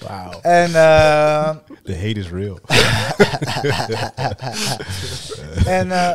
Wauw. 0.07 0.39
En, 0.41 0.65
eh, 0.75 1.49
The 1.83 1.95
hate 1.95 2.19
is 2.19 2.29
real. 2.29 2.59
en 5.65 5.91
eh, 5.91 6.11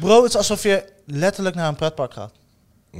bro, 0.00 0.16
het 0.22 0.30
is 0.30 0.36
alsof 0.36 0.62
je 0.62 0.84
letterlijk 1.06 1.56
naar 1.56 1.68
een 1.68 1.74
pretpark 1.76 2.12
gaat. 2.12 2.32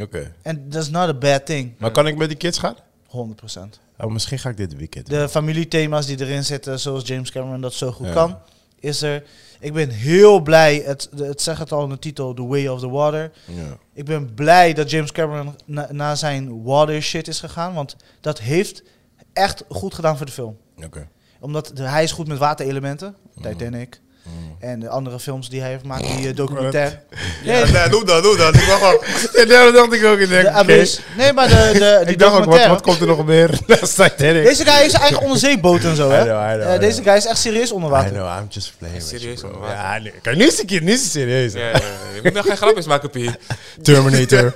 Oké. 0.01 0.35
En 0.43 0.69
that's 0.69 0.89
not 0.91 1.09
a 1.09 1.15
bad 1.15 1.47
thing. 1.47 1.73
Maar 1.79 1.91
kan 1.91 2.07
ik 2.07 2.17
met 2.17 2.29
die 2.29 2.37
kids 2.37 2.59
gaan? 2.59 2.77
100%. 3.09 3.79
Oh, 3.99 4.11
misschien 4.11 4.39
ga 4.39 4.49
ik 4.49 4.57
dit 4.57 4.77
weekend. 4.77 5.07
De 5.07 5.29
familiethema's 5.29 6.07
die 6.07 6.21
erin 6.21 6.45
zitten, 6.45 6.81
zoals 6.81 7.07
James 7.07 7.31
Cameron 7.31 7.61
dat 7.61 7.75
zo 7.75 7.93
goed 7.93 8.07
Ja. 8.07 8.13
kan, 8.13 8.39
is 8.81 9.03
er. 9.03 9.23
Ik 9.61 9.73
ben 9.73 9.91
heel 9.91 10.41
blij, 10.41 10.83
het, 10.87 11.09
het 11.17 11.43
zegt 11.43 11.59
het 11.59 11.73
al 11.73 11.83
in 11.85 11.89
de 11.89 11.99
titel, 11.99 12.35
The 12.35 12.47
Way 12.47 12.67
of 12.67 12.81
the 12.81 12.89
Water. 12.91 13.31
Ja. 13.45 13.77
Ik 13.95 14.05
ben 14.05 14.35
blij 14.35 14.73
dat 14.73 14.91
James 14.91 15.13
Cameron 15.13 15.55
na, 15.65 15.89
naar 15.91 16.17
zijn 16.17 16.63
water 16.63 17.03
shit 17.03 17.29
is 17.29 17.41
gegaan. 17.41 17.75
Want 17.75 17.97
dat 18.21 18.41
heeft 18.41 18.83
echt 19.35 19.65
goed 19.69 19.95
gedaan 19.95 20.17
voor 20.17 20.27
de 20.27 20.33
film. 20.33 20.57
Oké. 20.85 21.09
Omdat 21.41 21.71
de- 21.75 21.83
hij 21.83 22.03
is 22.03 22.13
goed 22.13 22.29
met 22.29 22.39
waterelementen. 22.39 23.17
Titanic. 23.43 24.01
Mm. 24.23 24.57
En 24.61 24.81
de 24.81 24.89
andere 24.89 25.21
films 25.21 25.49
die 25.49 25.61
hij 25.61 25.69
heeft 25.69 25.81
gemaakt. 25.81 26.07
Die 26.17 26.29
uh, 26.29 26.37
documentaire. 26.37 26.99
Ja, 27.43 27.63
Nee, 27.63 27.73
nee, 27.73 27.89
doe 27.89 28.05
dat, 28.05 28.23
doe 28.23 28.37
dat. 28.37 28.55
Ik. 28.55 28.61
Ja, 29.49 29.65
dat 29.65 29.75
dacht 29.75 29.93
ik 29.93 30.05
ook. 30.05 30.19
Denk, 30.19 30.29
de. 30.67 30.99
Nee, 31.17 31.33
maar 31.33 31.49
de, 31.49 31.55
de, 31.73 32.01
die 32.05 32.13
Ik 32.13 32.19
dacht 32.19 32.33
ook, 32.33 32.45
wat, 32.45 32.45
documentaire. 32.45 32.69
wat 32.69 32.83
komt 32.83 33.01
er 33.01 33.07
nog 33.07 33.27
meer? 33.27 33.49
Deze 34.45 34.65
guy 34.65 34.85
is 34.87 34.93
eigen 34.93 35.21
onderzeeboot 35.23 35.85
en 35.85 35.97
zo, 35.97 36.11
hè? 36.11 36.21
I 36.21 36.25
know, 36.25 36.51
I 36.51 36.55
know, 36.55 36.69
Eh, 36.69 36.75
I 36.75 36.79
deze 36.79 37.03
guy 37.03 37.13
is 37.15 37.27
echt 37.27 37.39
serieus 37.39 37.73
onder 37.73 37.89
I 37.89 37.93
water. 37.93 38.11
know, 38.11 38.27
I'm 38.41 38.47
just 38.49 38.73
playing 38.79 38.99
with 38.99 39.09
Serieus 39.09 39.41
you, 39.41 39.53
bro. 39.53 39.61
onder 39.61 39.61
water. 39.77 39.85
Ja, 39.95 39.99
nee. 39.99 40.13
Kijk, 40.23 40.37
nu 40.37 40.47
is 40.47 40.57
het 40.59 40.67
keer, 40.67 40.83
nu 40.83 40.93
is 40.93 41.03
het 41.03 41.11
serieus. 41.11 41.53
Ja, 41.53 41.59
ja, 41.61 41.71
ja. 41.71 41.79
Je 42.15 42.21
moet 42.23 42.33
nog 42.33 42.47
geen 42.47 42.57
grapjes 42.57 42.87
maken, 42.87 43.11
Pie. 43.11 43.31
Terminator. 43.83 44.55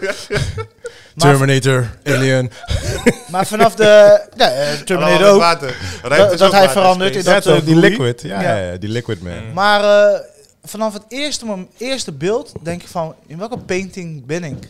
Terminator. 1.19 1.91
Alien. 2.05 2.51
Maar 3.31 3.47
vanaf 3.47 3.75
de 3.75 4.21
ja, 4.37 4.51
eh, 4.51 4.73
Terminator 4.81 5.29
ook. 5.29 5.41
water. 5.41 5.77
Dat- 6.09 6.39
dat 6.39 6.53
hij 6.53 6.69
verandert 6.69 7.17
in 7.17 7.25
dat 7.25 7.65
die 7.65 7.77
liquid. 7.77 8.23
Ja, 8.23 8.41
Ja. 8.43 8.77
die 8.77 8.89
liquid 8.89 9.23
man. 9.23 9.45
Mm. 9.47 9.53
Maar 9.53 9.85
eh, 10.13 10.21
vanaf 10.65 10.93
het 10.93 11.03
eerste, 11.09 11.67
eerste 11.77 12.13
beeld 12.13 12.53
denk 12.63 12.83
ik 12.83 12.89
van, 12.89 13.15
in 13.27 13.39
welke 13.39 13.59
painting 13.59 14.27
ben 14.27 14.45
ik? 14.45 14.69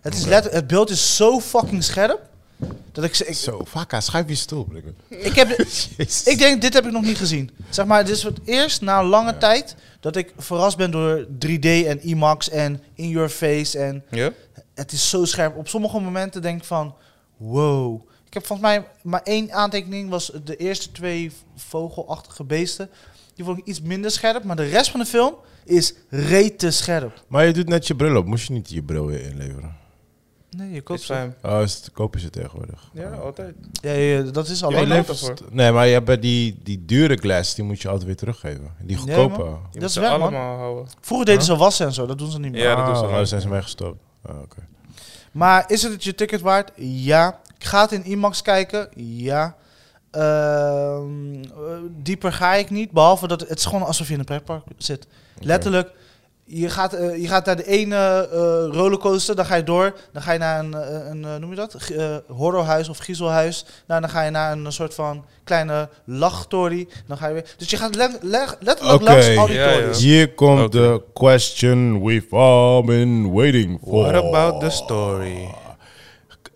Het, 0.00 0.14
is 0.14 0.24
letter, 0.24 0.52
het 0.52 0.66
beeld 0.66 0.90
is 0.90 1.16
zo 1.16 1.40
fucking 1.40 1.84
scherp. 1.84 2.20
Dat 2.92 3.04
ik, 3.04 3.18
ik, 3.18 3.34
Zo, 3.34 3.60
vakka, 3.64 4.00
schuif 4.00 4.28
je 4.28 4.34
stoel. 4.34 4.68
ik, 5.08 5.34
heb, 5.34 5.48
ik 6.32 6.38
denk, 6.38 6.60
dit 6.62 6.74
heb 6.74 6.84
ik 6.86 6.92
nog 6.92 7.02
niet 7.02 7.18
gezien. 7.18 7.50
Zeg 7.70 7.84
maar, 7.86 8.04
dit 8.04 8.14
is 8.14 8.22
voor 8.22 8.30
het 8.30 8.40
eerst 8.44 8.80
na 8.80 9.04
lange 9.04 9.38
tijd 9.38 9.74
dat 10.00 10.16
ik 10.16 10.32
verrast 10.38 10.76
ben 10.76 10.90
door 10.90 11.26
3D 11.46 11.60
en 11.86 12.02
IMAX 12.02 12.50
en 12.50 12.82
in 12.94 13.08
your 13.08 13.28
face. 13.28 13.78
En 13.78 14.04
Ja? 14.10 14.30
Het 14.78 14.92
is 14.92 15.08
zo 15.08 15.24
scherp. 15.24 15.56
Op 15.56 15.68
sommige 15.68 15.98
momenten 16.00 16.42
denk 16.42 16.58
ik 16.60 16.64
van, 16.66 16.94
wow. 17.36 18.00
Ik 18.26 18.34
heb 18.34 18.46
volgens 18.46 18.68
mij 18.68 18.86
maar 19.02 19.22
één 19.22 19.52
aantekening, 19.52 20.10
was 20.10 20.32
de 20.44 20.56
eerste 20.56 20.92
twee 20.92 21.32
vogelachtige 21.56 22.44
beesten. 22.44 22.90
Die 23.34 23.44
vond 23.44 23.58
ik 23.58 23.64
iets 23.64 23.80
minder 23.80 24.10
scherp, 24.10 24.44
maar 24.44 24.56
de 24.56 24.64
rest 24.68 24.90
van 24.90 25.00
de 25.00 25.06
film 25.06 25.34
is 25.64 25.94
rete 26.08 26.70
scherp. 26.70 27.24
Maar 27.28 27.46
je 27.46 27.52
doet 27.52 27.68
net 27.68 27.86
je 27.86 27.94
bril 27.96 28.16
op. 28.16 28.26
Moest 28.26 28.46
je 28.46 28.52
niet 28.52 28.70
je 28.70 28.82
bril 28.82 29.06
weer 29.06 29.20
inleveren? 29.26 29.76
Nee, 30.56 30.70
je 30.72 30.80
koopt 30.80 31.00
ze. 31.00 31.06
fijn. 31.12 31.34
Oh, 31.42 31.60
is 31.62 31.74
het, 31.74 31.92
kopen 31.92 32.20
ze 32.20 32.30
tegenwoordig? 32.30 32.90
Ja, 32.92 33.10
Oh. 33.12 33.20
altijd. 33.24 33.54
Ja, 33.82 33.92
ja, 33.92 34.22
dat 34.22 34.48
is 34.48 34.62
al 34.64 34.70
Ja, 34.70 35.04
Nee, 35.50 35.72
maar 35.72 35.86
je 35.86 35.92
hebt 35.92 36.04
bij 36.04 36.18
die, 36.18 36.58
die 36.62 36.84
dure 36.84 37.16
glass, 37.16 37.54
die 37.54 37.64
moet 37.64 37.82
je 37.82 37.88
altijd 37.88 38.06
weer 38.06 38.16
teruggeven. 38.16 38.74
Die 38.82 38.96
goedkope. 38.96 39.56
Dat 39.72 39.90
is 39.90 39.96
man. 39.98 40.04
allemaal 40.10 40.56
houden. 40.56 40.86
Vroeger 41.00 41.26
deden 41.26 41.42
ze 41.42 41.56
wassen 41.56 41.86
en 41.86 41.92
zo, 41.92 42.06
dat 42.06 42.18
doen 42.18 42.30
ze 42.30 42.38
niet 42.38 42.52
meer. 42.52 42.62
Ja, 42.62 42.74
dat 42.76 42.86
doen 42.86 42.96
ze 42.96 43.02
Ah, 43.04 43.10
wel. 43.10 43.20
oh, 43.20 43.26
zijn 43.26 43.40
ze 43.40 43.48
mee 43.48 43.62
gestopt. 43.62 44.02
Oh, 44.22 44.40
oké. 44.42 44.66
Maar 45.32 45.64
is 45.70 45.82
het 45.82 46.04
je 46.04 46.14
ticket 46.14 46.40
waard? 46.40 46.70
Ja. 46.76 47.40
Ga 47.58 47.82
het 47.82 47.92
in 47.92 48.04
IMAX 48.04 48.42
kijken? 48.42 48.88
Ja. 48.96 49.56
Ehm, 50.10 51.42
eh, 51.42 51.50
dieper 51.90 52.32
ga 52.32 52.54
ik 52.54 52.70
niet, 52.70 52.90
behalve 52.90 53.26
dat 53.26 53.40
het 53.40 53.58
is 53.58 53.64
gewoon 53.64 53.86
alsof 53.86 54.06
je 54.06 54.12
in 54.12 54.18
een 54.18 54.24
pretpark 54.24 54.64
zit. 54.76 55.06
Letterlijk, 55.40 55.90
je 56.50 56.68
gaat, 56.68 56.92
eh, 56.92 57.16
je 57.20 57.28
gaat 57.28 57.46
naar 57.46 57.56
de 57.56 57.66
ene 57.66 58.28
eh, 58.32 58.38
rollercoaster, 58.76 59.36
dan 59.36 59.44
ga 59.46 59.54
je 59.54 59.62
door, 59.62 59.96
dan 60.12 60.22
ga 60.22 60.32
je 60.32 60.38
naar 60.38 60.58
een, 60.64 60.74
eh, 60.74 61.06
een 61.08 61.20
noem 61.40 61.50
je 61.50 61.56
dat, 61.56 61.74
G- 61.78 61.90
eh, 61.90 62.16
horrorhuis 62.26 62.88
of 62.88 62.98
griezelhuis. 62.98 63.64
Nou, 63.86 64.00
dan 64.00 64.10
ga 64.10 64.22
je 64.22 64.30
naar 64.30 64.52
een 64.52 64.72
soort 64.72 64.94
van 64.94 65.24
kleine 65.44 65.88
lachtory, 66.04 66.88
dan 67.06 67.16
ga 67.16 67.26
je 67.28 67.34
weer. 67.34 67.54
Dus 67.56 67.70
je 67.70 67.76
gaat 67.76 67.94
le- 67.94 68.18
le- 68.20 68.56
letterlijk 68.60 69.02
langs 69.02 69.36
al 69.36 69.46
die 69.46 69.56
Ja, 69.56 69.70
ja. 69.70 69.78
tories. 69.80 69.98
Hier 70.02 70.34
komt 70.34 70.72
de 70.72 71.02
question 71.14 72.04
we've 72.04 72.36
all 72.36 72.84
been 72.84 73.32
waiting 73.32 73.78
for. 73.84 74.02
What 74.02 74.14
about 74.24 74.60
the 74.60 74.70
story? 74.70 75.54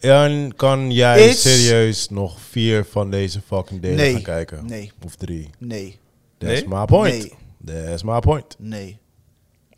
En 0.00 0.52
kan 0.56 0.90
jij 0.90 1.24
It's- 1.28 1.40
serieus 1.42 2.08
nog 2.10 2.40
vier 2.50 2.84
van 2.90 3.10
deze 3.10 3.40
fucking 3.46 3.80
delen 3.80 3.96
Nee. 3.96 4.12
gaan 4.12 4.22
kijken? 4.22 4.66
Nee, 4.66 4.92
Of 5.04 5.14
drie? 5.16 5.50
nee, 5.58 5.98
That's 6.38 6.52
Nee? 6.52 6.68
my 6.78 6.84
point. 6.84 7.12
Nee. 7.58 7.84
That's 7.84 8.02
my 8.02 8.18
point. 8.18 8.56
nee. 8.58 8.98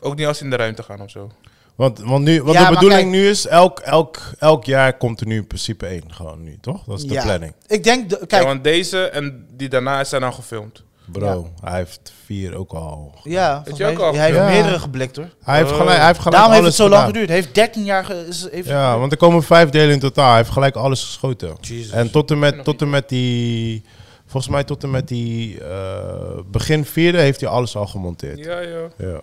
Ook 0.05 0.17
niet 0.17 0.27
als 0.27 0.39
ze 0.39 0.45
in 0.45 0.51
de 0.51 0.57
ruimte 0.57 0.83
gaan 0.83 1.01
of 1.01 1.11
zo. 1.11 1.31
Want, 1.75 1.99
want, 1.99 2.25
nu, 2.25 2.43
want 2.43 2.57
Ja, 2.59 2.69
de 2.69 2.75
bedoeling 2.75 3.01
kijk- 3.01 3.13
nu 3.13 3.29
is, 3.29 3.47
elk, 3.47 3.79
elk, 3.79 4.19
elk 4.39 4.65
jaar 4.65 4.97
komt 4.97 5.21
er 5.21 5.27
nu 5.27 5.37
in 5.37 5.47
principe 5.47 5.87
één. 5.87 6.03
Gewoon 6.09 6.43
nu, 6.43 6.59
toch? 6.61 6.85
Dat 6.85 6.99
is 6.99 7.05
de 7.05 7.13
Ja. 7.15 7.23
planning. 7.23 7.53
Ik 7.67 7.85
denk, 7.85 8.11
de, 8.11 8.27
Kijk, 8.27 8.45
want 8.45 8.65
deze 8.65 9.03
en 9.09 9.47
die 9.51 9.69
daarna 9.69 10.05
zijn 10.05 10.23
al 10.23 10.33
gefilmd. 10.33 10.83
Bro, 11.13 11.51
hij 11.61 11.77
heeft 11.79 12.13
vier 12.25 12.55
ook 12.57 12.73
al. 12.73 13.15
Ja, 13.23 13.63
je 13.75 13.87
ook 13.87 13.99
al 13.99 14.15
hij 14.15 14.25
heeft 14.25 14.37
Ja. 14.37 14.47
meerdere 14.49 14.79
geblikt 14.79 15.17
hoor. 15.17 15.29
Hij 15.43 15.57
heeft 15.59 15.71
gelijk, 15.71 15.97
hij 15.99 16.07
heeft 16.07 16.19
gelijk 16.19 16.35
Daarom 16.37 16.53
heeft 16.53 16.65
het 16.65 16.75
zo 16.75 16.83
lang 16.89 16.95
gedaan. 16.95 17.07
geduurd. 17.13 17.29
Hij 17.29 17.37
heeft 17.37 17.55
13 17.55 17.85
jaar 17.85 18.05
ge- 18.05 18.25
is- 18.29 18.49
heeft 18.51 18.69
Ja, 18.69 18.99
want 18.99 19.13
er 19.13 19.19
komen 19.19 19.43
vijf 19.43 19.71
delen 19.71 19.93
in 19.93 19.99
totaal. 20.01 20.29
Hij 20.29 20.37
heeft 20.37 20.51
gelijk 20.51 20.77
alles 20.77 21.05
geschoten. 21.05 21.57
Jesus. 21.61 21.93
En 21.93 22.11
tot 22.11 22.31
en 22.31 22.39
met, 22.39 22.65
tot 22.65 22.81
en 22.83 22.91
met 22.91 23.09
die... 23.09 23.85
Volgens 24.27 24.53
mij 24.53 24.65
tot 24.65 24.83
en 24.83 24.91
met 24.91 25.09
die 25.09 25.61
eh, 25.65 26.39
begin 26.47 26.85
vierde 26.85 27.19
heeft 27.19 27.41
hij 27.41 27.51
alles 27.51 27.77
al 27.77 27.87
gemonteerd. 27.87 28.39
Ja, 28.39 28.61
ja. 28.61 28.79
Ja. 28.99 29.21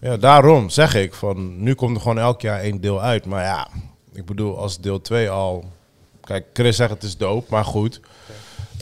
Ja, 0.00 0.16
daarom 0.16 0.70
zeg 0.70 0.94
ik 0.94 1.14
van 1.14 1.62
nu 1.62 1.74
komt 1.74 1.96
er 1.96 2.02
gewoon 2.02 2.18
elk 2.18 2.40
jaar 2.40 2.60
één 2.60 2.80
deel 2.80 3.02
uit. 3.02 3.24
Maar 3.26 3.44
ja, 3.44 3.68
ik 4.14 4.24
bedoel 4.24 4.58
als 4.58 4.78
deel 4.80 5.00
2 5.00 5.30
al... 5.30 5.64
Kijk, 6.24 6.44
Chris 6.52 6.76
zegt 6.76 6.90
het 6.90 7.02
is 7.02 7.16
dope, 7.16 7.46
maar 7.50 7.64
goed. 7.64 8.00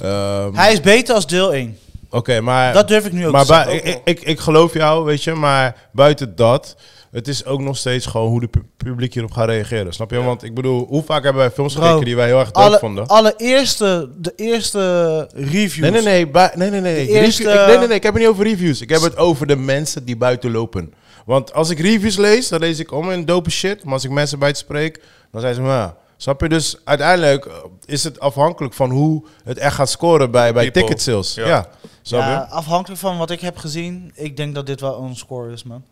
Ehm, 0.01 0.55
Hij 0.55 0.73
is 0.73 0.81
beter 0.81 1.15
als 1.15 1.27
deel 1.27 1.53
1. 1.55 1.79
Oké, 2.11 2.41
maar... 2.41 2.73
Dat 2.73 2.89
durf 2.89 3.07
ik 3.07 3.13
nu 3.13 3.27
ook 3.27 3.33
maar 3.33 3.41
te 3.45 3.47
zeggen. 3.53 3.83
bui- 3.83 3.95
ik, 3.95 4.01
ik, 4.05 4.21
ik 4.21 4.39
geloof 4.41 4.73
jou, 4.75 5.05
weet 5.05 5.23
je, 5.25 5.33
maar 5.35 5.89
buiten 5.93 6.37
dat, 6.37 6.77
het 7.11 7.29
is 7.29 7.45
ook 7.45 7.61
nog 7.61 7.77
steeds 7.77 8.07
gewoon 8.07 8.29
hoe 8.29 8.41
de 8.41 8.47
pu- 8.49 8.63
publiek 8.77 9.15
hierop 9.15 9.33
gaat 9.33 9.49
reageren. 9.49 9.93
Snap 9.93 10.11
je? 10.11 10.23
Want 10.23 10.43
ik 10.43 10.55
bedoel, 10.55 10.87
hoe 10.89 11.03
vaak 11.03 11.23
hebben 11.23 11.43
wij 11.43 11.51
films 11.51 11.75
gekeken 11.75 12.05
die 12.05 12.17
wij 12.17 12.27
heel 12.27 12.39
erg 12.39 12.53
Alle, 12.53 12.79
vonden? 12.79 13.07
allereerste, 13.07 14.09
de 14.19 14.33
eerste 14.37 15.29
reviews. 15.35 15.91
Nee, 15.91 15.91
nee, 15.91 16.03
nee, 16.03 16.49
nee, 16.55 16.71
nee, 16.71 16.81
nee. 16.81 16.95
Review- 17.21 17.49
ik, 17.49 17.67
nee, 17.67 17.79
nee, 17.79 17.87
nee, 17.87 17.97
ik 17.97 18.03
heb 18.03 18.13
het 18.13 18.23
niet 18.23 18.31
over 18.33 18.45
reviews. 18.45 18.81
Ik 18.81 18.89
heb 18.89 19.01
het 19.03 19.17
over 19.17 19.47
de 19.47 19.57
mensen 19.57 20.05
die 20.05 20.17
buiten 20.17 20.51
lopen. 20.51 20.93
Want 21.27 21.53
als 21.53 21.71
ik 21.71 21.79
reviews 21.81 22.17
lees, 22.17 22.49
dan 22.49 22.61
lees 22.61 22.79
ik 22.79 22.93
om 22.93 23.11
in 23.11 23.25
dope 23.25 23.51
shit. 23.51 23.85
Maar 23.85 23.93
als 23.93 24.05
ik 24.05 24.11
mensen 24.11 24.39
bij 24.39 24.49
het 24.49 24.57
spreek, 24.59 25.03
dan 25.33 25.41
zijn 25.41 25.55
ze 25.55 25.61
maar. 25.61 25.95
Snap 26.17 26.41
je? 26.41 26.49
Dus 26.49 26.77
uiteindelijk 26.85 27.45
eh, 27.47 27.55
is 27.85 28.05
het 28.05 28.21
afhankelijk 28.21 28.75
van 28.75 28.91
hoe 28.91 29.25
het 29.45 29.59
echt 29.59 29.75
gaat 29.75 29.91
scoren 29.91 30.31
bij, 30.31 30.53
bij 30.53 30.63
People. 30.65 30.83
ticket 30.83 31.03
sales. 31.03 31.35
Ja. 31.35 31.47
Ja. 31.47 31.69
Snap 32.03 32.21
je? 32.23 32.27
Ja, 32.29 32.47
afhankelijk 32.51 33.01
van 33.01 33.19
wat 33.19 33.31
ik 33.31 33.41
heb 33.41 33.57
gezien, 33.57 34.13
ik 34.15 34.37
denk 34.37 34.55
dat 34.55 34.67
dit 34.67 34.81
wel 34.81 35.03
een 35.03 35.17
score 35.17 35.53
is, 35.53 35.63
man. 35.63 35.85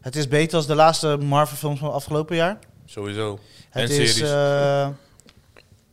Het 0.00 0.16
is 0.16 0.28
beter 0.28 0.56
als 0.56 0.66
de 0.66 0.74
laatste 0.74 1.16
Marvel 1.16 1.56
films 1.56 1.78
van 1.78 1.92
afgelopen 1.92 2.36
jaar. 2.36 2.58
Sowieso. 2.86 3.38
Het 3.70 3.90
En 3.90 3.96
is, 4.00 4.14
series. 4.14 4.30
eh, 4.32 4.88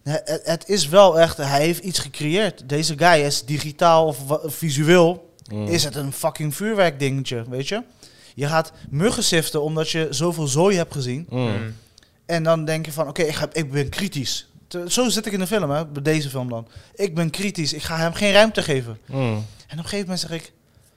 het, 0.03 0.41
het 0.43 0.69
is 0.69 0.87
wel 0.87 1.19
echt, 1.19 1.37
hij 1.37 1.61
heeft 1.61 1.83
iets 1.83 1.99
gecreëerd. 1.99 2.69
Deze 2.69 2.97
guy 2.97 3.23
is 3.25 3.43
digitaal 3.45 4.05
of 4.07 4.17
visueel, 4.45 5.33
Mm. 5.51 5.67
is 5.67 5.83
het 5.83 5.95
een 5.95 6.11
fucking 6.13 6.55
vuurwerk 6.55 6.99
dingetje, 6.99 7.43
weet 7.49 7.67
je? 7.67 7.81
Je 8.37 8.47
gaat 8.47 8.71
muggen 8.89 9.23
siften 9.23 9.61
omdat 9.61 9.89
je 9.89 10.07
zoveel 10.09 10.47
zooi 10.47 10.77
hebt 10.77 10.93
gezien. 10.93 11.25
Mm. 11.29 11.39
Mm. 11.39 11.75
En 12.25 12.43
dan 12.43 12.65
denk 12.65 12.85
je 12.85 12.91
van, 12.91 13.07
oké, 13.07 13.21
ik 13.21 13.35
ga 13.35 13.47
ik 13.51 13.71
ben 13.71 13.89
kritisch. 13.89 14.47
Te- 14.67 14.85
Zo 14.87 15.09
zit 15.09 15.25
ik 15.25 15.33
in 15.33 15.39
de 15.39 15.47
film, 15.47 15.69
hè, 15.69 15.85
bij 15.85 16.01
deze 16.01 16.29
film 16.29 16.49
dan. 16.49 16.67
Ik 16.95 17.15
ben 17.15 17.29
kritisch, 17.29 17.73
ik 17.73 17.83
ga 17.83 17.97
hem 17.97 18.13
geen 18.13 18.31
ruimte 18.31 18.61
geven. 18.61 18.97
Mm. 19.05 19.17
En 19.17 19.33
op 19.33 19.43
een 19.69 19.77
gegeven 19.83 19.99
moment 19.99 20.19
zeg 20.19 20.31
ik, 20.31 20.51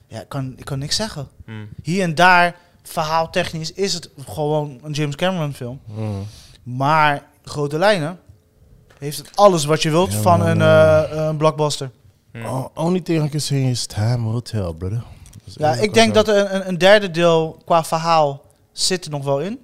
ja, 0.07 0.21
ik 0.21 0.29
kan, 0.29 0.53
ik 0.57 0.65
kan 0.65 0.79
niks 0.79 0.97
zeggen. 0.97 1.29
Mm. 1.47 1.69
Hier 1.83 2.03
en 2.03 2.15
daar, 2.15 2.57
verhaaltechnisch, 2.83 3.73
is 3.73 3.95
het 3.95 4.11
gewoon 4.29 4.79
een 4.83 4.93
James 4.93 5.17
Cameron 5.17 5.55
film. 5.55 5.81
Mm. 5.85 6.27
Maar 6.63 7.23
grote 7.45 7.79
lijnen 7.79 8.19
heeft 8.99 9.19
het 9.19 9.31
alles 9.35 9.65
wat 9.65 9.83
je 9.83 9.91
wilt 9.91 10.13
Ja, 10.13 10.21
van 10.21 10.41
een, 10.47 10.61
eh. 10.63 10.99
eh, 11.03 11.27
een 11.27 11.37
blockbuster. 11.37 11.91
Mm. 12.33 12.45
Oh, 12.45 12.67
only 12.75 13.01
thing 13.01 13.25
I 13.25 13.29
can 13.29 13.41
say 13.41 13.71
is 13.71 13.87
time 13.87 14.31
will 14.31 14.41
tell, 14.43 14.73
brother. 14.79 15.03
Ja, 15.55 15.75
ik 15.75 15.95
denk 15.95 16.15
dat 16.15 16.29
er 16.29 16.37
een, 16.37 16.55
een- 16.55 16.69
een 16.69 16.79
derde 16.79 17.11
deel 17.11 17.63
qua 17.65 17.85
verhaal 17.85 18.45
zit 18.73 19.05
er 19.05 19.11
nog 19.11 19.25
wel 19.25 19.41
in. 19.41 19.59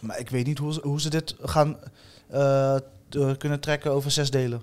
Maar 0.00 0.18
ik 0.18 0.30
weet 0.30 0.46
niet 0.46 0.58
hoe 0.58 0.72
ze, 0.72 0.80
hoe 0.82 1.00
ze 1.00 1.10
dit 1.10 1.34
gaan 1.42 1.76
eh, 2.30 2.76
te- 3.08 3.34
kunnen 3.38 3.60
trekken 3.60 3.90
over 3.90 4.10
zes 4.10 4.30
delen. 4.30 4.62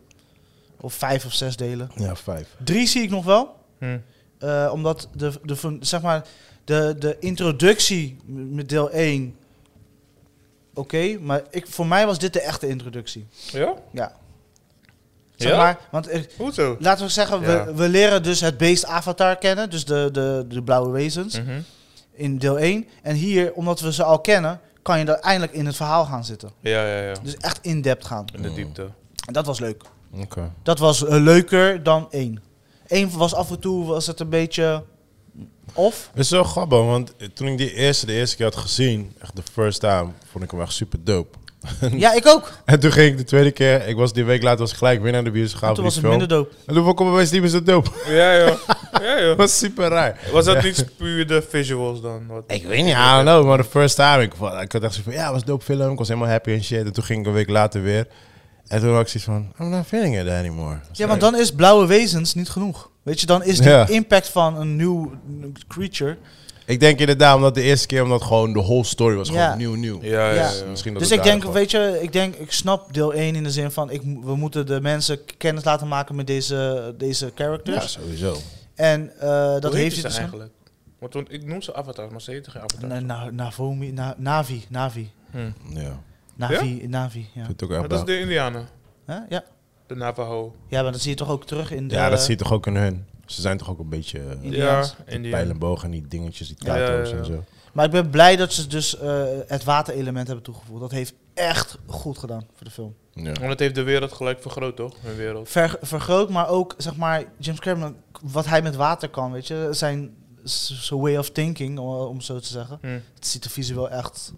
Of 0.79 0.93
vijf 0.93 1.25
of 1.25 1.33
zes 1.33 1.55
delen. 1.55 1.91
Ja, 1.95 2.15
vijf. 2.15 2.47
Drie 2.63 2.87
zie 2.87 3.01
ik 3.03 3.09
nog 3.09 3.25
wel. 3.25 3.55
Mm. 3.79 4.01
eh, 4.39 4.69
omdat 4.73 5.07
de, 5.15 5.31
de, 5.43 5.77
zeg 5.79 6.01
maar, 6.01 6.25
de, 6.63 6.95
de 6.99 7.17
introductie 7.19 8.17
met 8.25 8.69
deel 8.69 8.89
1... 8.89 9.35
Oké, 10.73 11.17
maar 11.21 11.41
ik, 11.49 11.67
voor 11.67 11.87
mij 11.87 12.05
was 12.05 12.19
dit 12.19 12.33
de 12.33 12.41
echte 12.41 12.67
introductie. 12.67 13.25
Ja? 13.51 13.73
Ja. 13.91 14.15
Zeg 15.35 15.51
Ja? 15.51 15.57
maar, 15.57 15.79
want 15.91 16.09
Hoezo? 16.37 16.75
laten 16.79 17.05
we 17.05 17.11
zeggen, 17.11 17.41
Ja. 17.41 17.65
we, 17.65 17.73
we 17.73 17.89
leren 17.89 18.23
dus 18.23 18.41
het 18.41 18.57
beest 18.57 18.85
Avatar 18.85 19.35
kennen. 19.35 19.69
Dus 19.69 19.85
de, 19.85 20.09
de, 20.11 20.45
de 20.47 20.63
blauwe 20.63 20.89
wezens 20.91 21.39
Mhm. 21.39 21.59
in 22.13 22.37
deel 22.37 22.59
1. 22.59 22.87
En 23.01 23.15
hier, 23.15 23.53
omdat 23.53 23.79
we 23.79 23.93
ze 23.93 24.03
al 24.03 24.19
kennen, 24.19 24.59
kan 24.81 24.99
je 24.99 25.05
er 25.05 25.19
eindelijk 25.19 25.53
in 25.53 25.65
het 25.65 25.75
verhaal 25.75 26.05
gaan 26.05 26.25
zitten. 26.25 26.51
Ja, 26.59 26.85
ja, 26.87 27.01
ja. 27.01 27.13
Dus 27.23 27.37
echt 27.37 27.59
in-depth 27.61 28.05
gaan. 28.05 28.25
In 28.35 28.41
de 28.41 28.53
diepte. 28.53 28.87
En 29.27 29.33
dat 29.33 29.45
was 29.45 29.59
leuk. 29.59 29.83
Oké. 30.13 30.51
Dat 30.63 30.79
was 30.79 31.05
eh, 31.05 31.21
leuker 31.21 31.83
dan 31.83 32.07
1. 32.11 32.41
1 32.87 33.17
was 33.17 33.33
af 33.33 33.49
en 33.51 33.59
toe 33.59 33.85
was 33.85 34.07
het 34.07 34.19
een 34.19 34.29
beetje 34.29 34.83
off. 35.73 36.07
Het 36.11 36.19
is 36.19 36.27
zo 36.27 36.43
grappig, 36.43 36.77
want 36.79 37.13
toen 37.33 37.47
ik 37.47 37.57
die 37.57 37.73
eerste 37.73 38.05
de 38.05 38.13
eerste 38.13 38.35
keer 38.35 38.45
had 38.45 38.55
gezien, 38.55 39.15
echt 39.21 39.35
de 39.35 39.41
first 39.51 39.79
time, 39.79 40.11
vond 40.31 40.43
ik 40.43 40.51
hem 40.51 40.61
echt 40.61 40.73
super 40.73 41.03
dope. 41.03 41.37
Ja, 42.03 42.13
ik 42.13 42.27
ook. 42.27 42.51
En 42.65 42.79
toen 42.79 42.91
ging 42.91 43.11
ik 43.11 43.17
de 43.17 43.23
tweede 43.23 43.51
keer, 43.51 43.87
ik 43.87 43.95
was 43.95 44.13
die 44.13 44.23
week 44.23 44.43
later 44.43 44.59
was 44.59 44.71
ik 44.71 44.77
gelijk 44.77 45.01
weer 45.01 45.11
naar 45.11 45.23
de 45.23 45.31
bios 45.31 45.51
gegaan 45.53 45.69
En 45.69 45.75
toen 45.75 45.83
was 45.83 45.93
het 45.95 46.03
film. 46.05 46.17
minder 46.17 46.37
dope. 46.37 46.55
En 46.65 46.73
toen 46.73 46.83
vond 46.83 46.99
ik 46.99 47.05
opeens 47.05 47.31
niet 47.31 47.41
meer 47.41 47.49
zo 47.49 47.63
dope. 47.63 47.89
Ja, 48.07 48.37
joh. 48.37 48.57
Ja, 49.01 49.17
joh. 49.19 49.27
Dat 49.27 49.37
was 49.37 49.57
super 49.57 49.87
raar. 49.89 50.19
Was 50.31 50.45
dat 50.45 50.63
niet 50.63 50.85
puur 50.97 51.27
de 51.27 51.41
visuals 51.49 52.01
dan? 52.01 52.27
Wat? 52.27 52.43
Ik 52.47 52.63
weet 52.63 52.83
niet, 52.83 52.93
I 52.93 53.09
don't 53.13 53.21
know, 53.21 53.45
maar 53.45 53.57
de 53.57 53.63
first 53.63 53.95
time, 53.95 54.21
ik, 54.21 54.33
ik 54.61 54.71
had 54.71 54.83
echt 54.83 54.93
zo 54.93 55.01
van, 55.03 55.13
ja, 55.13 55.23
het 55.23 55.31
was 55.31 55.41
een 55.41 55.47
dope 55.47 55.63
film, 55.63 55.91
ik 55.91 55.97
was 55.97 56.07
helemaal 56.07 56.29
happy 56.29 56.51
en 56.51 56.63
shit. 56.63 56.85
En 56.85 56.93
toen 56.93 57.03
ging 57.03 57.19
ik 57.19 57.25
een 57.25 57.33
week 57.33 57.49
later 57.49 57.81
weer. 57.81 58.07
En 58.67 58.79
toen 58.79 58.91
had 58.91 59.01
ik 59.01 59.07
zoiets 59.07 59.23
van, 59.29 59.53
I'm 59.65 59.69
not 59.69 59.85
feeling 59.85 60.19
it 60.19 60.29
anymore. 60.29 60.79
Ja, 60.91 61.07
want 61.07 61.21
dan 61.21 61.35
is 61.37 61.51
blauwe 61.51 61.85
wezens 61.85 62.33
niet 62.33 62.49
genoeg. 62.49 62.89
Weet 63.03 63.19
je, 63.19 63.25
dan 63.25 63.43
is 63.43 63.57
de 63.57 63.69
Ja. 63.69 63.87
impact 63.87 64.29
van 64.29 64.57
een 64.57 64.75
nieuw 64.75 65.11
creature. 65.67 66.17
Ik 66.65 66.79
denk 66.79 66.99
inderdaad, 66.99 67.35
omdat 67.35 67.55
de 67.55 67.61
eerste 67.61 67.87
keer, 67.87 68.03
omdat 68.03 68.21
gewoon 68.21 68.53
de 68.53 68.61
whole 68.61 68.83
story 68.83 69.15
was 69.15 69.29
Ja. 69.29 69.43
gewoon 69.43 69.57
nieuw, 69.57 69.73
nieuw. 69.75 69.99
Ja, 70.01 70.29
ja, 70.29 70.33
Ja. 70.33 70.49
ja. 70.51 70.65
Misschien 70.69 70.93
dat 70.93 71.01
Dus 71.01 71.11
het 71.11 71.19
ik 71.19 71.25
denk, 71.25 71.43
weet 71.53 71.71
je, 71.71 71.99
ik 72.01 72.13
denk, 72.13 72.35
ik 72.35 72.51
snap 72.51 72.93
deel 72.93 73.13
1 73.13 73.35
in 73.35 73.43
de 73.43 73.51
zin 73.51 73.71
van, 73.71 73.89
ik, 73.91 74.03
mo- 74.05 74.21
we 74.21 74.35
moeten 74.35 74.65
de 74.65 74.81
mensen 74.81 75.19
kennis 75.37 75.63
laten 75.63 75.87
maken 75.87 76.15
met 76.15 76.27
deze, 76.27 76.93
deze 76.97 77.25
Ja, 77.25 77.31
characters. 77.35 77.91
sowieso. 77.91 78.37
En 78.75 79.11
eh, 79.19 79.27
dat 79.29 79.63
Hoe 79.63 79.71
heet 79.73 79.73
heeft 79.81 79.95
ze 79.95 80.01
hij 80.01 80.09
dus 80.09 80.19
eigenlijk? 80.19 80.51
Want 80.99 81.11
toen- 81.11 81.27
ik 81.29 81.45
noem 81.45 81.61
ze 81.61 81.75
Avatar, 81.75 82.11
maar 82.11 82.21
ze 82.21 82.31
heten 82.31 82.51
geen 82.51 82.61
Avatar. 82.61 82.89
Na, 82.89 82.99
na, 82.99 83.29
Navomi, 83.31 83.91
na, 83.91 84.15
Navi, 84.17 84.65
Navi, 84.69 85.09
Hm. 85.31 85.37
Ja, 85.69 85.99
Navi, 86.35 86.85
Navi, 86.87 87.19
ja. 87.33 87.45
vind 87.45 87.47
het 87.47 87.63
ook 87.63 87.69
Maar 87.69 87.79
echt 87.79 87.89
dat 87.89 87.99
is 87.99 88.05
de 88.05 88.19
Indianen. 88.19 88.67
Hè? 89.05 89.17
Ja. 89.29 89.43
De 89.87 89.95
Navajo. 89.95 90.55
ja, 90.67 90.81
maar 90.83 90.91
dat 90.91 91.01
zie 91.01 91.09
je 91.11 91.17
toch 91.17 91.29
ook 91.29 91.45
terug 91.45 91.71
in 91.71 91.87
de... 91.87 91.95
Ja, 91.95 92.09
dat 92.09 92.21
zie 92.21 92.31
je 92.31 92.43
toch 92.43 92.51
ook 92.51 92.67
in 92.67 92.75
hun. 92.75 93.05
Ze 93.25 93.41
zijn 93.41 93.57
toch 93.57 93.69
ook 93.69 93.79
een 93.79 93.89
beetje 93.89 94.19
uh, 94.19 94.43
Indiaans. 94.43 94.95
Ja, 94.97 95.13
Indian. 95.13 95.31
pijl 95.31 95.49
en 95.49 95.59
boog 95.59 95.83
en 95.83 95.91
die 95.91 96.07
dingetjes, 96.07 96.47
die 96.47 96.57
ja. 96.59 97.03
en 97.03 97.25
zo. 97.25 97.43
Maar 97.73 97.85
ik 97.85 97.91
ben 97.91 98.09
blij 98.09 98.35
dat 98.35 98.53
ze 98.53 98.67
dus 98.67 98.97
eh, 98.97 99.23
het 99.47 99.63
waterelement 99.63 100.27
hebben 100.27 100.45
toegevoegd. 100.45 100.81
Dat 100.81 100.91
heeft 100.91 101.13
echt 101.33 101.77
goed 101.85 102.17
gedaan 102.17 102.45
voor 102.53 102.65
de 102.65 102.71
film. 102.71 102.95
Ja. 103.13 103.23
Want 103.23 103.49
het 103.49 103.59
heeft 103.59 103.75
de 103.75 103.83
wereld 103.83 104.11
gelijk 104.11 104.41
vergroot, 104.41 104.75
toch? 104.75 104.95
Hun 105.01 105.15
wereld. 105.15 105.49
Ver, 105.49 105.77
vergroot, 105.81 106.29
maar 106.29 106.47
ook, 106.47 106.73
zeg 106.77 106.95
maar, 106.95 107.23
James 107.37 107.59
Cameron, 107.59 107.95
wat 108.21 108.45
hij 108.45 108.61
met 108.61 108.75
water 108.75 109.09
kan, 109.09 109.31
weet 109.31 109.47
je. 109.47 109.67
Zijn 109.71 110.15
zijn 110.45 110.99
way 110.99 111.17
of 111.17 111.29
thinking, 111.29 111.79
om, 111.79 111.87
om 111.87 112.21
zo 112.21 112.39
te 112.39 112.47
zeggen. 112.47 112.77
Hm. 112.81 112.99
Het 113.13 113.27
ziet 113.27 113.43
er 113.43 113.49
visueel 113.49 113.89
echt... 113.89 114.33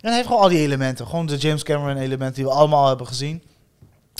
En 0.00 0.08
hij 0.08 0.14
heeft 0.14 0.26
gewoon 0.26 0.42
al 0.42 0.48
die 0.48 0.58
elementen. 0.58 1.06
Gewoon 1.06 1.26
de 1.26 1.36
James 1.36 1.62
Cameron 1.62 1.96
elementen 1.96 2.34
die 2.34 2.44
we 2.44 2.58
allemaal 2.58 2.88
hebben 2.88 3.06
gezien. 3.06 3.42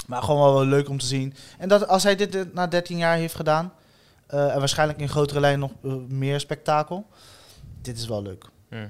Maar 0.07 0.23
gewoon 0.23 0.55
wel 0.55 0.65
leuk 0.65 0.89
om 0.89 0.99
te 0.99 1.07
zien. 1.07 1.35
En 1.59 1.69
dat 1.69 1.89
als 1.89 2.03
hij 2.03 2.17
dit 2.17 2.35
eh, 2.35 2.43
na 2.53 2.67
13 2.67 2.97
jaar 2.97 3.17
heeft 3.17 3.35
gedaan... 3.35 3.73
eh, 4.27 4.55
en 4.55 4.59
waarschijnlijk 4.59 5.01
in 5.01 5.09
grotere 5.09 5.41
lijnen 5.41 5.61
nog 5.61 5.73
eh, 5.83 5.99
meer 6.09 6.41
spektakel... 6.41 7.07
Dit 7.83 7.99
is 7.99 8.07
wel 8.07 8.23
leuk. 8.23 8.45
Hm. 8.69 8.87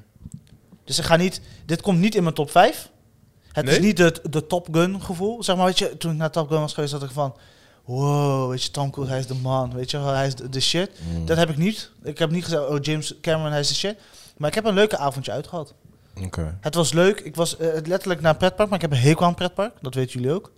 Dus 0.85 0.99
ik 0.99 1.05
ga 1.05 1.17
niet... 1.17 1.41
Dit 1.67 1.81
komt 1.83 1.99
niet 1.99 2.15
in 2.15 2.23
mijn 2.23 2.35
top 2.35 2.51
5. 2.51 2.91
Het 3.53 3.69
is 3.69 3.79
niet 3.79 3.97
de, 3.97 4.21
de 4.31 4.47
Top 4.47 4.69
Gun 4.73 5.03
gevoel. 5.03 5.43
Zeg 5.43 5.57
maar, 5.57 5.65
weet 5.65 5.79
je, 5.79 5.97
toen 5.97 6.13
ik 6.13 6.17
naar 6.17 6.31
Top 6.31 6.49
Gun 6.49 6.61
was 6.61 6.75
geweest, 6.75 6.93
had 6.93 7.03
ik 7.03 7.11
van... 7.11 7.37
Wow, 7.85 8.51
weet 8.51 8.63
je, 8.63 8.71
Tom 8.71 8.91
Cruise, 8.91 9.11
hij 9.11 9.21
is 9.21 9.27
de 9.27 9.35
man. 9.35 9.75
Weet 9.75 9.91
je, 9.91 9.99
wel, 9.99 10.15
hij 10.15 10.27
is 10.27 10.35
de, 10.35 10.49
de 10.49 10.61
shit. 10.61 10.91
Mm. 11.13 11.27
Dat 11.27 11.37
heb 11.37 11.51
ik 11.51 11.57
niet. 11.57 11.91
Ik 12.03 12.19
heb 12.19 12.31
niet 12.31 12.45
gezegd, 12.45 12.69
oh, 12.69 12.79
James 12.81 13.15
Cameron, 13.21 13.51
hij 13.51 13.61
is 13.61 13.69
de 13.69 13.75
shit. 13.75 13.97
Maar 14.37 14.49
ik 14.49 14.55
heb 14.55 14.65
een 14.65 14.75
leuke 14.75 14.97
avondje 14.97 15.33
uitgehad. 15.33 15.75
Oké. 16.25 16.59
Het 16.61 16.75
was 16.75 16.93
leuk. 16.93 17.21
Ik 17.21 17.37
was 17.37 17.57
letterlijk 17.59 18.21
naar 18.21 18.33
een 18.33 18.39
pretpark, 18.39 18.69
maar 18.69 18.83
ik 18.83 18.91
heb 18.91 18.99
een 18.99 19.07
hekel 19.07 19.23
aan 19.23 19.29
een 19.29 19.35
pretpark. 19.35 19.73
Dat 19.81 19.95
weten 19.95 20.21
jullie 20.21 20.35
ook. 20.37 20.53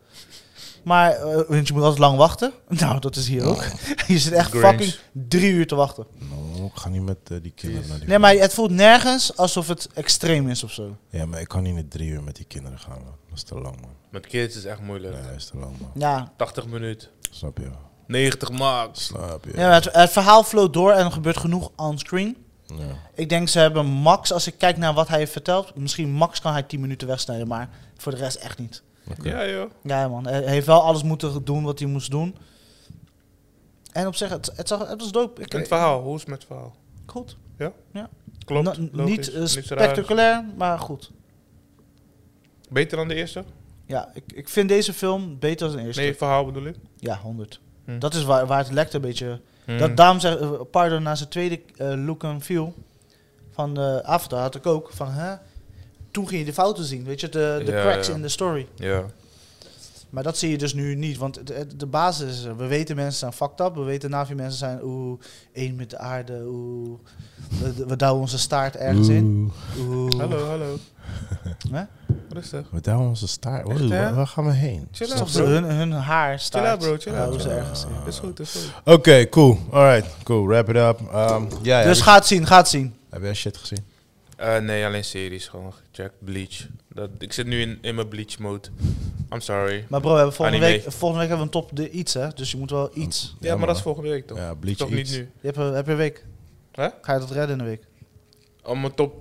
Maar, 0.82 1.18
want 1.48 1.66
je 1.66 1.72
moet 1.72 1.82
altijd 1.82 2.00
lang 2.00 2.16
wachten. 2.16 2.52
Nou, 2.68 2.98
dat 3.00 3.16
is 3.16 3.28
hier 3.28 3.44
ook. 3.44 3.64
je 4.06 4.18
zit 4.18 4.32
echt 4.32 4.50
Grinch. 4.50 4.66
fucking 4.66 4.94
drie 5.12 5.52
uur 5.52 5.66
te 5.66 5.74
wachten. 5.74 6.06
Nou, 6.18 6.64
ik 6.64 6.74
ga 6.74 6.88
niet 6.88 7.02
met 7.02 7.16
eh, 7.28 7.36
die 7.42 7.52
kinderen 7.52 7.88
naar 7.88 7.98
die 7.98 8.08
Nee, 8.08 8.18
maar 8.18 8.34
het 8.34 8.54
voelt 8.54 8.70
nergens 8.70 9.36
alsof 9.36 9.68
het 9.68 9.88
extreem 9.94 10.48
is 10.48 10.64
of 10.64 10.72
zo. 10.72 10.96
Ja, 11.08 11.26
maar 11.26 11.40
ik 11.40 11.48
kan 11.48 11.62
niet 11.62 11.74
met 11.74 11.90
drie 11.90 12.08
uur 12.10 12.22
met 12.22 12.36
die 12.36 12.44
kinderen 12.44 12.78
gaan, 12.78 12.98
man. 13.04 13.14
Dat 13.28 13.36
is 13.36 13.42
te 13.42 13.54
lang, 13.54 13.80
man. 13.80 13.90
Met 14.10 14.26
kids 14.26 14.56
is 14.56 14.64
echt 14.64 14.80
moeilijk. 14.80 15.14
Nee, 15.14 15.22
dat 15.22 15.36
is 15.36 15.46
te 15.46 15.56
lang, 15.56 15.80
man. 15.80 15.90
Ja, 15.94 16.32
80 16.36 16.66
minuten. 16.66 17.08
Snap 17.30 17.58
je? 17.58 17.70
90 18.06 18.50
max. 18.50 19.04
Snap 19.04 19.44
je? 19.44 19.52
ja 19.56 19.72
het, 19.72 19.88
het 19.92 20.10
verhaal 20.10 20.42
floot 20.42 20.72
door 20.72 20.92
en 20.92 21.04
er 21.04 21.12
gebeurt 21.12 21.36
genoeg 21.36 21.70
onscreen. 21.76 22.36
Ja. 22.66 22.84
Ik 23.14 23.28
denk 23.28 23.48
ze 23.48 23.58
hebben 23.58 23.86
max, 23.86 24.32
als 24.32 24.46
ik 24.46 24.54
kijk 24.58 24.76
naar 24.76 24.94
wat 24.94 25.08
hij 25.08 25.18
heeft 25.18 25.32
verteld, 25.32 25.76
misschien 25.76 26.10
max 26.10 26.40
kan 26.40 26.52
hij 26.52 26.62
10 26.62 26.80
minuten 26.80 27.08
wegsnijden, 27.08 27.48
maar 27.48 27.68
voor 27.96 28.12
de 28.12 28.18
rest 28.18 28.36
echt 28.36 28.58
niet. 28.58 28.82
Ja, 29.22 29.48
joh. 29.48 29.70
Ja 29.82 30.08
man, 30.08 30.26
hij 30.26 30.42
heeft 30.42 30.66
wel 30.66 30.82
alles 30.82 31.02
moeten 31.02 31.44
doen 31.44 31.62
wat 31.62 31.78
hij 31.78 31.88
moest 31.88 32.10
doen. 32.10 32.36
En 33.92 34.06
op 34.06 34.14
zich, 34.14 34.28
het, 34.28 34.52
het, 34.56 34.68
zag, 34.68 34.88
het 34.88 35.00
was 35.00 35.12
dope. 35.12 35.42
Ik, 35.42 35.52
En 35.52 35.58
het 35.58 35.68
verhaal, 35.68 36.02
hoe 36.02 36.14
is 36.14 36.20
het 36.20 36.30
met 36.30 36.38
het 36.38 36.46
verhaal? 36.46 36.76
Goed. 37.06 37.36
Klopt. 38.44 38.64
Na- 38.64 38.88
logisch, 38.92 39.16
niet 39.16 39.32
eh, 39.32 39.44
spectaculair, 39.62 40.44
maar 40.56 40.78
goed. 40.78 41.10
Beter 42.68 42.96
dan 42.96 43.08
de 43.08 43.14
eerste? 43.14 43.44
Ja, 43.86 44.10
ik, 44.14 44.22
ik 44.34 44.48
vind 44.48 44.68
deze 44.68 44.92
film 44.92 45.38
beter 45.38 45.66
dan 45.68 45.76
de 45.76 45.82
eerste. 45.82 46.00
Nee, 46.00 46.16
verhaal 46.16 46.44
bedoel 46.44 46.64
ik. 46.64 46.76
Ja, 46.96 47.18
100. 47.18 47.60
Hm. 47.84 47.98
Dat 47.98 48.14
is 48.14 48.24
waar, 48.24 48.46
waar 48.46 48.58
het 48.58 48.70
lekt 48.72 48.94
een 48.94 49.00
beetje. 49.00 49.40
Hm. 49.64 49.78
Dat, 49.78 49.96
daarom 49.96 50.20
zeg 50.20 50.36
eh, 50.38 50.50
Pardon, 50.70 51.02
na 51.02 51.14
zijn 51.14 51.28
tweede 51.28 51.60
eh, 51.76 52.04
look 52.04 52.24
and 52.24 52.42
feel 52.42 52.74
van 53.50 53.74
de 53.74 54.00
Avatar 54.04 54.40
had 54.40 54.54
ik 54.54 54.66
ook 54.66 54.90
van, 54.92 55.10
hè? 55.10 55.34
Toen 56.12 56.28
ging 56.28 56.40
je 56.40 56.46
de 56.46 56.52
fouten 56.52 56.84
zien, 56.84 57.04
weet 57.04 57.20
je, 57.20 57.28
de, 57.28 57.62
de 57.64 57.72
Ja, 57.72 57.80
cracks 57.82 58.06
ja. 58.06 58.14
in 58.14 58.22
de 58.22 58.28
story. 58.28 58.66
Ja. 58.74 59.02
Maar 60.10 60.22
dat 60.22 60.38
zie 60.38 60.50
je 60.50 60.58
dus 60.58 60.74
nu 60.74 60.94
niet, 60.94 61.16
want 61.18 61.46
de, 61.46 61.66
de 61.76 61.86
basis 61.86 62.30
is. 62.38 62.44
We 62.56 62.66
weten 62.66 62.96
mensen 62.96 63.18
zijn 63.18 63.32
fucked 63.32 63.60
up, 63.66 63.74
we 63.74 63.82
weten 63.82 64.10
Navi-mensen 64.10 64.58
zijn 64.58 64.80
oeh, 64.82 65.20
één 65.52 65.74
met 65.76 65.90
de 65.90 65.98
aarde, 65.98 66.42
oeh, 66.46 66.98
we, 67.60 67.86
we 67.86 67.96
douwen 67.96 68.20
onze 68.20 68.38
staart 68.38 68.76
ergens 68.76 69.08
in. 69.08 69.52
Oeh. 69.78 70.18
Hallo, 70.18 70.46
hallo. 70.46 70.76
Hè? 71.72 71.82
Rustig. 72.28 72.66
We 72.70 72.80
douwen 72.80 73.08
onze 73.08 73.28
staart. 73.28 73.68
Echt, 73.68 73.88
waar, 73.88 74.14
waar 74.14 74.26
gaan 74.26 74.44
we 74.46 74.52
heen? 74.52 74.88
Chill 74.90 75.06
is 75.06 75.12
out, 75.20 75.32
bro. 75.32 75.44
hun, 75.44 75.64
hun 75.64 75.92
haar 75.92 76.28
Chill 76.28 76.38
staart. 76.38 76.66
out, 76.66 76.78
bro. 76.78 76.96
Chill 76.98 77.14
out. 77.14 77.36
bro. 77.36 77.50
ergens 77.50 77.84
in. 77.84 78.06
Is 78.06 78.18
goed, 78.18 78.40
is 78.40 78.50
goed. 78.52 78.94
Oké, 78.94 79.28
cool. 79.28 79.58
Alright, 79.70 80.06
cool. 80.24 80.46
Wrap 80.46 80.68
it 80.68 80.76
up. 80.76 81.00
Um, 81.00 81.48
ja, 81.62 81.80
ja, 81.80 81.84
Dus 81.86 81.98
we- 81.98 82.04
ga 82.04 82.14
het 82.14 82.26
zien, 82.26 82.46
ga 82.46 82.56
het 82.56 82.68
zien. 82.68 82.94
Heb 83.10 83.22
jij 83.22 83.34
shit 83.34 83.56
gezien? 83.56 83.84
Eh, 84.42 84.58
nee, 84.58 84.84
alleen 84.86 85.04
series. 85.04 85.48
Gewoon 85.48 85.72
gecheckt. 85.72 86.14
Bleach. 86.18 86.66
Dat, 86.88 87.10
ik 87.18 87.32
zit 87.32 87.46
nu 87.46 87.60
in, 87.60 87.78
in 87.80 87.94
mijn 87.94 88.08
Bleach 88.08 88.38
mode. 88.38 88.68
I'm 89.32 89.40
sorry. 89.40 89.84
Maar 89.88 90.00
bro, 90.00 90.10
we 90.10 90.16
hebben 90.16 90.34
volgende, 90.34 90.64
Anime. 90.66 90.80
week, 90.82 90.92
volgende 90.92 91.18
week 91.26 91.28
hebben 91.28 91.48
we 91.50 91.56
een 91.56 91.66
top 91.66 91.76
de 91.76 91.90
iets, 91.90 92.14
hè? 92.14 92.28
Dus 92.34 92.50
je 92.50 92.56
moet 92.56 92.70
wel 92.70 92.90
iets. 92.94 93.36
Ja, 93.40 93.56
maar 93.56 93.66
dat 93.66 93.76
is 93.76 93.82
volgende 93.82 94.08
week 94.10 94.26
toch? 94.26 94.38
Ja, 94.38 94.54
Bleach 94.54 94.76
toch 94.76 94.90
iets. 94.90 95.10
niet 95.10 95.18
nu? 95.20 95.30
Je 95.40 95.46
hebt, 95.46 95.56
een- 95.56 95.72
heb 95.74 95.84
je 95.86 95.90
een 95.90 95.96
week? 95.96 96.24
Hè? 96.72 96.88
Ga 97.00 97.12
je 97.12 97.18
dat 97.18 97.30
redden 97.30 97.54
in 97.54 97.60
een 97.60 97.66
week? 97.70 97.82
Om 98.64 98.84
een 98.84 98.94
top 98.94 99.14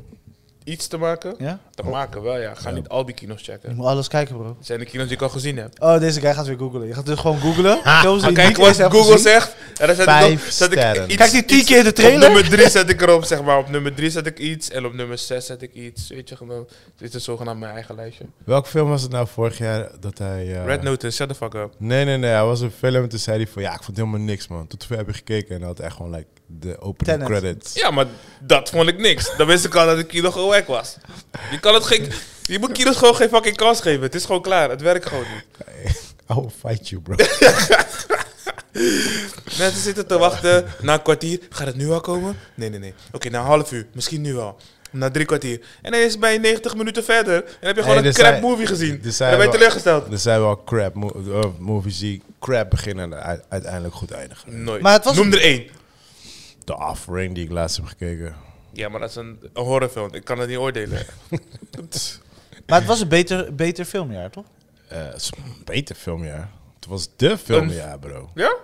iets 0.63 0.87
te 0.87 0.97
maken? 0.97 1.35
Ja? 1.37 1.59
Te 1.75 1.83
maken 1.83 2.21
wel, 2.21 2.37
ja. 2.37 2.53
Ga 2.55 2.69
Ja. 2.69 2.75
niet 2.75 2.89
al 2.89 3.05
die 3.05 3.15
kinos 3.15 3.45
Je 3.45 3.51
checken. 3.51 3.75
moet 3.75 3.85
alles 3.85 4.07
kijken, 4.07 4.37
bro. 4.37 4.57
Zijn 4.59 4.79
de 4.79 4.85
kinos 4.85 5.07
die 5.07 5.15
ik 5.15 5.21
al 5.21 5.29
gezien 5.29 5.57
heb. 5.57 5.73
Oh, 5.79 5.99
deze 5.99 6.19
guy 6.19 6.33
gaat 6.33 6.47
weer 6.47 6.57
googlen. 6.57 6.87
Je 6.87 6.93
gaat 6.93 7.05
dus 7.05 7.19
gewoon 7.19 7.39
googlen. 7.39 7.77
Films 7.83 8.01
die 8.03 8.03
Maar 8.21 8.29
je 8.29 8.33
kijk 8.35 8.47
niet 8.47 8.77
wat 8.77 8.91
Google 8.91 9.01
gezien. 9.11 9.17
zegt. 9.17 9.55
En 9.79 9.87
dan 9.87 9.95
zet 9.95 10.05
ik, 10.07 10.11
Vijf 10.13 10.45
op, 10.45 10.51
zet 10.51 10.71
ik 10.71 11.05
iets, 11.07 11.15
Kijk 11.15 11.31
die 11.31 11.45
tien 11.45 11.65
keer 11.65 11.83
de 11.83 11.89
Op 11.89 11.95
trailer. 11.95 12.19
nummer 12.19 12.49
3 12.49 12.69
zet 12.69 12.89
ik 12.89 13.01
erop, 13.01 13.23
zeg 13.23 13.43
maar. 13.43 13.57
Op 13.57 13.69
nummer 13.69 13.93
3 13.95 14.09
zet 14.09 14.25
ik 14.25 14.39
iets. 14.39 14.69
En 14.69 14.85
op 14.85 14.93
nummer 14.93 15.17
6 15.17 15.45
zet 15.45 15.61
ik 15.61 15.73
iets. 15.73 16.09
Weet 16.09 16.29
je 16.29 16.35
gewoon. 16.35 16.67
Dit 16.97 17.13
is 17.13 17.23
zogenaamd 17.23 17.59
mijn 17.59 17.73
eigen 17.73 17.95
lijstje. 17.95 18.25
Welke 18.43 18.69
film 18.69 18.89
was 18.89 19.01
het 19.01 19.11
nou 19.11 19.27
vorig 19.27 19.57
jaar 19.57 19.89
dat 19.99 20.17
hij... 20.17 20.53
eh, 20.55 20.65
Red 20.65 20.81
Notice, 20.81 21.15
shut 21.15 21.27
the 21.29 21.35
fuck 21.35 21.53
up. 21.53 21.73
Nee, 21.77 22.05
nee, 22.05 22.17
nee. 22.17 22.31
Hij 22.31 22.45
was 22.45 22.61
een 22.61 22.71
film 22.71 23.03
en 23.03 23.09
toen 23.09 23.19
zei 23.19 23.37
hij 23.37 23.47
van... 23.47 23.61
Ja, 23.61 23.73
ik 23.73 23.83
vond 23.83 23.97
helemaal 23.97 24.19
niks, 24.19 24.47
man. 24.47 24.67
Tot 24.67 24.85
ver 24.85 24.97
heb 24.97 25.07
je 25.07 25.13
gekeken 25.13 25.49
en 25.55 25.57
hij 25.59 25.67
had 25.67 25.79
echt 25.79 25.95
gewoon 25.95 26.11
like, 26.11 26.25
de 26.59 26.79
opening 26.81 27.19
Tenet. 27.23 27.27
credits. 27.39 27.73
Ja, 27.73 27.91
maar 27.91 28.05
dat 28.39 28.69
vond 28.69 28.87
ik 28.89 28.97
niks. 28.97 29.31
Dan 29.37 29.47
wist 29.47 29.65
ik 29.65 29.75
al 29.75 29.85
dat 29.85 29.97
de 29.97 30.03
kino 30.03 30.31
gewoon 30.31 30.49
wack 30.49 30.67
was. 30.67 30.95
Je 31.51 31.59
kan 31.59 31.73
het 31.73 31.83
geen... 31.83 32.11
Je 32.41 32.59
moet 32.59 32.71
kinos 32.71 32.95
gewoon 32.97 33.15
geen 33.15 33.29
fucking 33.29 33.55
kans 33.55 33.81
geven. 33.81 34.01
Het 34.01 34.15
is 34.15 34.25
gewoon 34.25 34.41
klaar. 34.41 34.69
Het 34.69 34.81
werkt 34.81 35.05
gewoon 35.05 35.23
niet. 35.33 35.45
I 36.31 36.33
will 36.33 36.49
fight 36.59 36.89
you, 36.89 37.01
bro. 37.01 37.15
Mensen 39.57 39.81
zitten 39.81 40.07
te 40.07 40.17
wachten. 40.17 40.65
Na 40.81 40.93
een 40.93 41.01
kwartier. 41.01 41.39
Gaat 41.49 41.67
het 41.67 41.75
nu 41.75 41.89
al 41.89 42.01
komen? 42.01 42.37
Nee, 42.55 42.69
nee, 42.69 42.79
nee. 42.79 42.93
Oké, 43.11 43.29
na 43.29 43.39
een 43.39 43.45
half 43.45 43.71
uur. 43.71 43.87
Misschien 43.93 44.21
nu 44.21 44.37
al. 44.37 44.57
Na 44.91 45.09
drie 45.11 45.25
kwartier. 45.25 45.61
En 45.81 45.91
dan 45.91 46.01
is 46.01 46.11
het 46.11 46.19
bij 46.19 46.37
90 46.37 46.75
minuten 46.75 47.03
verder. 47.03 47.35
En 47.35 47.67
heb 47.67 47.75
je 47.75 47.81
gewoon 47.81 47.97
Hey, 47.97 48.05
een 48.07 48.13
crap 48.13 48.25
zijn- 48.27 48.41
movie 48.41 48.67
gezien. 48.67 48.89
En 48.93 49.01
dan 49.01 49.17
ben 49.17 49.29
je 49.31 49.37
wel- 49.37 49.49
teleurgesteld. 49.51 50.11
er 50.11 50.17
zijn 50.17 50.39
wel 50.39 50.63
crap 50.63 50.93
mo- 50.93 51.21
eh, 51.33 51.39
movies 51.59 51.99
die 51.99 52.21
crap 52.39 52.69
beginnen 52.69 53.23
en 53.23 53.41
uiteindelijk 53.49 53.93
goed 53.93 54.11
eindigen. 54.11 54.63
Nooit. 54.63 54.81
Maar 54.81 54.93
het 54.93 55.03
was- 55.03 55.15
Noem 55.15 55.31
er 55.33 55.41
één. 55.41 55.67
The 56.71 56.77
Offering 56.85 57.35
die 57.35 57.43
ik 57.45 57.51
laatst 57.51 57.75
heb 57.77 57.85
gekeken. 57.85 58.35
Ja, 58.73 58.89
maar 58.89 58.99
dat 58.99 59.09
is 59.09 59.15
een, 59.15 59.39
een 59.53 59.63
horrorfilm. 59.63 60.13
Ik 60.13 60.23
kan 60.23 60.39
het 60.39 60.49
niet 60.49 60.57
oordelen. 60.57 61.05
Maar 62.67 62.79
het 62.79 62.87
was 62.87 63.01
een 63.01 63.07
beter, 63.07 63.55
beter 63.55 63.85
filmjaar, 63.85 64.29
toch? 64.29 64.45
Eh, 64.87 64.97
het 65.05 65.15
is 65.15 65.31
een 65.37 65.63
beter 65.65 65.95
filmjaar. 65.95 66.49
Het 66.75 66.85
was 66.85 67.09
de 67.15 67.37
filmjaar, 67.37 67.99
bro. 67.99 68.29
ja? 68.35 68.55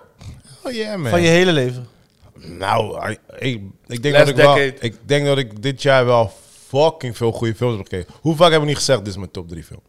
Oh 0.64 0.72
yeah, 0.72 0.96
man. 1.00 1.10
Van 1.10 1.20
je 1.22 1.28
hele 1.28 1.52
leven. 1.52 1.86
Nou, 2.34 3.10
I- 3.10 3.18
ik, 3.38 3.60
ik, 3.86 4.02
denk 4.02 4.14
Last 4.14 4.26
dat 4.26 4.28
ik, 4.28 4.44
wel, 4.44 4.54
decade. 4.54 4.76
ik 4.80 4.96
denk 5.04 5.26
dat 5.26 5.38
ik 5.38 5.62
dit 5.62 5.82
jaar 5.82 6.06
wel 6.06 6.32
fucking 6.68 7.16
veel 7.16 7.32
goede 7.32 7.54
films 7.54 7.76
heb 7.76 7.86
gekeken. 7.88 8.14
Hoe 8.20 8.36
vaak 8.36 8.50
heb 8.52 8.60
ik 8.60 8.66
niet 8.66 8.76
gezegd, 8.76 8.98
dit 8.98 9.08
is 9.08 9.16
mijn 9.16 9.30
top 9.30 9.48
3 9.48 9.64
film? 9.64 9.80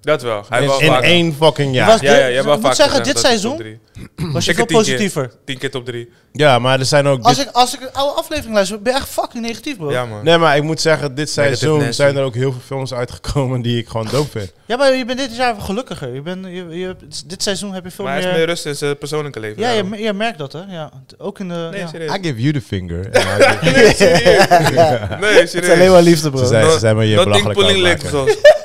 Dat 0.00 0.22
wel. 0.22 0.44
Hij 0.48 0.62
In, 0.62 0.66
was 0.68 0.80
in 0.80 0.92
één 0.92 1.34
fucking 1.34 1.74
jaar. 1.74 1.86
was- 1.86 2.00
Ja, 2.00 2.12
ja, 2.12 2.18
je 2.24 2.28
Ik 2.28 2.34
hebt 2.34 2.44
wel 2.46 2.58
moet 2.58 2.76
zeggen, 2.76 2.96
gezegd 2.96 3.04
dit 3.04 3.14
dat 3.14 3.22
het 3.22 3.32
seizoen- 3.40 3.50
top 3.56 3.60
drie. 4.16 4.32
Was 4.32 4.44
je 4.44 4.50
Ik 4.50 4.56
veel 4.56 4.66
het 4.66 4.74
tien 4.74 4.84
keer. 4.84 4.94
positiever. 4.94 5.32
Tien 5.44 5.58
keer 5.58 5.70
top 5.70 5.84
drie. 5.84 6.10
Ja, 6.32 6.58
maar 6.58 6.78
er 6.78 6.84
zijn 6.84 7.06
ook... 7.06 7.22
Als 7.22 7.38
ik, 7.38 7.48
als 7.52 7.74
ik 7.74 7.80
een 7.80 7.92
oude 7.92 8.20
aflevering 8.20 8.54
luister, 8.54 8.82
ben 8.82 8.92
je 8.92 8.98
echt 8.98 9.08
fucking 9.08 9.44
negatief, 9.44 9.76
bro. 9.76 9.90
Ja, 9.90 10.04
man. 10.04 10.24
Nee, 10.24 10.38
maar 10.38 10.56
ik 10.56 10.62
moet 10.62 10.80
zeggen, 10.80 11.14
dit 11.14 11.30
seizoen 11.30 11.92
zijn 11.92 12.16
er 12.16 12.24
ook 12.24 12.34
heel 12.34 12.52
veel 12.52 12.60
films 12.64 12.94
uitgekomen 12.94 13.62
die 13.62 13.78
ik 13.78 13.88
gewoon 13.88 14.08
dope 14.10 14.30
vind. 14.30 14.52
Ja, 14.66 14.76
maar 14.76 14.94
je 14.94 15.04
bent 15.04 15.18
dit 15.18 15.36
jaar 15.36 15.54
gelukkiger. 15.60 16.14
Je 16.14 16.20
bent, 16.20 16.44
je, 16.44 16.68
je, 16.68 16.96
dit 17.26 17.42
seizoen 17.42 17.74
heb 17.74 17.84
je 17.84 17.90
veel 17.90 18.04
Maar 18.04 18.12
hij 18.12 18.22
is 18.22 18.28
meer... 18.28 18.36
meer 18.36 18.46
rust 18.46 18.66
in 18.66 18.76
zijn 18.76 18.98
persoonlijke 18.98 19.40
leven. 19.40 19.62
ja, 19.62 19.70
je, 19.70 20.02
je 20.02 20.12
merkt 20.12 20.38
dat, 20.38 20.52
hè? 20.52 20.60
Ja. 20.68 20.90
Ook 21.18 21.38
in 21.38 21.48
de... 21.48 21.68
Nee, 21.70 21.80
ja. 21.80 21.86
serieus. 21.86 22.16
I 22.16 22.18
give 22.22 22.40
you 22.40 22.52
the 22.52 22.60
finger. 22.60 23.08
Nee, 23.62 23.94
serieus. 23.94 25.52
Het 25.52 25.64
is 25.64 25.70
alleen 25.70 25.90
maar 25.90 26.02
liefde, 26.02 26.30
bro. 26.30 26.40
Ze 26.40 26.46
zijn, 26.46 26.70
ze 26.70 26.78
zijn 26.78 26.96
me 26.96 27.04
je 27.04 27.24
belachelijk 27.24 27.58
pulling 27.58 27.78
legs. 27.78 28.04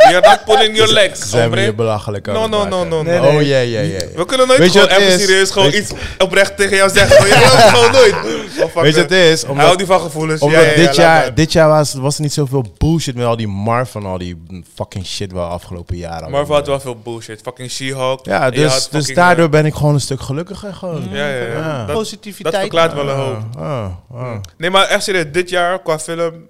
You're 0.09 0.21
not 0.21 0.45
pulling 0.45 0.75
your 0.75 0.93
legs, 1.01 1.19
Ze 1.19 1.27
zijn 1.27 1.49
me 1.49 1.61
je 1.61 1.73
belachelijk 1.73 2.25
No, 2.25 2.47
no, 2.47 2.67
no, 2.67 2.83
no. 2.83 2.99
Oh, 2.99 3.41
ja, 3.41 3.59
ja, 3.59 3.79
ja. 3.79 3.99
We 4.15 4.25
kunnen 4.25 4.47
nooit 4.47 4.59
Weet 4.59 4.73
je 4.73 4.79
gewoon 4.79 4.97
even 4.97 5.13
is? 5.13 5.21
serieus 5.21 5.51
gewoon 5.51 5.73
iets 5.73 5.91
oprecht 6.17 6.57
tegen 6.57 6.75
jou 6.75 6.89
zeggen. 6.89 7.15
Gewoon 7.73 7.91
nooit. 7.91 8.13
Oh, 8.13 8.81
Weet 8.81 8.95
je 8.95 9.01
wat 9.01 9.09
het 9.09 9.11
is? 9.11 9.41
Hij 9.41 9.49
houdt 9.49 9.49
Omdat, 9.49 9.77
niet 9.77 9.87
van 9.87 9.99
gevoelens. 9.99 10.41
omdat 10.41 10.59
Ja, 10.61 10.65
ja, 10.65 10.71
ja, 10.71 10.75
dit, 10.85 10.95
jaar, 10.95 11.33
dit 11.33 11.51
jaar 11.51 11.67
was, 11.69 11.93
was 11.93 12.15
er 12.15 12.21
niet 12.21 12.33
zoveel 12.33 12.65
bullshit 12.77 13.15
met 13.15 13.25
al 13.25 13.35
die 13.37 13.47
Marvel 13.47 14.01
en 14.01 14.07
al 14.07 14.17
die 14.17 14.63
fucking 14.75 15.05
shit 15.05 15.31
wel 15.31 15.45
afgelopen 15.47 15.97
jaren. 15.97 16.31
Marvel 16.31 16.55
had 16.55 16.67
wel 16.67 16.79
veel 16.79 16.95
bullshit. 17.03 17.41
Fucking 17.43 17.71
She-Hulk. 17.71 18.25
Ja, 18.25 18.49
dus, 18.49 18.89
dus 18.89 19.13
daardoor 19.13 19.49
ben 19.49 19.65
ik 19.65 19.73
gewoon 19.73 19.93
een 19.93 20.01
stuk 20.01 20.21
gelukkiger 20.21 20.73
gewoon. 20.73 21.03
eh, 21.11 21.15
Ja, 21.17 21.27
ja, 21.27 21.45
ja. 21.45 21.53
Ja. 21.53 21.85
Dat, 21.85 21.95
Positiviteit. 21.95 22.53
dat 22.53 22.61
verklaart 22.61 22.93
wel 22.93 23.09
een 23.09 23.15
hoop. 23.15 23.37
Ah, 23.57 23.85
ah, 24.13 24.21
ah. 24.21 24.35
Nee, 24.57 24.69
maar 24.69 24.85
echt 24.87 25.03
serieus. 25.03 25.25
Dit 25.31 25.49
jaar 25.49 25.81
qua 25.81 25.99
film... 25.99 26.47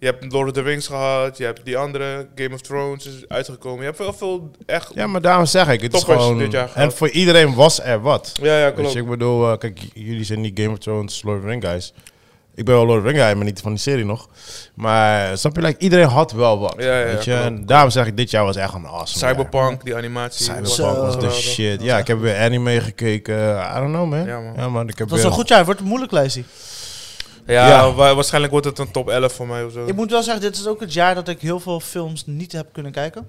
Je 0.00 0.06
hebt 0.06 0.32
Lord 0.32 0.46
of 0.46 0.52
the 0.52 0.62
Rings 0.62 0.86
gehad. 0.86 1.36
Je 1.38 1.44
hebt 1.44 1.64
die 1.64 1.76
andere. 1.76 2.26
Game 2.34 2.54
of 2.54 2.60
Thrones 2.60 3.06
is 3.06 3.24
uitgekomen. 3.28 3.78
Je 3.78 3.84
hebt 3.84 3.96
veel, 3.96 4.12
veel 4.12 4.50
echt... 4.66 4.92
Ja, 4.94 5.06
maar 5.06 5.20
daarom 5.20 5.46
zeg 5.46 5.68
ik, 5.68 5.80
het 5.80 5.94
is 5.94 6.02
gewoon... 6.02 6.38
dit 6.38 6.52
jaar 6.52 6.70
En 6.74 6.92
voor 6.92 7.08
iedereen 7.08 7.54
was 7.54 7.82
er 7.82 8.00
wat. 8.00 8.32
Ja, 8.42 8.58
ja, 8.58 8.70
klopt. 8.70 8.92
je, 8.92 8.98
ik 8.98 9.08
bedoel, 9.08 9.52
eh, 9.52 9.58
kijk, 9.58 9.80
jullie 9.94 10.24
zijn 10.24 10.40
niet 10.40 10.60
Game 10.60 10.72
of 10.72 10.78
Thrones, 10.78 11.22
Lord 11.22 11.36
of 11.36 11.42
the 11.42 11.48
Rings 11.48 11.66
guys. 11.66 11.92
Ik 12.54 12.64
ben 12.64 12.74
wel 12.74 12.86
Lord 12.86 12.98
of 12.98 13.04
the 13.04 13.10
Rings 13.10 13.24
guy, 13.24 13.36
maar 13.36 13.44
niet 13.44 13.60
van 13.60 13.70
die 13.70 13.80
serie 13.80 14.04
nog. 14.04 14.28
Maar 14.74 15.38
snap 15.38 15.56
je, 15.56 15.62
like, 15.62 15.78
iedereen 15.78 16.06
had 16.06 16.32
wel 16.32 16.58
wat. 16.58 16.74
Ja, 16.78 16.98
ja, 16.98 17.04
weet 17.04 17.24
je? 17.24 17.30
klopt, 17.30 17.46
En 17.46 17.54
klopt. 17.54 17.68
daarom 17.68 17.90
zeg 17.90 18.06
ik, 18.06 18.16
dit 18.16 18.30
jaar 18.30 18.44
was 18.44 18.56
echt 18.56 18.74
een 18.74 18.86
awesome 18.86 19.20
jaar. 19.20 19.30
Cyberpunk, 19.30 19.84
die 19.84 19.96
animatie. 19.96 20.44
Cyberpunk 20.44 20.96
was 20.96 21.18
de 21.18 21.30
shit. 21.30 21.82
Ja, 21.82 21.98
ik 21.98 22.06
heb 22.06 22.20
weer 22.20 22.38
anime 22.38 22.80
gekeken. 22.80 23.58
I 23.58 23.74
don't 23.74 23.92
know, 23.92 24.10
man. 24.10 24.26
Ja, 24.26 24.40
man. 24.40 24.52
Ja, 24.56 24.68
man. 24.68 24.88
Ik 24.88 24.98
heb 24.98 24.98
Het 24.98 25.10
was 25.10 25.18
weer 25.18 25.28
een 25.28 25.32
goed 25.36 25.48
jaar. 25.48 25.58
Het 25.58 25.66
wordt 25.66 25.80
een 25.80 25.86
moeilijk 25.86 26.12
lijstje. 26.12 26.42
Ja, 27.50 27.68
Ja. 27.68 27.92
wa- 27.92 28.14
waarschijnlijk 28.14 28.52
wordt 28.52 28.66
het 28.66 28.78
een 28.78 28.90
top 28.90 29.08
11 29.08 29.32
voor 29.32 29.46
mij 29.46 29.64
of 29.64 29.72
zo. 29.72 29.86
Ik 29.86 29.94
moet 29.94 30.10
wel 30.10 30.22
zeggen, 30.22 30.42
dit 30.42 30.56
is 30.56 30.66
ook 30.66 30.80
het 30.80 30.92
jaar 30.92 31.14
dat 31.14 31.28
ik 31.28 31.40
heel 31.40 31.60
veel 31.60 31.80
films 31.80 32.26
niet 32.26 32.52
heb 32.52 32.72
kunnen 32.72 32.92
kijken. 32.92 33.28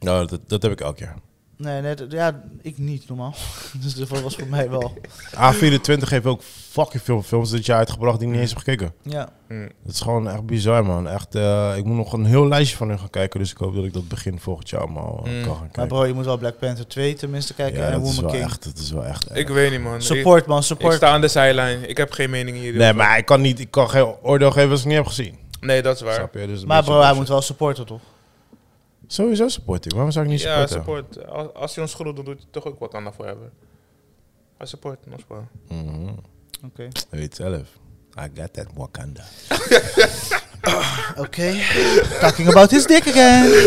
Nou, 0.00 0.26
dat, 0.26 0.40
dat 0.46 0.62
heb 0.62 0.72
ik 0.72 0.80
elk 0.80 0.98
jaar. 0.98 1.16
Nee, 1.58 1.80
nee, 1.80 1.94
d- 1.94 2.12
ja, 2.12 2.42
ik 2.62 2.78
niet 2.78 3.08
normaal. 3.08 3.34
dus 3.82 3.94
dat 3.94 4.08
was 4.20 4.34
voor 4.36 4.46
mij 4.48 4.70
wel. 4.70 4.92
A24 5.34 6.08
heeft 6.08 6.24
ook 6.26 6.42
fucking 6.70 7.02
veel 7.02 7.22
films 7.22 7.50
dit 7.50 7.66
jaar 7.66 7.78
uitgebracht 7.78 8.18
die 8.18 8.26
ik 8.28 8.32
niet 8.32 8.42
eens 8.42 8.50
heb 8.50 8.58
gekeken. 8.58 8.92
Ja. 9.02 9.28
Hm. 9.48 9.68
Dat 9.84 9.94
is 9.94 10.00
gewoon 10.00 10.28
echt 10.28 10.46
bizar, 10.46 10.84
man. 10.84 11.08
Echt, 11.08 11.34
eh, 11.34 11.72
ik 11.76 11.84
moet 11.84 11.96
nog 11.96 12.12
een 12.12 12.24
heel 12.24 12.48
lijstje 12.48 12.76
van 12.76 12.88
hun 12.88 12.98
gaan 12.98 13.10
kijken. 13.10 13.40
Dus 13.40 13.50
ik 13.50 13.56
hoop 13.56 13.74
dat 13.74 13.84
ik 13.84 13.92
dat 13.92 14.08
begin 14.08 14.38
volgend 14.40 14.70
jaar 14.70 14.80
allemaal 14.80 15.22
eh, 15.24 15.32
Mm. 15.32 15.42
kan 15.42 15.50
gaan 15.52 15.60
Maar 15.60 15.68
kijken. 15.70 15.96
bro, 15.96 16.06
je 16.06 16.12
moet 16.14 16.24
wel 16.24 16.38
Black 16.38 16.58
Panther 16.58 16.86
2 16.86 17.14
tenminste 17.14 17.54
kijken 17.54 17.78
ja, 17.80 17.86
en 17.86 17.92
dat 17.92 18.00
is, 18.00 18.06
Woman 18.06 18.22
wel 18.30 18.32
King. 18.40 18.44
echt, 18.44 18.64
dat 18.64 18.78
is 18.78 18.90
wel 18.90 19.04
echt 19.04 19.28
erg. 19.28 19.38
Ik 19.38 19.48
weet 19.48 19.70
niet, 19.70 19.80
man. 19.82 20.02
Support 20.02 20.46
man, 20.46 20.56
Ik, 20.56 20.62
ik 20.62 20.68
support. 20.68 20.94
sta 20.94 21.08
aan 21.10 21.20
de 21.20 21.28
zijlijn. 21.28 21.88
Ik 21.88 21.96
heb 21.96 22.12
geen 22.12 22.30
mening 22.30 22.56
hier. 22.56 22.74
Nee, 22.74 22.92
maar 22.92 23.18
ik 23.18 23.24
kan, 23.24 23.40
niet, 23.40 23.60
ik 23.60 23.70
kan 23.70 23.90
geen 23.90 24.14
oordeel 24.22 24.50
geven 24.50 24.70
als 24.70 24.80
ik 24.80 24.86
niet 24.86 24.96
heb 24.96 25.06
gezien. 25.06 25.38
Nee, 25.60 25.82
dat 25.82 25.94
is 25.96 26.02
waar. 26.02 26.14
Snap 26.14 26.34
je? 26.34 26.46
Dus 26.46 26.64
maar 26.64 26.84
bro, 26.84 27.00
hij 27.00 27.14
moet 27.14 27.28
wel 27.28 27.40
supporten 27.42 27.86
toch? 27.86 28.00
Sowieso 29.10 29.48
supporting. 29.48 29.92
Waarom 29.94 30.10
zou 30.12 30.24
ik 30.24 30.30
niet 30.30 30.40
Ja, 30.40 30.66
supporten? 30.66 31.04
support. 31.14 31.28
Als, 31.30 31.54
als 31.54 31.74
hij 31.74 31.84
ons 31.84 31.94
groet, 31.94 32.16
dan 32.16 32.24
doet 32.24 32.38
hij 32.38 32.46
toch 32.50 32.64
ook 32.66 32.78
wat 32.78 32.94
aan 32.94 33.04
daarvoor 33.04 33.26
hebben. 33.26 33.50
Hij 34.56 34.66
support, 34.66 34.98
ons 35.12 35.22
wel. 35.28 35.46
Mhm. 35.68 36.08
Oké. 36.64 36.88
Weet 37.10 37.34
zelf. 37.34 37.66
I 38.18 38.28
got 38.40 38.52
that 38.52 38.66
Wakanda. 38.74 39.24
Oké. 41.24 41.54
Talking 42.20 42.48
about 42.48 42.70
his 42.70 42.86
dick 42.86 43.06
again. 43.08 43.46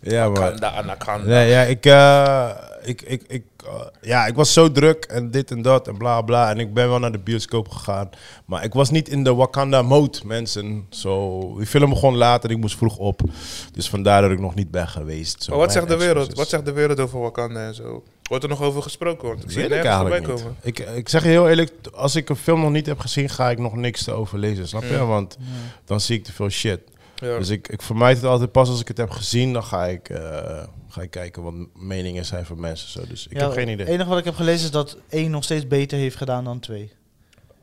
Ja, 0.00 0.28
maar... 0.28 0.42
Anaconda, 0.42 0.70
anaconda. 0.70 1.24
Nee, 1.26 1.48
ja, 1.50 1.62
ik, 1.62 1.86
eh, 1.86 2.50
ik, 2.82 3.02
ik, 3.02 3.22
ik, 3.26 3.44
eh, 3.64 3.80
ja, 4.00 4.26
ik 4.26 4.34
was 4.34 4.52
zo 4.52 4.72
druk 4.72 5.04
en 5.04 5.30
dit 5.30 5.50
en 5.50 5.62
dat 5.62 5.88
en 5.88 5.96
bla 5.96 6.22
bla. 6.22 6.50
En 6.50 6.58
ik 6.58 6.74
ben 6.74 6.88
wel 6.88 6.98
naar 6.98 7.12
de 7.12 7.18
bioscoop 7.18 7.68
gegaan. 7.68 8.10
Maar 8.44 8.64
ik 8.64 8.72
was 8.72 8.90
niet 8.90 9.08
in 9.08 9.24
de 9.24 9.34
Wakanda 9.34 9.82
mode, 9.82 10.18
mensen. 10.24 10.86
Zo, 10.90 11.40
die 11.56 11.66
film 11.66 11.90
begon 11.90 12.16
laat 12.16 12.44
en 12.44 12.50
ik 12.50 12.56
moest 12.58 12.76
vroeg 12.76 12.96
op. 12.96 13.20
Dus 13.72 13.88
vandaar 13.88 14.22
dat 14.22 14.30
ik 14.30 14.40
nog 14.40 14.54
niet 14.54 14.70
ben 14.70 14.88
geweest. 14.88 15.42
Zo, 15.42 15.50
Maar 15.50 15.60
wat 15.60 15.72
zegt 15.72 15.88
de 15.88 15.96
wereld? 15.96 16.34
Wat 16.34 16.48
zegt 16.48 16.64
de 16.64 16.72
wereld 16.72 17.00
over 17.00 17.20
Wakanda 17.20 17.66
en 17.66 17.74
zo? 17.74 18.02
Wordt 18.22 18.44
er 18.44 18.50
nog 18.50 18.62
over 18.62 18.82
gesproken? 18.82 19.28
Want 19.28 19.44
ik 19.44 19.50
zie 19.50 19.62
het 19.62 19.72
ik 19.72 19.82
nergens 19.82 20.00
voorbij 20.00 20.18
niet. 20.18 20.28
komen. 20.28 20.56
Ik, 20.62 20.78
ik 20.78 21.08
zeg 21.08 21.22
je 21.22 21.28
heel 21.28 21.48
eerlijk, 21.48 21.72
als 21.94 22.16
ik 22.16 22.28
een 22.28 22.36
film 22.36 22.60
nog 22.60 22.70
niet 22.70 22.86
heb 22.86 22.98
gezien, 22.98 23.28
ga 23.28 23.50
ik 23.50 23.58
nog 23.58 23.74
niks 23.74 24.04
te 24.04 24.12
overlezen. 24.12 24.68
Snap 24.68 24.82
je? 24.82 24.98
Mm. 24.98 25.06
Want 25.06 25.36
dan 25.84 26.00
zie 26.00 26.16
ik 26.16 26.24
te 26.24 26.32
veel 26.32 26.48
shit. 26.48 26.80
Ja. 27.20 27.38
Dus 27.38 27.48
ik, 27.48 27.68
ik 27.68 27.82
vermijd 27.82 28.16
het 28.16 28.26
altijd 28.26 28.52
pas 28.52 28.68
als 28.68 28.80
ik 28.80 28.88
het 28.88 28.96
heb 28.96 29.10
gezien. 29.10 29.52
Dan 29.52 29.64
ga 29.64 29.86
ik, 29.86 30.08
eh, 30.08 30.62
ga 30.88 31.02
ik 31.02 31.10
kijken 31.10 31.42
wat 31.42 31.54
meningen 31.74 32.24
zijn 32.24 32.44
van 32.44 32.60
mensen. 32.60 32.88
Zo. 32.90 33.06
Dus 33.08 33.26
ik 33.26 33.36
Ja, 33.36 33.42
heb 33.44 33.52
geen 33.52 33.68
idee. 33.68 33.84
Het 33.84 33.94
enige 33.94 34.08
wat 34.08 34.18
ik 34.18 34.24
heb 34.24 34.34
gelezen 34.34 34.64
is 34.64 34.70
dat 34.70 34.96
1 35.08 35.30
nog 35.30 35.44
steeds 35.44 35.66
beter 35.66 35.98
heeft 35.98 36.16
gedaan 36.16 36.44
dan 36.44 36.60
2. 36.60 36.92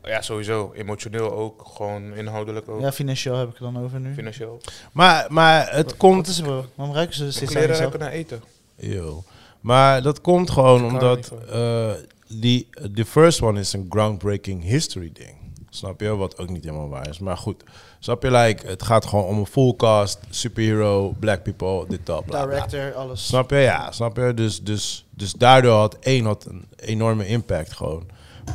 ja, 0.03 0.21
sowieso. 0.21 0.71
Emotioneel 0.75 1.31
ook. 1.31 1.63
Gewoon 1.75 2.13
inhoudelijk 2.15 2.69
ook. 2.69 2.81
Ja, 2.81 2.91
financieel 2.91 3.35
heb 3.35 3.47
ik 3.49 3.53
het 3.57 3.73
dan 3.73 3.83
over 3.83 3.99
nu. 3.99 4.13
Financieel. 4.13 4.61
Maar, 4.91 5.25
maar 5.29 5.67
het 5.75 5.85
Wat 5.85 5.97
komt... 5.97 6.27
is 6.27 6.37
er 6.37 6.43
bro? 6.43 6.65
Waarom 6.75 6.95
ruiken 6.95 7.15
ze 7.15 7.31
steeds 7.31 7.55
aan 7.55 7.61
ruiken 7.63 7.99
naar 7.99 8.11
eten. 8.11 8.41
Yo. 8.75 9.23
Maar 9.61 10.01
dat 10.01 10.21
komt 10.21 10.49
gewoon 10.49 10.85
omdat 10.85 11.33
eh, 11.49 11.91
die, 12.27 12.67
de 12.91 13.05
first 13.05 13.41
one 13.41 13.59
is 13.59 13.73
een 13.73 13.85
groundbreaking 13.89 14.63
history 14.63 15.09
ding. 15.13 15.35
Snap 15.75 15.99
je? 16.01 16.15
Wat 16.15 16.37
ook 16.37 16.49
niet 16.49 16.63
helemaal 16.63 16.89
waar 16.89 17.09
is. 17.09 17.19
Maar 17.19 17.37
goed. 17.37 17.63
Snap 17.99 18.23
je? 18.23 18.31
Like, 18.31 18.67
het 18.67 18.83
gaat 18.83 19.05
gewoon 19.05 19.25
om 19.25 19.37
een 19.37 19.45
full 19.45 19.73
cast, 19.75 20.19
superhero, 20.29 21.15
black 21.19 21.43
people, 21.43 21.85
dit, 21.87 22.05
dat, 22.05 22.25
bla, 22.25 22.45
bla. 22.45 22.65
Director, 22.65 22.93
alles. 22.93 23.25
Snap 23.27 23.49
je? 23.49 23.55
Ja, 23.57 23.91
snap 23.91 24.17
je? 24.17 24.33
Dus, 24.33 24.61
dus, 24.63 25.05
dus 25.09 25.33
daardoor 25.33 25.77
had 25.77 25.97
één 25.99 26.25
had 26.25 26.45
een 26.45 26.65
enorme 26.75 27.27
impact 27.27 27.73
gewoon. 27.73 28.03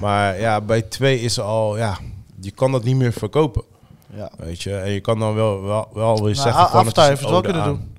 Maar 0.01 0.41
ja, 0.41 0.61
bij 0.61 0.83
twee 0.83 1.21
is 1.21 1.41
al, 1.41 1.77
ja, 1.77 1.99
je 2.41 2.51
kan 2.51 2.73
dat 2.73 2.85
niet 2.85 2.97
meer 2.97 3.13
verkopen. 3.13 3.63
Ja. 4.15 4.31
Weet 4.37 4.63
je, 4.63 4.77
en 4.77 4.91
je 4.91 5.01
kan 5.01 5.19
dan 5.19 5.35
wel, 5.35 5.63
wel, 5.63 5.89
wel 5.93 6.15
weer 6.15 6.23
Nou, 6.23 6.35
zeggen 6.35 6.69
van 6.69 6.85
heeft 6.85 7.21
het 7.21 7.31
wel 7.31 7.41
kunnen 7.41 7.63
aan. 7.63 7.69
doen. 7.69 7.99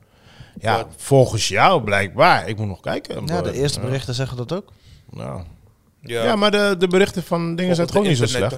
Ja, 0.59 0.85
volgens 0.97 1.47
jou 1.47 1.83
blijkbaar. 1.83 2.47
Ik 2.47 2.57
moet 2.57 2.67
nog 2.67 2.79
kijken. 2.79 3.25
Ja, 3.25 3.41
de 3.41 3.53
eerste 3.53 3.79
ja. 3.79 3.85
berichten 3.85 4.13
zeggen 4.13 4.37
dat 4.37 4.53
ook. 4.53 4.71
Ja. 5.13 5.43
Ja, 6.01 6.23
Ja, 6.23 6.35
maar 6.35 6.51
de, 6.51 6.75
de 6.79 6.87
berichten 6.87 7.23
van 7.23 7.55
dingen 7.55 7.75
zijn 7.75 7.87
toch 7.87 7.97
ook 7.97 8.03
niet 8.05 8.17
zo 8.17 8.25
slecht. 8.25 8.55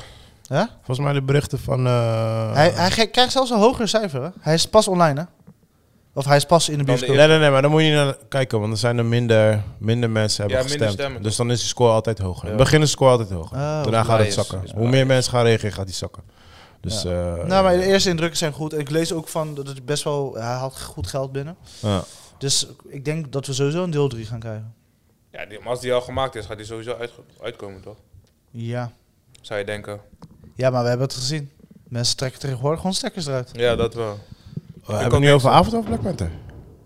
Ja? 0.50 0.70
Volgens 0.76 1.00
mij 1.00 1.14
de 1.14 1.22
berichten 1.22 1.60
van... 1.60 1.88
eh, 1.88 2.54
Hij, 2.54 2.70
hij 2.70 2.92
ge- 2.92 3.06
krijgt 3.06 3.32
zelfs 3.32 3.50
een 3.50 3.58
hoger 3.60 3.88
cijfer. 3.88 4.22
Hè? 4.24 4.30
Hij 4.40 4.54
is 4.54 4.68
pas 4.70 4.88
online, 4.88 5.20
hè? 5.20 5.26
Of 6.16 6.26
hij 6.26 6.36
is 6.38 6.46
pas 6.46 6.70
in 6.70 6.78
de 6.78 6.84
Dan 6.84 6.96
bioscoop. 6.96 7.16
Nee, 7.16 7.28
nee, 7.28 7.38
nee, 7.40 7.50
maar 7.50 7.62
dan 7.62 7.72
moet 7.72 7.82
je 7.82 7.92
naar 7.92 8.16
kijken, 8.30 8.60
want 8.60 8.72
er 8.72 8.78
zijn 8.78 8.98
er 8.98 9.06
minder, 9.06 9.64
minder 9.78 10.10
mensen 10.10 10.42
hebben 10.42 10.58
Ja, 10.62 10.68
gestemd. 10.68 10.92
stemmen, 10.92 11.22
dus 11.24 11.36
dan 11.36 11.52
is 11.52 11.60
de 11.62 11.66
score 11.68 11.92
altijd 11.92 12.18
hoger. 12.20 12.44
In 12.44 12.50
Ja. 12.52 12.56
het 12.56 12.64
begin 12.64 12.80
is 12.82 12.86
de 12.86 12.92
score 12.92 13.12
altijd 13.12 13.30
hoger. 13.30 13.58
Oh. 13.58 13.84
Daarna 13.84 14.04
gaat 14.04 14.20
het 14.20 14.34
zakken. 14.34 14.64
is 14.64 14.72
Hoe 14.72 14.90
meer 14.90 15.06
mensen 15.06 15.32
gaan 15.32 15.44
reageren, 15.44 15.74
gaat 15.74 15.86
die 15.86 15.96
zakken. 15.96 16.24
Dus, 16.82 17.02
Ja. 17.02 17.36
eh, 17.36 17.44
Nou, 17.46 17.64
maar 17.64 17.78
de 17.78 17.86
eerste 17.86 18.10
indrukken 18.10 18.38
zijn 18.38 18.54
goed. 18.54 18.74
En 18.74 18.80
ik 18.80 18.90
lees 18.90 19.14
ook 19.14 19.28
van 19.28 19.56
dat 19.56 19.68
het 19.68 19.86
best 19.86 20.04
wel... 20.04 20.34
Hij 20.34 20.44
haalt 20.44 20.82
goed 20.82 21.08
geld 21.08 21.32
binnen. 21.32 21.56
ja. 21.80 22.04
Dus 22.38 22.68
ik 22.88 23.06
denk 23.06 23.32
dat 23.32 23.48
we 23.48 23.54
sowieso 23.54 23.84
een 23.84 23.92
deel 23.92 24.08
3 24.08 24.26
gaan 24.26 24.40
krijgen. 24.40 24.74
Ja, 25.32 25.46
die- 25.46 25.60
maar 25.60 25.68
als 25.70 25.80
die 25.82 25.94
al 25.94 26.02
gemaakt 26.02 26.36
is, 26.36 26.46
gaat 26.46 26.58
die 26.58 26.66
sowieso 26.66 26.96
uit, 27.00 27.12
uitkomen, 27.42 27.82
toch? 27.82 27.98
Ja. 28.52 28.92
Zou 29.42 29.60
je 29.60 29.66
denken. 29.66 30.00
Ja, 30.56 30.70
maar 30.70 30.84
we 30.84 30.90
hebben 30.90 31.08
het 31.08 31.16
gezien. 31.16 31.50
Mensen 31.88 32.18
trekken 32.18 32.40
tegenwoordig 32.40 32.80
gewoon 32.80 32.96
stekkers 32.96 33.26
eruit. 33.28 33.50
Ja, 33.54 33.76
dat 33.76 33.94
wel. 33.94 34.20
We 34.86 34.94
hebben 34.94 35.14
het 35.14 35.22
nu 35.22 35.32
over. 35.32 35.50
Avatar 35.50 35.80
of 35.80 35.86
Black 35.86 36.02
Panther? 36.02 36.30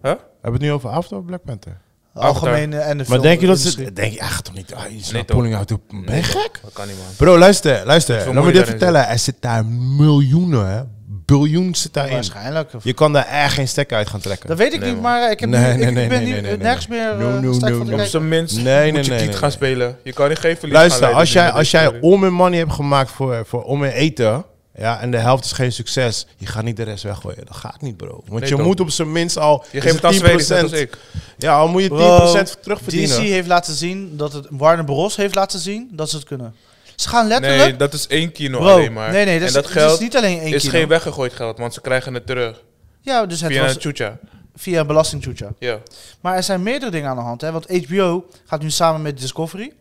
Huh? 0.02 0.12
Hebben 0.12 0.22
we 0.42 0.52
het 0.52 0.62
nu 0.62 0.72
over 0.72 0.90
Avatar 0.90 1.20
of 1.20 1.26
Black 1.26 1.44
Panther? 1.44 1.78
Algemene 2.14 2.78
en 2.78 2.98
de 2.98 3.06
Maar 3.08 3.22
denk 3.22 3.42
je 3.42 3.48
dat 3.48 3.60
ze... 3.60 3.94
Denk 3.94 4.14
je 4.14 4.20
echt 4.20 4.44
toch 4.44 4.54
niet... 4.54 4.74
Ah, 4.74 4.90
je 4.90 5.12
nou 5.12 5.24
pulling 5.24 5.56
out. 5.56 5.78
Ben 6.06 6.16
je 6.16 6.24
gek? 6.24 6.60
Dat 6.64 6.74
kan 6.74 6.88
niet, 6.88 6.98
man. 6.98 7.06
Bro, 7.18 7.38
luister, 7.38 7.86
luister. 7.86 8.34
Laat 8.34 8.44
me 8.44 8.52
dit 8.52 8.66
vertellen. 8.66 9.08
Er 9.08 9.20
zit 9.20 9.36
daar 9.40 9.66
miljoenen, 9.66 10.68
hè. 10.68 10.84
Biljoen 11.28 11.76
zit 11.76 11.94
daarin. 11.94 12.14
Waarschijnlijk. 12.14 12.72
Je 12.82 12.94
kan 12.94 13.14
daar 13.14 13.28
echt 13.28 13.54
geen 13.54 13.68
stekker 13.68 13.98
uit 13.98 14.10
gaan 14.10 14.20
trekken. 14.20 14.50
Dat 14.50 14.58
weet 14.58 14.74
ik 14.74 14.80
Nee, 14.80 14.92
niet, 14.92 15.02
maar 15.02 15.32
ik, 15.32 15.40
heb 15.40 15.50
Nee, 15.50 15.62
nu, 15.62 15.78
nee, 15.78 15.88
ik, 15.88 15.94
nee, 15.94 16.04
ik 16.04 16.10
ben 16.10 16.42
nee, 16.44 16.58
nergens 16.58 16.88
nee. 16.88 17.00
meer 17.00 17.18
No, 17.18 17.28
eh, 17.28 17.42
no, 17.42 17.84
no. 17.84 17.94
Op 17.94 18.00
zijn 18.02 18.28
minst 18.28 18.56
Nee, 18.56 18.64
moet 18.64 18.94
nee, 18.94 19.04
je 19.04 19.10
nee, 19.10 19.20
kiet 19.20 19.28
nee, 19.28 19.38
gaan 19.38 19.42
nee. 19.42 19.52
spelen. 19.52 19.98
Je 20.04 20.14
kan 20.14 20.30
niet 20.30 20.40
geen 20.40 20.58
verlies 20.58 20.76
Luister, 20.78 21.08
gaan 21.08 21.16
als 21.16 21.34
jij, 21.34 21.52
als 21.52 21.72
jij 21.72 22.00
om 22.00 22.24
en 22.24 22.34
money 22.34 22.58
hebt 22.58 22.74
gemaakt 22.74 23.12
voor, 23.12 23.44
voor 23.46 23.64
om 23.64 23.84
en 23.84 23.92
eten, 23.92 24.46
ja, 24.78 25.00
en 25.02 25.12
de 25.12 25.18
helft 25.18 25.46
is 25.46 25.52
geen 25.52 25.72
succes, 25.72 26.28
je 26.38 26.46
gaat 26.46 26.64
niet 26.64 26.78
de 26.78 26.84
rest 26.84 27.04
weggooien. 27.04 27.46
Dat 27.46 27.56
gaat 27.56 27.82
niet, 27.82 27.98
bro. 27.98 28.24
Want 28.26 28.42
Nee, 28.42 28.50
je 28.50 28.56
toch? 28.56 28.66
moet 28.66 28.80
op 28.80 28.90
zijn 28.90 29.12
minst 29.12 29.38
al 29.38 29.66
Je 29.72 29.82
geeft 29.82 29.96
het 29.96 30.04
aan 30.04 30.12
het 30.12 30.20
Zweden, 30.20 30.48
net 30.50 30.64
als 30.64 30.72
ik. 30.72 30.98
Ja, 31.38 31.58
al 31.58 31.68
moet 31.68 31.82
je 31.82 31.90
10% 31.90 31.92
Bro, 31.94 32.44
terugverdienen. 32.62 33.18
DC 33.18 33.22
heeft 33.22 33.48
laten 33.48 33.74
zien 33.74 34.18
dat 34.18 34.34
het 34.34 34.48
Warner 34.50 34.86
Bros 34.86 35.16
heeft 35.16 35.36
laten 35.36 35.60
zien 35.60 35.90
dat 35.92 36.10
ze 36.10 36.16
het 36.16 36.26
kunnen. 36.26 36.56
Ze 36.98 37.10
gaan 37.10 37.28
letterlijk. 37.28 37.64
Nee, 37.70 37.76
dat 37.76 37.94
is 37.94 38.08
één 38.08 38.32
kino 38.32 38.60
Bro, 38.60 38.68
alleen 38.74 38.94
maar. 38.94 39.12
nee, 39.12 39.26
nee, 39.26 39.34
dat, 39.34 39.42
en 39.42 39.48
is, 39.48 39.54
dat 39.54 39.64
dat 39.64 39.72
geld 39.72 39.94
is 39.94 40.00
niet 40.00 40.16
alleen 40.18 40.40
één 40.40 40.54
is 40.54 40.62
kilo. 40.62 40.74
geen 40.78 40.88
weggegooid 40.88 41.34
geld, 41.34 41.58
want 41.58 41.74
ze 41.74 41.82
krijgen 41.82 42.14
het 42.14 42.26
terug. 42.26 42.64
Ja, 43.02 43.26
dus 43.26 43.42
het 43.42 43.52
Via 43.52 43.62
was 43.62 43.76
een 43.76 43.82
chucha. 43.82 44.18
via 44.56 44.80
een 44.80 44.88
belastingtoetje. 44.88 45.48
Ja. 45.60 45.78
Maar 46.22 46.36
er 46.36 46.44
zijn 46.44 46.64
meerdere 46.64 46.92
dingen 46.92 47.10
aan 47.10 47.16
de 47.16 47.22
hand. 47.22 47.42
Hè? 47.42 47.52
Want 47.52 47.86
HBO 47.86 48.26
gaat 48.46 48.62
nu 48.62 48.70
samen 48.70 49.02
met 49.02 49.20
Discovery. 49.20 49.74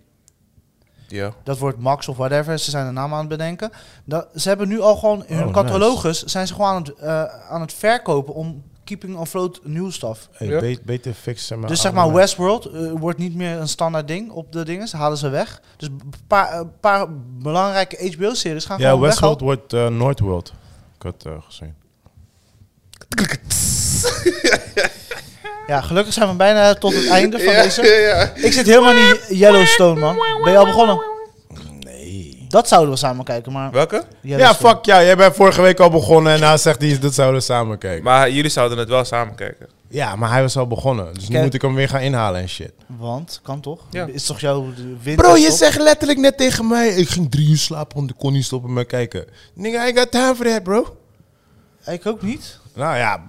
Ja. 1.08 1.32
Dat 1.44 1.58
wordt 1.58 1.78
Max 1.78 2.08
of 2.08 2.16
whatever. 2.16 2.58
Ze 2.58 2.70
zijn 2.70 2.86
de 2.86 2.92
naam 2.92 3.12
aan 3.12 3.18
het 3.18 3.28
bedenken. 3.28 3.70
Dat, 4.04 4.28
ze 4.34 4.48
hebben 4.48 4.68
nu 4.68 4.80
al 4.80 4.96
gewoon 4.96 5.24
in 5.26 5.36
hun 5.36 5.46
Oh, 5.46 5.52
catalogus 5.52 6.22
zijn 6.22 6.46
ze 6.46 6.54
gewoon 6.54 6.68
aan 6.68 6.82
het, 6.82 6.94
eh, 6.94 7.22
aan 7.50 7.60
het 7.60 7.72
verkopen 7.72 8.34
om 8.34 8.62
keeping 8.86 9.16
afloat 9.16 9.60
nieuw 9.62 9.90
stuff. 9.90 10.28
Hey, 10.32 10.46
Ja. 10.48 10.60
be- 10.60 10.78
beter 10.84 11.12
fixen 11.14 11.58
maar 11.58 11.68
Dus 11.68 11.80
zeg 11.80 11.92
maar 11.92 12.12
Westworld 12.12 12.64
eh, 12.66 12.90
wordt 12.94 13.18
niet 13.18 13.34
meer 13.34 13.56
een 13.56 13.68
standaard 13.68 14.08
ding 14.08 14.30
op 14.30 14.52
de 14.52 14.64
dingen. 14.64 14.88
Ze 14.88 14.96
halen 14.96 15.18
ze 15.18 15.28
weg. 15.28 15.60
Dus 15.76 15.88
een 15.88 16.12
paar, 16.26 16.58
een 16.58 16.70
paar 16.80 17.06
belangrijke 17.42 18.12
HBO-series 18.16 18.64
gaan 18.64 18.78
Ja, 18.78 18.88
gewoon 18.90 19.00
Westworld 19.06 19.40
weg. 19.40 19.48
wordt 19.48 19.72
eh 19.72 19.88
Noordworld. 19.88 20.52
Ik 20.96 21.02
had 21.02 21.24
eh, 21.26 21.32
gezien. 21.46 21.74
Ja, 25.66 25.80
gelukkig 25.80 26.12
zijn 26.12 26.28
we 26.28 26.34
bijna 26.34 26.74
tot 26.74 26.94
het 26.94 27.08
einde 27.08 27.38
van 27.38 27.52
Ja, 27.52 27.62
deze. 27.62 27.82
ja. 27.86 28.34
Ik 28.46 28.52
zit 28.52 28.66
helemaal 28.66 28.92
niet 28.94 29.26
Yellowstone, 29.28 30.00
man. 30.00 30.16
Ben 30.42 30.52
je 30.52 30.58
al 30.58 30.64
begonnen? 30.64 31.00
Dat 32.56 32.68
zouden 32.68 32.90
we 32.92 32.96
samen 32.98 33.24
kijken, 33.24 33.52
maar... 33.52 33.70
Welke? 33.70 33.96
Ja, 34.20 34.36
Yellowstone. 34.36 34.74
fuck 34.74 34.84
ja. 34.84 35.02
Jij 35.02 35.16
bent 35.16 35.34
vorige 35.34 35.62
week 35.62 35.80
al 35.80 35.90
begonnen 35.90 36.32
en 36.32 36.40
nou 36.40 36.58
zegt 36.58 36.80
hij 36.80 36.98
dat 36.98 37.14
zouden 37.14 37.38
we 37.38 37.44
samen 37.44 37.78
kijken. 37.78 38.04
Maar 38.04 38.30
jullie 38.30 38.50
zouden 38.50 38.78
het 38.78 38.88
wel 38.88 39.04
samen 39.04 39.34
kijken. 39.34 39.66
Ja, 39.88 40.16
maar 40.16 40.30
hij 40.30 40.42
was 40.42 40.56
al 40.56 40.66
begonnen. 40.66 41.14
Dus 41.14 41.28
nu 41.28 41.40
moet 41.42 41.54
ik 41.54 41.62
hem 41.62 41.74
weer 41.74 41.88
gaan 41.88 42.00
inhalen 42.00 42.40
en 42.40 42.48
shit. 42.48 42.72
Want, 42.86 43.40
kan 43.42 43.60
toch? 43.60 43.80
Ja. 43.90 44.06
Is 44.12 44.24
toch 44.26 44.40
jouw 44.40 44.66
winter? 45.02 45.24
Bro, 45.24 45.36
je 45.36 45.52
zegt 45.52 45.78
letterlijk 45.80 46.18
net 46.18 46.36
tegen 46.36 46.66
mij... 46.68 46.88
Ik 46.88 47.08
ging 47.08 47.30
drie 47.30 47.48
uur 47.48 47.56
slapen, 47.56 47.96
want 47.96 48.10
ik 48.10 48.16
kon 48.18 48.32
niet 48.32 48.44
stoppen 48.44 48.72
met 48.72 48.86
kijken. 48.86 49.24
Nigga, 49.54 49.88
I 49.88 49.96
got 49.96 50.10
time 50.10 50.34
for 50.34 50.44
that, 50.46 50.62
bro. 50.62 50.96
Ik 51.86 52.06
ook 52.06 52.22
niet. 52.22 52.58
Nou 52.74 52.96
ja, 52.96 53.24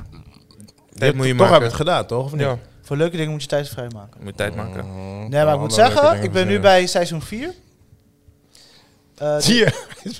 Tijd 0.98 1.16
moet 1.16 1.26
je 1.26 1.32
toch 1.32 1.40
maken. 1.40 1.54
heb 1.54 1.62
je 1.62 1.68
het 1.68 1.78
gedaan, 1.78 2.06
toch? 2.06 2.26
Of 2.26 2.32
niet? 2.32 2.42
Ja, 2.42 2.58
Voor 2.82 2.98
leuke 2.98 3.18
dingen 3.18 3.32
moet 3.32 3.42
je 3.42 3.48
tijd 3.48 3.70
vrijmaken. 3.70 4.16
je 4.18 4.24
moet 4.24 4.38
tijd 4.38 4.56
maken. 4.56 4.86
Mm, 4.86 5.30
Nee, 5.30 5.44
maar 5.44 5.54
ik 5.54 5.60
moet 5.60 5.74
zeggen, 5.74 6.24
ik 6.24 6.32
ben 6.32 6.48
nu 6.48 6.60
bij 6.60 6.86
seizoen 6.88 7.22
4. 7.22 7.54
Eh, 9.18 9.36
Zie 9.40 9.56
je? 9.56 9.68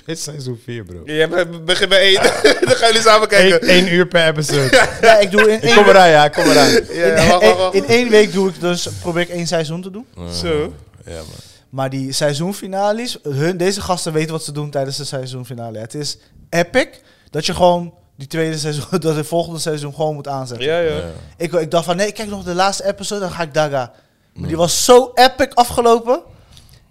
Het 0.04 0.30
4, 0.64 0.84
bro. 0.84 1.02
Be- 1.04 1.60
begint 1.64 1.88
bij 1.88 2.00
één. 2.00 2.22
Dan 2.66 2.76
gaan 2.76 2.86
jullie 2.88 3.02
samen 3.02 3.28
kijken. 3.28 3.70
Eén 3.76 3.92
uur 3.92 4.06
per 4.06 4.26
episode. 4.26 4.88
ja, 5.00 5.18
ik 5.18 5.30
doe 5.30 5.40
in 5.50 5.56
ik 5.56 5.62
één, 5.62 5.74
kom 5.74 5.84
eraan, 5.88 6.08
ja, 6.08 6.28
kom 6.28 6.44
eraan. 6.44 6.70
Ja, 6.70 6.78
in, 6.80 7.28
wacht, 7.28 7.42
wacht, 7.44 7.56
wacht. 7.58 7.74
in 7.74 7.86
één 7.86 8.08
week 8.08 8.32
doe 8.32 8.48
ik 8.48 8.60
dus, 8.60 8.88
probeer 9.00 9.22
ik 9.22 9.28
één 9.28 9.46
seizoen 9.46 9.82
te 9.82 9.90
doen. 9.90 10.06
Zo. 10.42 10.72
Ja, 11.04 11.14
man. 11.14 11.24
Maar 11.68 11.90
die 11.90 12.12
seizoenfinales, 12.12 13.18
hun, 13.22 13.56
deze 13.56 13.80
gasten 13.80 14.12
weten 14.12 14.32
wat 14.32 14.44
ze 14.44 14.52
doen 14.52 14.70
tijdens 14.70 14.96
de 14.96 15.04
seizoenfinale. 15.04 15.78
Het 15.78 15.94
is 15.94 16.18
epic 16.50 16.88
dat 17.30 17.46
je 17.46 17.54
gewoon 17.54 17.94
die 18.16 18.26
tweede 18.28 18.58
seizoen, 18.58 18.84
dat 19.00 19.16
het 19.16 19.26
volgende 19.26 19.58
seizoen 19.58 19.94
gewoon 19.94 20.14
moet 20.14 20.28
aanzetten. 20.28 20.66
Ja, 20.66 20.78
ja. 20.78 20.96
Ja. 20.96 21.02
Ik, 21.36 21.52
ik 21.52 21.70
dacht 21.70 21.84
van, 21.84 21.96
nee, 21.96 22.06
ik 22.06 22.14
kijk 22.14 22.28
nog 22.28 22.44
de 22.44 22.54
laatste 22.54 22.86
episode, 22.86 23.20
dan 23.20 23.30
ga 23.30 23.42
ik 23.42 23.54
Daga. 23.54 23.92
Maar 24.34 24.48
die 24.48 24.56
was 24.56 24.84
zo 24.84 25.10
epic 25.14 25.48
afgelopen. 25.54 26.20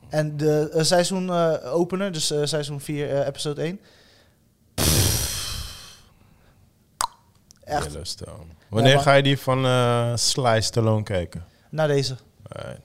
En 0.10 0.38
de 0.38 0.70
eh, 0.74 0.84
seizoen 0.84 1.30
eh, 1.30 1.74
opener, 1.74 2.12
dus 2.12 2.32
eh, 2.32 2.40
seizoen 2.44 2.82
4, 2.82 3.10
eh, 3.10 3.28
episode 3.28 3.62
1. 3.62 3.80
Echt, 7.64 7.86
Yellowstone. 7.86 8.46
Wanneer 8.70 9.00
ga 9.00 9.14
je 9.14 9.24
die 9.24 9.40
van 9.40 9.66
eh 9.66 10.12
Sly 10.16 10.62
Stallone 10.62 11.04
kijken? 11.04 11.46
na 11.70 11.88
deze. 11.88 12.16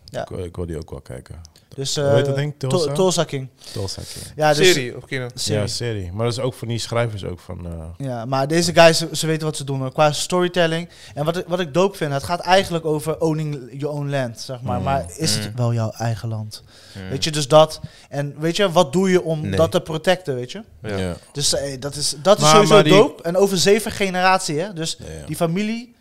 Ja. 0.05 0.23
Ik, 0.23 0.31
ik 0.31 0.57
wil 0.57 0.67
die 0.67 0.77
ook 0.77 0.91
wel 0.91 1.01
kijken. 1.01 1.41
Dus, 1.75 1.97
Hoe 1.97 2.05
heet 2.05 2.19
eh 2.21 2.25
dat 2.27 2.37
ding? 2.37 2.55
To- 2.59 2.69
Tulsa? 2.69 2.93
Tulsa 2.93 3.25
King. 3.25 3.49
Tulsa 3.73 4.03
King. 4.13 4.25
Ja, 4.37 4.55
dus, 4.55 4.67
Serie 4.73 4.97
op 4.97 5.07
kino. 5.07 5.29
serie. 5.35 5.61
Ja, 5.61 5.67
serie. 5.67 6.13
Maar 6.13 6.25
dat 6.25 6.33
is 6.37 6.43
ook 6.43 6.55
van 6.55 6.69
die 6.69 6.79
schrijvers 6.79 7.25
ook 7.25 7.41
van... 7.41 7.67
eh, 7.67 8.07
Ja, 8.07 8.25
maar 8.25 8.49
deze 8.49 8.73
guys, 8.75 8.99
ze, 8.99 9.09
ze 9.13 9.27
weten 9.27 9.47
wat 9.47 9.57
ze 9.57 9.65
doen 9.65 9.93
qua 9.93 10.13
storytelling. 10.13 10.89
En 11.15 11.25
wat 11.25 11.37
ik, 11.37 11.45
wat 11.49 11.61
ik 11.61 11.75
dope 11.75 11.97
vind, 11.97 12.13
het 12.13 12.23
gaat 12.23 12.41
eigenlijk 12.41 12.85
over 12.85 13.21
owning 13.21 13.69
your 13.73 13.95
own 13.97 14.11
land, 14.11 14.41
zeg 14.41 14.63
maar. 14.63 14.79
Mm. 14.79 14.85
Maar 14.85 15.05
is 15.17 15.35
het 15.35 15.49
Mm. 15.51 15.57
wel 15.57 15.73
jouw 15.73 15.91
eigen 15.91 16.29
land? 16.29 16.63
Mm. 17.03 17.09
Weet 17.11 17.25
je, 17.25 17.31
dus 17.31 17.49
dat. 17.49 17.81
En 18.09 18.35
weet 18.39 18.57
je, 18.57 18.71
wat 18.73 18.93
doe 18.93 19.11
je 19.11 19.23
om 19.23 19.41
Nee. 19.41 19.57
dat 19.57 19.71
te 19.71 19.81
protecten, 19.81 20.35
weet 20.35 20.53
je? 20.53 20.63
Ja. 20.83 20.97
ja. 20.97 21.17
Dus 21.33 21.55
eh, 21.55 21.81
dat 21.81 21.95
is, 21.95 22.15
dat 22.23 22.37
is 22.37 22.43
Maar- 22.43 22.53
sowieso 22.53 22.75
maar 22.75 22.85
die- 22.85 22.93
dope. 22.93 23.23
En 23.23 23.37
over 23.37 23.59
zeven 23.59 23.93
generaties, 23.93 24.57
hè. 24.61 24.73
Dus 24.73 24.97
Ja, 24.99 25.05
ja. 25.21 25.27
die 25.27 25.37
familie 25.37 25.95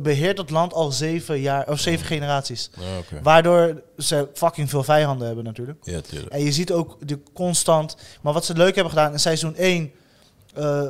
beheert 0.00 0.38
het 0.38 0.50
land 0.50 0.72
al 0.72 0.92
zeven 0.92 1.40
jaar, 1.40 1.68
of 1.68 1.80
zeven 1.80 2.06
generaties. 2.06 2.70
Ja, 2.80 2.98
oké. 2.98 3.20
Waardoor 3.22 3.82
ze 3.98 4.28
fucking 4.34 4.70
veel 4.70 4.82
vijanden 4.82 5.26
hebben 5.26 5.44
natuurlijk. 5.44 5.78
Ja, 5.82 6.00
tuurlijk. 6.00 6.32
En 6.32 6.44
je 6.44 6.52
ziet 6.52 6.72
ook 6.72 6.96
de 7.08 7.18
constant. 7.32 7.96
Maar 8.22 8.32
wat 8.32 8.44
ze 8.44 8.54
leuk 8.54 8.74
hebben 8.74 8.92
gedaan 8.92 9.12
in 9.12 9.18
seizoen 9.20 9.56
1. 9.56 9.92
eh, 10.54 10.88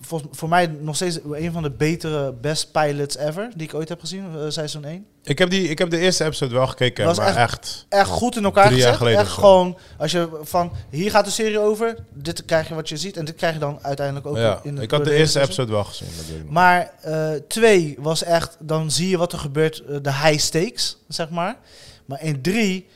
voor, 0.00 0.22
voor 0.30 0.48
mij 0.48 0.66
nog 0.66 0.94
steeds 0.96 1.18
een 1.32 1.52
van 1.52 1.62
de 1.62 1.70
betere 1.70 2.32
best 2.32 2.72
pilots 2.72 3.16
ever. 3.16 3.50
Die 3.54 3.66
ik 3.66 3.74
ooit 3.74 3.88
heb 3.88 4.00
gezien, 4.00 4.24
eh, 4.34 4.40
seizoen 4.48 4.84
1. 4.84 5.06
Ik 5.22 5.38
heb, 5.38 5.50
die, 5.50 5.68
ik 5.68 5.78
heb 5.78 5.90
de 5.90 5.98
eerste 5.98 6.24
episode 6.24 6.54
wel 6.54 6.66
gekeken, 6.66 7.04
Was 7.04 7.16
maar 7.18 7.26
echt- 7.26 7.36
echt... 7.36 7.86
Echt 7.88 8.08
goed 8.08 8.36
in 8.36 8.44
elkaar 8.44 8.66
Drie 8.66 8.76
jaar 8.78 8.86
gezet. 8.86 8.98
geleden 8.98 9.20
Echt 9.20 9.28
zo. 9.34 9.40
gewoon, 9.40 9.78
als 9.98 10.12
je 10.12 10.28
van 10.42 10.72
hier 10.90 11.10
gaat 11.10 11.24
de 11.24 11.30
serie 11.30 11.58
over. 11.58 11.96
Dit 12.12 12.44
krijg 12.44 12.68
je 12.68 12.74
wat 12.74 12.88
je 12.88 12.96
ziet. 12.96 13.16
En 13.16 13.24
dit 13.24 13.34
krijg 13.34 13.52
je 13.54 13.60
dan 13.60 13.78
uiteindelijk 13.82 14.26
ook 14.26 14.36
ja, 14.36 14.60
in 14.62 14.78
ik 14.78 14.88
door 14.88 14.98
had 14.98 15.08
de 15.08 15.14
eerste 15.14 15.40
episode 15.40 15.72
wel 15.72 15.84
gezien. 15.84 16.08
Ik. 16.36 16.50
Maar 16.50 16.92
eh, 17.00 17.30
twee 17.48 17.96
was 17.98 18.22
echt, 18.24 18.56
dan 18.60 18.90
zie 18.90 19.08
je 19.08 19.18
wat 19.18 19.32
er 19.32 19.38
gebeurt, 19.38 19.82
eh, 19.84 19.96
de 20.02 20.12
high 20.12 20.38
stakes, 20.38 20.96
zeg 21.08 21.30
maar. 21.30 21.56
Maar 22.04 22.22
in 22.22 22.42
drie 22.42 22.86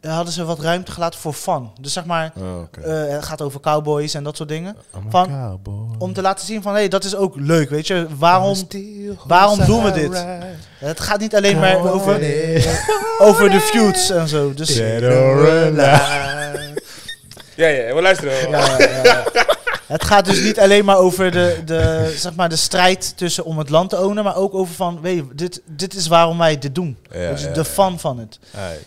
hadden 0.00 0.32
ze 0.32 0.44
wat 0.44 0.60
ruimte 0.60 0.92
gelaten 0.92 1.20
voor 1.20 1.32
fun. 1.32 1.70
Dus 1.80 1.92
zeg 1.92 2.04
maar, 2.04 2.32
Oh, 2.36 2.62
eh, 2.84 3.12
het 3.14 3.24
gaat 3.24 3.42
over 3.42 3.60
cowboys 3.60 4.14
en 4.14 4.22
dat 4.24 4.36
soort 4.36 4.48
dingen. 4.48 4.76
Van- 5.08 5.28
cowboy. 5.28 5.94
Om 5.98 6.12
te 6.12 6.22
laten 6.22 6.46
zien 6.46 6.62
van, 6.62 6.74
hé, 6.74 6.88
dat 6.88 7.04
is 7.04 7.16
ook 7.16 7.34
leuk, 7.36 7.70
weet 7.70 7.86
je. 7.86 8.06
Waarom, 8.18 8.56
waarom 9.26 9.64
doen 9.64 9.84
we 9.84 9.90
dit? 9.90 10.24
Het 10.78 11.00
gaat 11.00 11.20
niet 11.20 11.36
alleen 11.36 11.58
maar 11.58 11.78
over, 11.92 12.14
over 13.18 13.50
de 13.50 13.60
feuds 13.60 14.10
en 14.10 14.28
zo. 14.28 14.54
Dus. 14.54 14.76
Ja, 17.54 17.66
ja, 17.66 17.94
we 17.94 18.00
luisteren. 18.02 18.50
ja, 18.50 18.78
ja, 18.78 19.02
ja. 19.02 19.24
Het 19.88 20.04
gaat 20.04 20.24
dus 20.24 20.42
niet 20.42 20.60
alleen 20.60 20.84
maar 20.84 20.96
over 20.96 21.30
de, 21.30 21.62
de, 21.64 22.12
zeg 22.16 22.34
maar 22.34 22.48
de 22.48 22.56
strijd 22.56 23.16
tussen 23.16 23.44
om 23.44 23.58
het 23.58 23.68
land 23.68 23.90
te 23.90 24.00
ownen, 24.00 24.24
maar 24.24 24.36
ook 24.36 24.54
over 24.54 24.74
van, 24.74 25.00
weet 25.00 25.16
je, 25.16 25.24
dit, 25.34 25.62
dit 25.64 25.94
is 25.94 26.06
waarom 26.06 26.38
wij 26.38 26.58
dit 26.58 26.74
doen. 26.74 26.96
Ja, 27.12 27.30
dus 27.30 27.42
ja, 27.42 27.48
de 27.48 27.60
ja. 27.60 27.64
fun 27.64 27.98
van 27.98 28.18
het. 28.18 28.38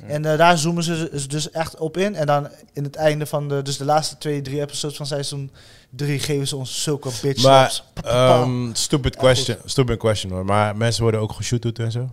En 0.07 0.25
eh, 0.25 0.37
daar 0.37 0.57
zoomen 0.57 0.83
ze 0.83 1.09
dus- 1.11 1.27
dus 1.27 1.51
echt 1.51 1.77
op 1.77 1.97
in. 1.97 2.15
En 2.15 2.25
dan 2.25 2.47
in 2.73 2.83
het 2.83 2.95
einde 2.95 3.25
van 3.25 3.47
de, 3.47 3.61
dus 3.61 3.77
de 3.77 3.85
laatste 3.85 4.17
twee, 4.17 4.41
drie 4.41 4.61
episodes 4.61 4.97
van 4.97 5.05
seizoen 5.05 5.51
drie 5.89 6.19
geven 6.19 6.47
ze 6.47 6.55
ons 6.55 6.83
zulke 6.83 7.09
bitch 7.21 7.43
Maar, 7.43 7.81
ehm, 8.03 8.73
stupid 8.73 9.15
question, 9.15 9.57
stupid 9.65 9.97
question 9.97 10.31
hoor. 10.31 10.45
Maar 10.45 10.77
mensen 10.77 11.03
worden 11.03 11.21
ook 11.21 11.31
geshoot 11.31 11.79
en 11.79 11.91
zo? 11.91 12.09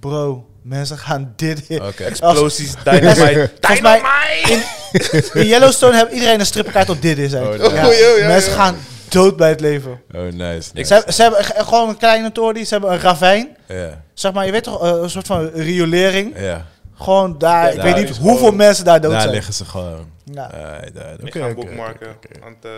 Bro, 0.00 0.46
mensen 0.62 0.98
gaan 0.98 1.32
dit... 1.36 1.66
Oké. 1.70 2.04
Explosies, 2.12 2.74
dynamite. 2.84 3.50
Volgens 3.60 3.80
mij 3.80 4.42
in, 4.48 4.62
in 5.32 5.46
Yellowstone 5.46 5.96
heeft 5.96 6.12
iedereen 6.12 6.40
een 6.40 6.46
strippenkaart 6.46 6.88
op 6.90 7.02
dit 7.02 7.18
is. 7.18 7.34
Oh, 7.34 7.40
eigenlijk. 7.40 7.72
Oh, 7.86 7.92
ja, 7.94 8.16
ja, 8.18 8.26
mensen 8.26 8.52
gaan 8.52 8.76
dood 9.08 9.36
bij 9.36 9.48
het 9.48 9.60
leven. 9.60 10.00
Oh, 10.14 10.20
nice. 10.32 10.70
Ik- 10.74 10.86
Ze, 10.86 10.94
hebben- 10.94 11.14
ze 11.14 11.22
hebben 11.22 11.44
gewoon 11.44 11.88
een 11.88 11.96
kleine 11.96 12.32
tory, 12.32 12.64
ze 12.64 12.72
hebben 12.74 12.92
een 12.92 13.00
ravijn. 13.00 13.56
Ja, 13.68 14.02
Zeg 14.14 14.32
maar, 14.32 14.46
je 14.46 14.52
weet 14.52 14.62
toch, 14.64 14.82
eh, 14.82 14.98
een 15.02 15.10
soort 15.10 15.26
van 15.26 15.50
riolering. 15.54 16.34
ja. 16.38 16.66
Gewoon 17.02 17.38
daar, 17.38 17.70
ik 17.70 17.76
daar 17.76 17.84
weet 17.84 17.96
niet 17.96 18.16
hoeveel 18.16 18.36
gewoon- 18.36 18.56
mensen 18.56 18.84
daar 18.84 19.00
dood 19.00 19.10
Daar 19.10 19.20
zijn. 19.20 19.32
liggen 19.34 19.54
ze 19.54 19.64
gewoon. 19.64 20.10
Ja. 20.24 20.50
Hey, 20.52 20.90
daar-. 20.92 21.16
Want, 22.40 22.64
eh, 22.64 22.70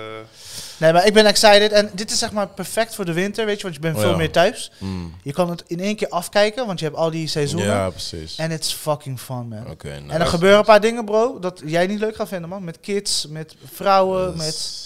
Nee, 0.77 0.93
maar 0.93 1.07
ik 1.07 1.13
ben 1.15 1.27
excited. 1.27 1.73
En 1.73 1.91
dit 1.93 2.11
is 2.11 2.19
zeg 2.19 2.33
maar 2.33 2.49
perfect 2.49 2.95
voor 2.95 3.05
de 3.05 3.13
winter, 3.13 3.47
weet 3.47 3.57
je, 3.57 3.63
want 3.63 3.75
je 3.75 3.81
bent 3.81 3.95
Oh, 3.97 4.01
veel 4.01 4.11
ja. 4.11 4.17
meer 4.17 4.31
thuis. 4.31 4.71
Mm. 4.79 5.15
Je 5.23 5.33
kan 5.33 5.51
het 5.51 5.63
in 5.67 5.81
één 5.81 5.97
keer 5.97 6.09
afkijken, 6.09 6.67
want 6.67 6.79
je 6.79 6.85
hebt 6.85 6.97
al 6.99 7.11
die 7.11 7.29
seizoenen. 7.29 7.69
Ja, 7.69 7.91
precies. 7.91 8.37
En 8.37 8.51
it's 8.51 8.73
fucking 8.73 9.21
fun, 9.21 9.49
man. 9.49 9.71
Oké, 9.71 9.89
nice. 9.89 10.13
En 10.15 10.21
er 10.21 10.27
gebeuren 10.27 10.59
een 10.59 10.65
paar 10.65 10.81
dingen, 10.81 11.05
bro, 11.05 11.39
dat 11.39 11.63
jij 11.65 11.87
niet 11.87 11.99
leuk 12.01 12.17
gaat 12.17 12.29
vinden, 12.29 12.49
man. 12.49 12.65
Met 12.65 12.81
kids, 12.81 13.27
met 13.29 13.55
vrouwen, 13.73 14.37
met 14.37 14.83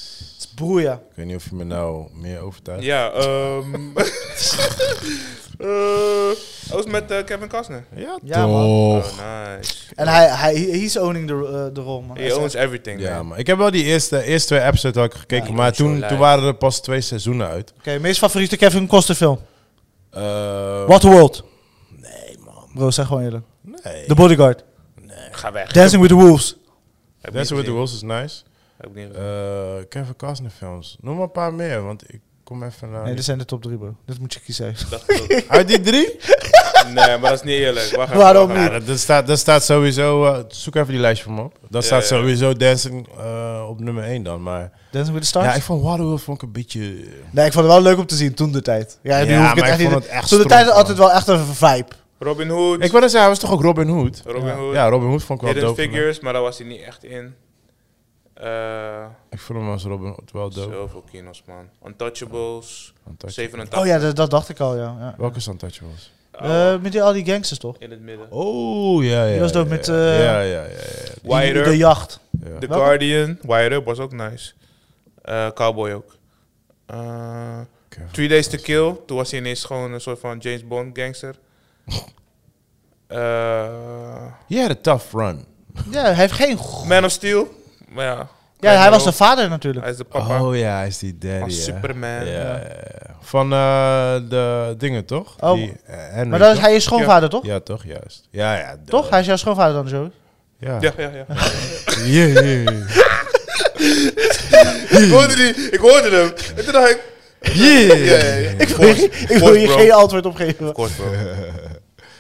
broeien. 0.54 0.92
Ik 0.92 0.98
weet 1.14 1.26
niet 1.26 1.36
of 1.36 1.44
je 1.44 1.54
me 1.54 1.64
nou 1.64 2.06
meer 2.12 2.40
overtuigt. 2.40 2.84
ja, 2.84 3.10
ehm 3.10 3.74
eh, 5.58 5.68
dat 6.68 6.84
was 6.84 6.86
met 6.86 7.10
eh, 7.10 7.24
Kevin 7.24 7.48
Costner. 7.48 7.84
Ja, 7.94 8.18
Ja, 8.22 8.46
man. 8.46 8.62
toch. 8.62 9.10
Oh, 9.18 9.56
nice. 9.56 9.74
En 9.94 10.08
hij, 10.08 10.26
hij 10.28 10.54
he's 10.54 10.96
owning 10.96 11.26
de, 11.28 11.34
eh, 11.34 11.74
de 11.74 11.80
rol, 11.80 12.00
man. 12.02 12.16
He 12.18 12.34
owns 12.36 12.54
everything, 12.54 13.00
Ja, 13.00 13.22
man. 13.22 13.38
ik 13.38 13.46
heb 13.46 13.58
wel 13.58 13.70
die 13.70 13.84
eerste, 13.84 14.22
eerste 14.22 14.48
twee 14.48 14.60
episodes 14.66 14.96
had 15.02 15.12
ik 15.12 15.18
gekeken, 15.20 15.48
Ja, 15.48 15.52
maar 15.54 15.72
toen, 15.72 16.04
toen 16.08 16.18
waren 16.18 16.44
er 16.44 16.54
pas 16.54 16.80
twee 16.80 17.00
seizoenen 17.00 17.46
uit. 17.48 17.72
Oké, 17.78 17.98
meest 17.98 18.18
favoriete 18.18 18.56
Kevin 18.56 18.86
Costner 18.86 19.16
film? 19.16 19.38
Eh, 20.10 20.22
Waterworld. 20.86 21.44
Nee, 21.88 22.36
man. 22.44 22.70
Bro, 22.74 22.90
zeg 22.90 23.06
gewoon 23.06 23.22
eerlijk. 23.22 23.44
Nee. 23.62 24.06
The 24.06 24.14
Bodyguard. 24.14 24.64
Ga 25.30 25.52
weg. 25.52 25.72
Dancing 25.72 26.00
with 26.02 26.10
the 26.10 26.16
Wolves. 26.16 26.56
Dancing 27.20 27.58
with 27.58 27.64
the. 27.68 27.72
Wolves 27.74 27.94
is 27.94 28.02
nice. 28.02 28.42
Eh, 28.94 29.84
Kevin 29.88 30.16
Costner 30.16 30.50
films. 30.50 30.96
Noem 31.00 31.14
maar 31.14 31.24
een 31.24 31.30
paar 31.30 31.54
meer, 31.54 31.82
want 31.82 32.02
ik 32.12 32.20
kom 32.48 32.62
even 32.62 32.90
naar... 32.90 33.04
Nee, 33.04 33.14
dit 33.14 33.24
zijn 33.24 33.38
de 33.38 33.44
top 33.44 33.62
drie, 33.62 33.76
bro. 33.76 33.94
Dit 34.06 34.18
moet 34.20 34.32
je 34.34 34.40
kiezen. 34.40 34.74
Dacht 34.90 35.10
ik 35.12 35.20
ook. 35.22 35.42
Uit 35.48 35.68
die 35.68 35.80
drie? 35.80 36.16
Nee, 36.94 36.94
maar 37.18 37.20
dat 37.30 37.32
is 37.32 37.42
niet 37.42 37.54
eerlijk. 37.58 37.90
Wacht 37.96 38.08
even, 38.08 38.22
Waarom 38.22 38.48
wacht 38.48 38.58
Ja, 38.60 38.66
even. 38.66 38.78
dat, 38.78 38.86
dat 38.86 38.98
staat, 38.98 39.26
dat 39.26 39.38
staat 39.38 39.64
sowieso... 39.64 40.24
eh, 40.24 40.38
zoek 40.48 40.74
even 40.74 40.88
die 40.88 41.00
lijstje 41.00 41.24
van 41.24 41.34
me 41.34 41.42
op. 41.42 41.52
Dat 41.68 41.82
Ja, 41.82 41.88
staat 41.88 42.08
ja. 42.08 42.16
sowieso 42.16 42.52
Dancing 42.52 43.08
eh, 43.18 43.66
op 43.68 43.80
nummer 43.80 44.04
1 44.04 44.22
dan, 44.22 44.42
maar... 44.42 44.72
Dancing 44.90 45.12
with 45.14 45.22
the 45.22 45.28
Stars? 45.28 45.46
Ja, 45.46 45.54
ik 45.54 45.62
vond 45.62 45.82
Waterworld 45.82 46.22
vond 46.22 46.36
ik 46.42 46.46
een 46.46 46.52
beetje... 46.52 46.80
Nee, 47.30 47.46
ik 47.46 47.52
vond 47.52 47.64
het 47.64 47.74
wel 47.74 47.82
leuk 47.82 47.98
om 47.98 48.06
te 48.06 48.14
zien 48.14 48.34
toen 48.34 48.52
de 48.52 48.62
tijd. 48.62 48.98
Ja, 49.02 49.22
nu 49.24 49.30
Ja, 49.30 49.40
hoef 49.40 49.50
ik 49.50 49.56
het 49.56 49.64
echt 49.64 49.72
ik 49.72 49.78
niet... 49.80 49.90
vond 49.92 50.02
het 50.04 50.12
echt 50.12 50.28
toen 50.28 50.38
de 50.38 50.44
tijd 50.46 50.66
is 50.66 50.72
altijd 50.72 50.98
wel 50.98 51.12
echt 51.12 51.28
een 51.28 51.44
vibe. 51.46 51.86
Robin 52.18 52.48
Hood. 52.48 52.74
Ik 52.84 52.90
wilde 52.90 53.08
zeggen, 53.08 53.20
hij 53.20 53.28
was 53.28 53.38
toch 53.38 53.52
ook 53.52 53.62
Robin 53.62 53.88
Hood? 53.88 54.22
Robin 54.26 54.50
Hood. 54.54 54.74
Ja, 54.74 54.88
Robin 54.88 55.08
Hood 55.08 55.22
vond 55.22 55.38
ik 55.40 55.44
wel 55.44 55.54
Hidden 55.54 55.74
dope. 55.76 55.88
Figures, 55.90 56.20
maar 56.20 56.32
daar 56.32 56.42
was 56.42 56.58
hij 56.58 56.66
niet 56.66 56.80
echt 56.82 57.04
in. 57.04 57.34
Eh 58.40 59.04
Ik 59.30 59.38
vond 59.40 59.58
hem 59.58 59.70
als 59.70 59.84
Robin 59.84 60.06
Hood 60.08 60.32
wel 60.32 60.50
dope. 60.50 60.72
zoveel 60.74 61.04
kinos, 61.10 61.42
man. 61.46 61.68
Untouchables. 61.86 62.92
Untouchables. 63.08 63.34
87. 63.34 63.78
Oh 63.80 63.86
ja, 63.86 63.98
dat, 63.98 64.16
dat 64.16 64.30
dacht 64.30 64.48
ik 64.48 64.60
al, 64.60 64.76
ja. 64.76 64.96
ja. 64.98 65.14
Welke 65.18 65.36
is 65.36 65.46
Untouchables? 65.46 66.12
Oh, 66.32 66.44
Eh, 66.72 66.80
met 66.80 66.92
die, 66.92 67.02
al 67.02 67.12
die 67.12 67.24
gangsters, 67.24 67.58
toch? 67.60 67.76
in 67.78 67.90
het 67.90 68.00
midden. 68.00 68.30
Oh, 68.30 69.04
ja, 69.04 69.24
ja. 69.24 69.30
Die 69.30 69.40
was 69.40 69.52
ja, 69.52 69.64
met, 69.64 69.86
ja. 69.86 69.92
eh, 69.94 70.24
ja, 70.24 70.40
ja, 70.40 70.62
ja, 70.64 70.76
Wider. 71.22 71.64
De 71.64 71.76
jacht. 71.76 72.20
ja. 72.30 72.38
The 72.58 72.66
Welke? 72.66 72.84
Guardian. 72.84 73.38
Wire 73.42 73.74
Up 73.74 73.84
was 73.84 73.98
ook 73.98 74.12
nice. 74.12 74.52
Eh, 75.22 75.50
Cowboy 75.54 75.90
ook. 75.92 76.16
Eh, 76.86 77.60
Kevin 77.88 78.08
Three 78.12 78.28
Days 78.28 78.48
to 78.48 78.58
Kill. 78.62 78.96
Toen 79.06 79.16
was 79.16 79.30
hij 79.30 79.40
ineens 79.40 79.64
gewoon 79.64 79.92
een 79.92 80.00
soort 80.00 80.18
van 80.20 80.38
James 80.38 80.66
Bond 80.66 80.98
gangster. 80.98 81.34
Eh, 83.06 84.26
He 84.48 84.60
had 84.60 84.70
a 84.70 84.74
tough 84.80 85.12
run. 85.14 85.44
Ja, 85.90 86.02
hij 86.02 86.14
heeft 86.14 86.32
geen... 86.32 86.58
Man 86.86 87.04
of 87.04 87.10
Steel. 87.10 87.48
Maar 87.88 88.04
ja. 88.04 88.28
Ja, 88.60 88.72
hij 88.80 88.90
was 88.90 89.04
de 89.04 89.12
vader 89.12 89.48
natuurlijk. 89.48 89.84
Hij 89.84 89.92
is 89.92 89.98
de 89.98 90.04
papa 90.04 90.42
Oh 90.42 90.56
ja, 90.56 90.76
hij 90.76 90.86
is 90.86 90.98
die 90.98 91.18
daddy. 91.18 91.38
van 91.38 91.48
ja. 91.50 91.54
Superman. 91.54 92.26
Ja, 92.26 92.32
ja, 92.32 92.52
ja. 92.52 93.14
Van 93.20 93.52
eh, 93.52 94.14
de 94.28 94.74
dingen, 94.78 95.04
toch? 95.04 95.36
Oh. 95.40 95.52
Die, 95.52 95.72
eh, 95.86 95.96
Henry, 95.96 96.28
Maar 96.28 96.38
dat 96.38 96.54
is, 96.54 96.60
hij 96.60 96.74
is 96.74 96.84
schoonvader, 96.84 97.28
toch? 97.28 97.44
Ja, 97.44 97.60
toch? 97.60 97.84
Juist. 97.84 98.28
Ja, 98.30 98.54
ja. 98.56 98.72
de- 98.72 98.90
Toch? 98.90 99.10
Hij 99.10 99.20
is 99.20 99.26
jouw 99.26 99.36
schoonvader 99.36 99.74
dan, 99.74 99.88
zo. 99.88 100.10
Ja. 100.58 100.76
Ja, 100.80 100.92
ja, 100.96 101.10
ja. 101.10 101.24
Ik, 104.98 105.10
hoorde 105.10 105.34
die, 105.34 105.70
ik 105.70 105.78
hoorde 105.78 106.10
hem. 106.16 106.32
En 106.56 106.64
toen 106.64 106.72
dacht 106.72 106.90
ik... 106.90 107.00
Yeah. 107.40 108.60
Ik 108.60 108.68
wil 108.68 108.86
je, 108.88 109.10
ik 109.28 109.38
wil 109.38 109.54
je 109.54 109.68
geen 109.68 109.92
antwoord 109.92 110.26
op 110.26 110.34
geven. 110.34 110.68
Of 110.68 110.72
course, 110.74 110.94
bro. 110.94 111.06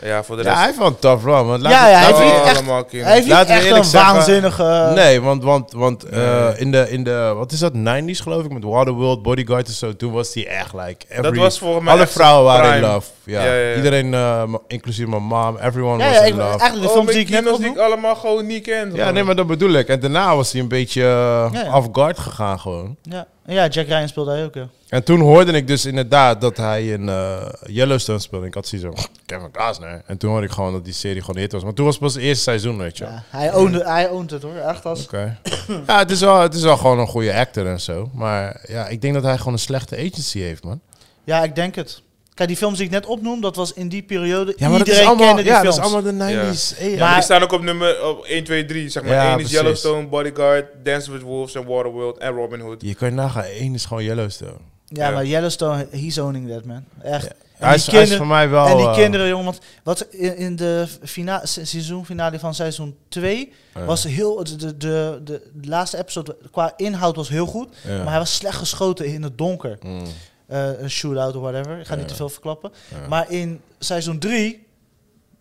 Ja, 0.02 0.22
voor 0.24 0.36
de 0.36 0.42
Ja, 0.42 0.54
hij 0.56 0.64
heeft 0.64 0.78
wel 0.78 0.86
een 0.86 0.98
tough 0.98 1.24
run. 1.24 1.46
Want 1.46 1.62
laat 1.62 1.72
Ja, 1.72 1.88
ja, 1.88 1.96
hij 1.98 2.06
heeft 2.06 2.18
niet 2.18 2.32
echt-. 2.44 2.92
Hij 2.92 3.12
heeft 3.12 3.24
niet 3.26 3.32
Laten 3.32 3.54
echt 3.54 3.70
een 3.70 3.84
zeggen- 3.84 4.14
waanzinnige... 4.14 4.92
Nee, 4.94 5.20
want, 5.20 5.42
want, 5.42 5.72
want 5.72 6.04
eh, 6.04 6.18
Nee. 6.44 6.56
in, 6.58 6.70
de, 6.70 6.90
in 6.90 7.04
de, 7.04 7.32
wat 7.36 7.52
is 7.52 7.58
dat, 7.58 7.72
90s 7.74 8.20
geloof 8.22 8.44
ik, 8.44 8.52
met 8.52 8.64
Waterworld, 8.64 9.22
Bodyguard 9.22 9.66
en 9.66 9.72
zo, 9.72 9.96
toen 9.96 10.12
was 10.12 10.34
hij 10.34 10.46
echt 10.46 10.72
like, 10.74 11.04
every, 11.08 11.22
Dat 11.22 11.36
was 11.36 11.58
volgens 11.58 11.84
mij 11.84 11.92
alle 11.94 12.06
vrouwen 12.06 12.44
waren 12.44 12.74
in 12.74 12.80
love. 12.80 13.08
Ja. 13.24 13.44
Ja, 13.44 13.52
ja, 13.54 13.68
ja. 13.70 13.76
Iedereen, 13.76 14.14
eh, 14.14 14.42
m- 14.44 14.58
inclusief 14.66 15.06
mijn 15.06 15.22
mom, 15.22 15.56
everyone 15.56 16.02
Ja, 16.02 16.08
was 16.08 16.18
in 16.20 16.26
ik, 16.26 16.34
love. 16.34 16.48
eigenlijk 16.48 16.80
de 16.82 16.86
Oh, 16.88 16.92
films 16.92 17.10
die 17.12 17.20
ik 17.20 17.28
net 17.28 17.42
kino's 17.44 17.58
die 17.58 17.68
ik 17.70 17.78
allemaal 17.78 18.14
gewoon 18.16 18.46
niet 18.46 18.62
ken. 18.62 18.94
ja, 18.94 19.10
nee, 19.10 19.22
maar 19.24 19.36
dat 19.36 19.46
bedoel 19.46 19.72
ik. 19.72 19.88
En 19.88 20.00
daarna 20.00 20.36
was 20.36 20.52
hij 20.52 20.60
een 20.60 20.68
beetje 20.68 21.02
eh, 21.02 21.48
Ja, 21.52 21.62
ja. 21.64 21.76
off-guard 21.76 22.18
gegaan 22.18 22.60
gewoon. 22.60 22.96
Ja. 23.02 23.26
ja, 23.46 23.66
Jack 23.66 23.86
Ryan 23.86 24.08
speelde 24.08 24.30
hij 24.30 24.44
ook, 24.44 24.54
ja. 24.54 24.66
En 24.88 25.04
toen 25.04 25.20
hoorde 25.20 25.52
ik 25.52 25.66
dus 25.66 25.84
inderdaad 25.86 26.40
dat 26.40 26.56
hij 26.56 26.88
in 26.88 27.08
eh, 27.08 27.46
Yellowstone 27.66 28.18
speelde. 28.18 28.46
Ik 28.46 28.54
had 28.54 28.66
zoiets 28.66 28.88
zo, 29.02 29.08
Kevin 29.26 29.50
Costner. 29.52 30.02
En 30.06 30.18
toen 30.18 30.30
hoorde 30.30 30.46
ik 30.46 30.52
gewoon 30.52 30.72
dat 30.72 30.84
die 30.84 30.94
serie 30.94 31.20
gewoon 31.20 31.36
een 31.36 31.42
hit 31.42 31.52
was. 31.52 31.62
Maar 31.64 31.72
toen 31.72 31.84
was 31.84 31.94
het 31.94 32.02
pas 32.04 32.14
het 32.14 32.22
eerste 32.22 32.42
seizoen, 32.42 32.78
weet 32.78 32.98
je 32.98 33.04
wel. 33.04 33.12
ja 33.12 33.22
hij, 33.30 33.54
ownde, 33.54 33.84
hij 33.84 34.08
owned 34.08 34.30
het 34.30 34.42
hoor, 34.42 34.54
echt 34.56 34.84
als... 34.84 35.04
Oké. 35.04 35.38
ja, 35.86 35.98
het 35.98 36.10
is, 36.10 36.20
wel, 36.20 36.40
het 36.40 36.54
is 36.54 36.62
wel 36.62 36.76
gewoon 36.76 36.98
een 36.98 37.06
goede 37.06 37.34
actor 37.34 37.66
en 37.66 37.80
zo. 37.80 38.10
Maar 38.14 38.60
ja, 38.68 38.86
ik 38.86 39.00
denk 39.00 39.14
dat 39.14 39.22
hij 39.22 39.38
gewoon 39.38 39.52
een 39.52 39.58
slechte 39.58 39.96
agency 39.96 40.38
heeft, 40.40 40.64
man. 40.64 40.80
Ja, 41.24 41.42
ik 41.42 41.54
denk 41.54 41.74
het. 41.74 42.02
Kijk, 42.34 42.48
die 42.48 42.58
films 42.58 42.76
die 42.76 42.86
ik 42.86 42.92
net 42.92 43.06
opnoem, 43.06 43.40
dat 43.40 43.56
was 43.56 43.72
in 43.72 43.88
die 43.88 44.02
periode... 44.02 44.54
Ja, 44.56 44.68
maar 44.68 44.78
dat 44.78 44.86
Iedereen 44.86 45.08
allemaal, 45.08 45.26
kende 45.26 45.42
die 45.42 45.50
ja, 45.52 45.62
dat 45.62 45.74
films. 45.74 45.88
is 45.88 45.94
allemaal 45.94 46.18
de 46.18 46.52
90s. 46.54 46.78
Hey, 46.78 46.86
Ja, 46.90 46.92
ja. 46.94 46.98
maar 46.98 47.06
Maar- 47.06 47.14
die 47.14 47.22
staan 47.24 47.42
ook 47.42 47.52
op 47.52 47.62
nummer 47.62 48.04
op 48.08 48.24
1, 48.24 48.44
2, 48.44 48.64
3. 48.64 48.88
Zeg 48.88 49.02
maar. 49.02 49.12
Ja, 49.12 49.22
Eén 49.24 49.28
is 49.28 49.34
precies. 49.34 49.52
Yellowstone, 49.56 50.06
Bodyguard, 50.06 50.66
Dance 50.84 51.12
with 51.12 51.22
Wolves 51.22 51.54
en 51.54 51.64
Waterworld 51.66 52.18
en 52.18 52.32
Robin 52.32 52.60
Hood. 52.60 52.82
Je 52.82 52.94
kan 52.94 53.08
je 53.08 53.14
nagaan, 53.14 53.42
één 53.42 53.74
is 53.74 53.84
gewoon 53.84 54.04
Yellowstone. 54.04 54.56
Ja, 54.88 55.08
Ja. 55.08 55.14
maar 55.14 55.24
Yellowstone, 55.26 55.86
he's 55.90 56.18
owning 56.18 56.50
that, 56.50 56.64
man. 56.64 56.84
Echt. 57.02 57.24
Ja. 57.24 57.30
Hij 57.66 57.68
die 57.68 57.76
is, 57.78 57.86
hij 57.86 57.94
is 58.02 58.08
kinderen- 58.08 58.16
voor 58.16 58.26
mij 58.26 58.48
wel... 58.48 58.66
en 58.66 58.76
die 58.76 58.86
eh, 58.86 58.94
kinderen, 58.94 59.28
jongen, 59.28 59.44
want 59.44 59.58
wat 59.82 60.00
in, 60.10 60.36
in 60.36 60.56
de 60.56 60.86
fina 61.04 61.46
se- 61.46 61.64
seizoenfinale 61.64 62.38
van 62.38 62.54
seizoen 62.54 62.96
2 63.08 63.52
eh, 63.72 63.84
was 63.86 64.04
heel, 64.04 64.44
de, 64.44 64.56
de, 64.56 64.76
de, 64.76 65.20
de 65.24 65.68
laatste 65.68 65.98
episode 65.98 66.36
qua 66.50 66.72
inhoud 66.76 67.16
was 67.16 67.28
heel 67.28 67.46
goed, 67.46 67.68
ja. 67.88 67.96
maar 67.98 68.08
hij 68.08 68.18
was 68.18 68.34
slecht 68.34 68.56
geschoten 68.56 69.06
in 69.06 69.22
het 69.22 69.38
donker. 69.38 69.78
Mm, 69.82 70.02
Eh, 70.46 70.80
een 70.80 70.90
shootout 70.90 71.36
of 71.36 71.42
whatever, 71.42 71.78
ik 71.78 71.86
ga 71.86 71.94
niet 71.94 72.08
te 72.08 72.14
veel 72.14 72.28
verklappen. 72.28 72.72
Maar 73.08 73.30
in 73.30 73.60
seizoen 73.78 74.18
3, 74.18 74.66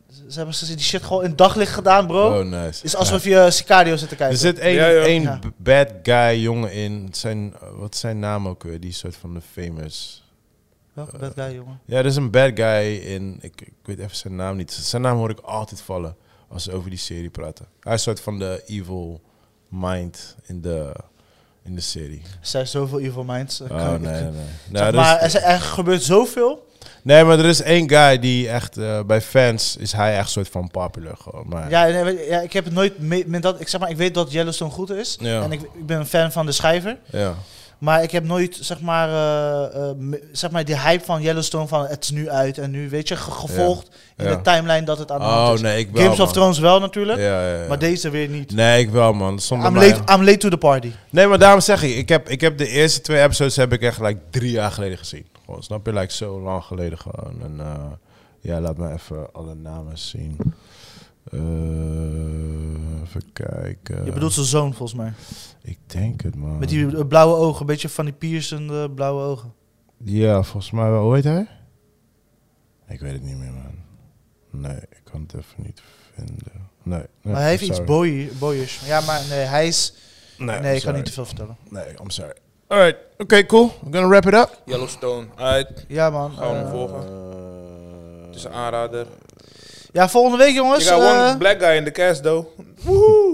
ze 0.09 0.37
hebben 0.37 0.55
ze 0.55 0.65
die 0.75 0.79
shit 0.85 1.03
gewoon 1.03 1.23
in 1.23 1.35
daglicht 1.35 1.73
gedaan, 1.73 2.07
bro. 2.07 2.39
Oh, 2.39 2.45
nice. 2.45 2.83
is 2.83 2.95
alsof 2.95 3.23
je 3.23 3.51
Sicario 3.51 3.95
zit 3.95 4.09
te 4.09 4.15
kijken. 4.15 4.35
Er 4.35 4.41
zit 4.41 4.59
één, 4.59 5.03
één 5.03 5.21
Ja. 5.21 5.39
bad 5.57 5.87
guy 6.03 6.39
jongen 6.41 6.71
in. 6.71 7.07
Zijn, 7.11 7.53
wat 7.75 7.93
is 7.93 7.99
zijn 7.99 8.19
naam 8.19 8.47
ook 8.47 8.63
weer? 8.63 8.79
Die 8.79 8.91
soort 8.93 9.15
van 9.15 9.33
de 9.33 9.41
famous... 9.51 10.25
Welke 10.93 11.17
bad 11.17 11.33
guy, 11.35 11.53
jongen? 11.55 11.79
Ja, 11.85 11.97
er 11.97 12.05
is 12.05 12.15
een 12.15 12.31
bad 12.31 12.51
guy 12.55 12.95
in... 12.95 13.37
Ik, 13.41 13.61
ik 13.61 13.73
weet 13.83 13.99
even 13.99 14.15
zijn 14.15 14.35
naam 14.35 14.55
niet. 14.55 14.71
Zijn 14.73 15.01
naam 15.01 15.17
hoor 15.17 15.29
ik 15.29 15.39
altijd 15.39 15.81
vallen 15.81 16.15
als 16.49 16.63
ze 16.63 16.71
over 16.71 16.89
die 16.89 16.99
serie 16.99 17.29
praten. 17.29 17.65
Hij 17.79 17.93
is 17.93 18.05
een 18.05 18.13
soort 18.13 18.21
van 18.21 18.39
de 18.39 18.63
evil 18.65 19.21
mind 19.69 20.35
in 20.45 20.61
de, 20.61 20.91
in 21.63 21.75
de 21.75 21.81
serie. 21.81 22.21
Er 22.21 22.37
zijn 22.47 22.67
zoveel 22.67 22.99
evil 22.99 23.23
minds. 23.23 23.61
Oh, 23.61 23.89
nee, 23.89 23.97
nee. 23.99 24.21
nee. 24.21 24.31
Zeg 24.31 24.69
Nou, 24.71 24.85
er 24.85 24.93
maar, 24.93 25.23
is- 25.25 25.35
er, 25.35 25.41
er 25.41 25.59
gebeurt 25.59 26.03
zoveel. 26.03 26.66
Nee, 27.03 27.23
maar 27.23 27.39
er 27.39 27.45
is 27.45 27.61
één 27.61 27.89
guy 27.89 28.19
die 28.19 28.49
echt... 28.49 28.77
eh, 28.77 28.99
bij 29.03 29.21
fans 29.21 29.75
is 29.79 29.91
hij 29.91 30.17
echt 30.17 30.29
soort 30.29 30.49
van 30.49 30.69
popular 30.71 31.15
gewoon. 31.21 31.45
Maar, 31.47 31.69
Ja, 31.69 31.85
nee, 32.03 32.27
ja, 32.29 32.39
ik 32.39 32.53
heb 32.53 32.65
het 32.65 32.73
nooit 32.73 32.99
mee, 32.99 33.23
met 33.27 33.41
dat. 33.41 33.59
Ik 33.61 33.67
zeg 33.67 33.79
maar, 33.81 33.89
ik 33.89 33.97
weet 33.97 34.13
dat 34.13 34.31
Yellowstone 34.31 34.71
goed 34.71 34.89
is. 34.89 35.17
Ja. 35.19 35.41
En 35.41 35.51
ik, 35.51 35.61
ik 35.61 35.85
ben 35.85 35.99
een 35.99 36.05
fan 36.05 36.31
van 36.31 36.45
de 36.45 36.51
schrijver. 36.51 36.97
ja. 37.11 37.33
Maar 37.77 38.03
ik 38.03 38.11
heb 38.11 38.23
nooit, 38.23 38.57
zeg 38.61 38.79
maar, 38.81 39.09
eh, 39.09 39.89
eh, 39.89 39.95
zeg 40.31 40.51
maar, 40.51 40.65
die 40.65 40.79
hype 40.79 41.05
van 41.05 41.21
Yellowstone 41.21 41.67
van 41.67 41.85
het 41.87 42.03
is 42.03 42.09
nu 42.09 42.29
uit 42.29 42.57
en 42.57 42.71
nu, 42.71 42.89
weet 42.89 43.07
je, 43.07 43.15
ge- 43.15 43.31
gevolgd 43.31 43.87
in 44.17 44.25
de 44.27 44.41
timeline 44.41 44.83
dat 44.85 44.97
het 44.97 45.11
aan 45.11 45.19
de 45.19 45.25
hand 45.25 45.47
Oh 45.49 45.53
is. 45.55 45.61
nee, 45.61 45.79
ik 45.79 45.89
wel. 45.91 46.03
Games 46.03 46.19
of. 46.19 46.31
Thrones 46.31 46.59
wel 46.59 46.79
natuurlijk, 46.79 47.19
Ja, 47.19 47.47
ja, 47.47 47.61
ja. 47.61 47.67
maar 47.67 47.79
deze 47.79 48.09
weer 48.09 48.27
niet. 48.27 48.51
Nee, 48.55 48.81
ik 48.81 48.89
wel, 48.89 49.13
man. 49.13 49.39
I'm 49.51 49.73
mij- 49.73 49.89
late, 49.89 50.13
I'm 50.13 50.23
late 50.23 50.37
to 50.37 50.49
the 50.49 50.57
party. 50.57 50.91
Nee, 51.09 51.27
maar 51.27 51.39
daarom 51.39 51.61
zeg 51.61 51.83
ik, 51.83 51.95
ik 51.95 52.09
heb, 52.09 52.29
ik 52.29 52.41
heb 52.41 52.57
de 52.57 52.67
eerste 52.67 53.01
twee 53.01 53.21
episodes 53.23 53.55
heb 53.55 53.73
ik 53.73 53.81
echt 53.81 53.99
like 53.99 54.19
drie 54.29 54.51
jaar 54.51 54.71
geleden 54.71 54.97
gezien. 54.97 55.25
Gewoon, 55.47 55.63
snap 55.63 55.85
je? 55.85 55.93
Like 55.93 56.13
zo 56.13 56.41
lang 56.41 56.63
geleden 56.63 56.97
gewoon. 56.97 57.41
En 57.41 57.59
eh, 57.59 57.91
ja, 58.39 58.61
laat 58.61 58.77
me 58.77 58.91
even 58.91 59.33
alle 59.33 59.55
namen 59.55 59.97
zien. 59.97 60.37
Eh, 61.31 63.01
even 63.01 63.33
kijken. 63.33 64.05
Je 64.05 64.11
bedoelt 64.11 64.33
zijn 64.33 64.45
zoon 64.45 64.73
volgens 64.73 64.99
mij. 64.99 65.13
Ik 65.61 65.77
denk 65.85 66.21
het, 66.21 66.35
man. 66.35 66.57
Met 66.57 66.69
die 66.69 66.97
eh, 66.97 67.07
blauwe 67.07 67.35
ogen, 67.35 67.61
een 67.61 67.67
beetje 67.67 67.89
van 67.89 68.05
die 68.05 68.13
piercende 68.13 68.91
blauwe 68.91 69.21
ogen. 69.21 69.53
Ja, 69.97 70.43
volgens 70.43 70.71
mij 70.71 70.89
wel. 70.89 71.03
Hoe 71.03 71.15
heet 71.15 71.23
hij? 71.23 71.47
Ik 72.87 72.99
weet 72.99 73.13
het 73.13 73.23
niet 73.23 73.37
meer, 73.37 73.53
man. 73.53 73.75
Nee, 74.61 74.77
ik 74.77 75.01
kan 75.03 75.21
het 75.21 75.33
even 75.33 75.63
niet 75.63 75.81
vinden. 76.13 76.69
Nee. 76.83 76.97
nee 76.99 77.33
maar 77.33 77.41
hij 77.41 77.49
heeft 77.49 77.63
iets 77.63 77.83
boy, 77.83 78.31
boyish. 78.39 78.85
Ja, 78.85 79.01
maar 79.01 79.21
nee, 79.29 79.45
hij 79.45 79.67
is... 79.67 79.93
Nee, 80.37 80.59
Nee, 80.59 80.75
ik 80.75 80.81
kan 80.81 80.93
niet 80.93 81.05
te 81.05 81.11
veel 81.11 81.25
vertellen. 81.25 81.57
Nee, 81.69 81.85
I'm 82.01 82.09
sorry. 82.09 82.35
Alright, 82.67 82.97
oké, 83.17 83.45
cool. 83.45 83.71
We're 83.81 83.91
gonna 83.91 84.07
wrap 84.07 84.25
it 84.25 84.33
up. 84.33 84.61
Yellowstone, 84.65 85.25
uit. 85.35 85.85
Ja, 85.87 86.09
man. 86.09 86.31
Gaan 86.37 86.49
we 86.49 86.55
hem 86.55 86.65
eh, 86.65 86.71
volgen? 86.71 86.99
Het 88.27 88.35
is 88.35 88.43
een 88.43 88.51
aanrader. 88.51 89.07
ja, 89.91 90.09
volgende 90.09 90.37
week, 90.37 90.55
jongens. 90.55 90.87
got 90.89 90.97
one 91.01 91.29
eh, 91.29 91.37
black 91.37 91.59
guy 91.59 91.75
in 91.75 91.83
the 91.83 91.91
cast, 91.91 92.23
though. 92.23 92.47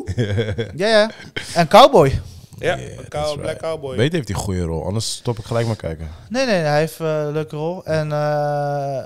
ja, 0.75 0.87
ja. 0.87 1.11
En 1.55 1.67
Cowboy. 1.67 2.21
Ja, 2.57 2.75
Yeah, 2.77 2.89
een 2.91 2.95
that's 2.95 3.07
cow- 3.09 3.25
right. 3.25 3.41
black 3.41 3.57
cowboy. 3.57 3.95
Weet 3.97 4.11
heeft 4.11 4.27
hij 4.27 4.37
een 4.37 4.43
goede 4.43 4.63
rol, 4.63 4.85
anders 4.85 5.11
stop 5.15 5.37
ik 5.37 5.45
gelijk 5.45 5.67
maar 5.67 5.75
kijken. 5.75 6.07
Nee, 6.29 6.45
nee, 6.45 6.55
hij 6.55 6.79
heeft 6.79 6.99
eh, 6.99 7.07
een 7.21 7.31
leuke 7.31 7.55
rol. 7.55 7.85
En 7.85 8.11
eh, 8.11 9.05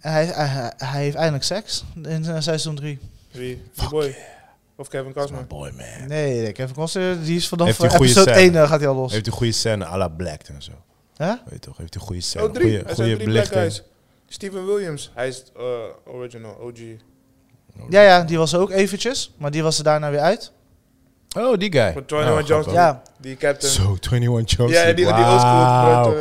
hij, 0.00 0.24
hij, 0.26 0.72
hij 0.76 1.02
heeft 1.02 1.16
eindelijk 1.16 1.44
seks 1.44 1.84
in 2.02 2.24
eh, 2.24 2.34
seizoen 2.38 2.74
3. 2.74 2.98
Wie? 3.30 3.62
Die 3.74 3.88
boy. 3.88 4.16
Of 4.80 4.88
Kevin 4.88 5.12
Costner. 5.12 5.46
boy, 5.46 5.70
man. 5.76 6.08
Nee, 6.08 6.40
nee, 6.40 6.52
Kevin 6.52 6.74
Costner, 6.74 7.22
die 7.24 7.36
is 7.36 7.48
vanaf 7.48 7.66
Heeft 7.66 7.78
hij 7.78 7.88
eh, 7.88 7.94
goede 7.96 8.10
episode 8.10 8.30
scène? 8.30 8.46
1 8.56 8.62
eh, 8.62 8.68
gaat 8.68 8.80
hij 8.80 8.88
al 8.88 8.94
los. 8.94 9.12
Heeft 9.12 9.24
hij 9.24 9.32
een 9.32 9.38
goede 9.38 9.52
scène 9.52 9.86
à 9.86 9.96
la 9.96 10.08
Black 10.08 10.42
en 10.42 10.62
zo. 10.62 10.72
Hè? 11.16 11.26
Weet 11.26 11.38
je 11.50 11.58
toch, 11.58 11.76
heeft 11.76 11.94
hij 11.94 12.02
een 12.02 12.08
goede 12.08 12.22
scène. 12.22 12.44
Oh, 12.44 12.52
drie. 12.52 12.64
Goeie, 12.64 12.84
zijn 12.84 12.96
goede 12.96 13.16
drie 13.16 13.28
black 13.28 13.46
guys. 13.46 13.82
Steven 14.28 14.66
Williams. 14.66 15.10
Hij 15.14 15.28
is 15.28 15.44
eh, 15.56 15.62
original, 16.14 16.56
OG. 16.60 16.78
Ja, 17.88 18.02
ja, 18.02 18.22
die 18.24 18.38
was 18.38 18.52
er 18.52 18.60
ook 18.60 18.70
eventjes, 18.70 19.34
maar 19.36 19.50
die 19.50 19.62
was 19.62 19.78
er 19.78 19.84
daarna 19.84 20.10
weer 20.10 20.20
uit. 20.20 20.52
Oh, 21.36 21.58
die 21.58 21.72
guy. 21.72 21.92
Van 21.92 22.02
21 22.06 22.48
Jump 22.48 22.62
grappig. 22.62 22.72
Ja, 22.72 23.02
Die 23.16 23.36
captain. 23.36 23.72
Zo, 23.72 23.96
21 24.10 24.56
Jump 24.56 24.70
ja, 24.70 24.84
die, 24.84 24.94
die 24.94 25.06
old 25.06 25.40
school. 25.40 25.40
Wauw. 25.40 26.14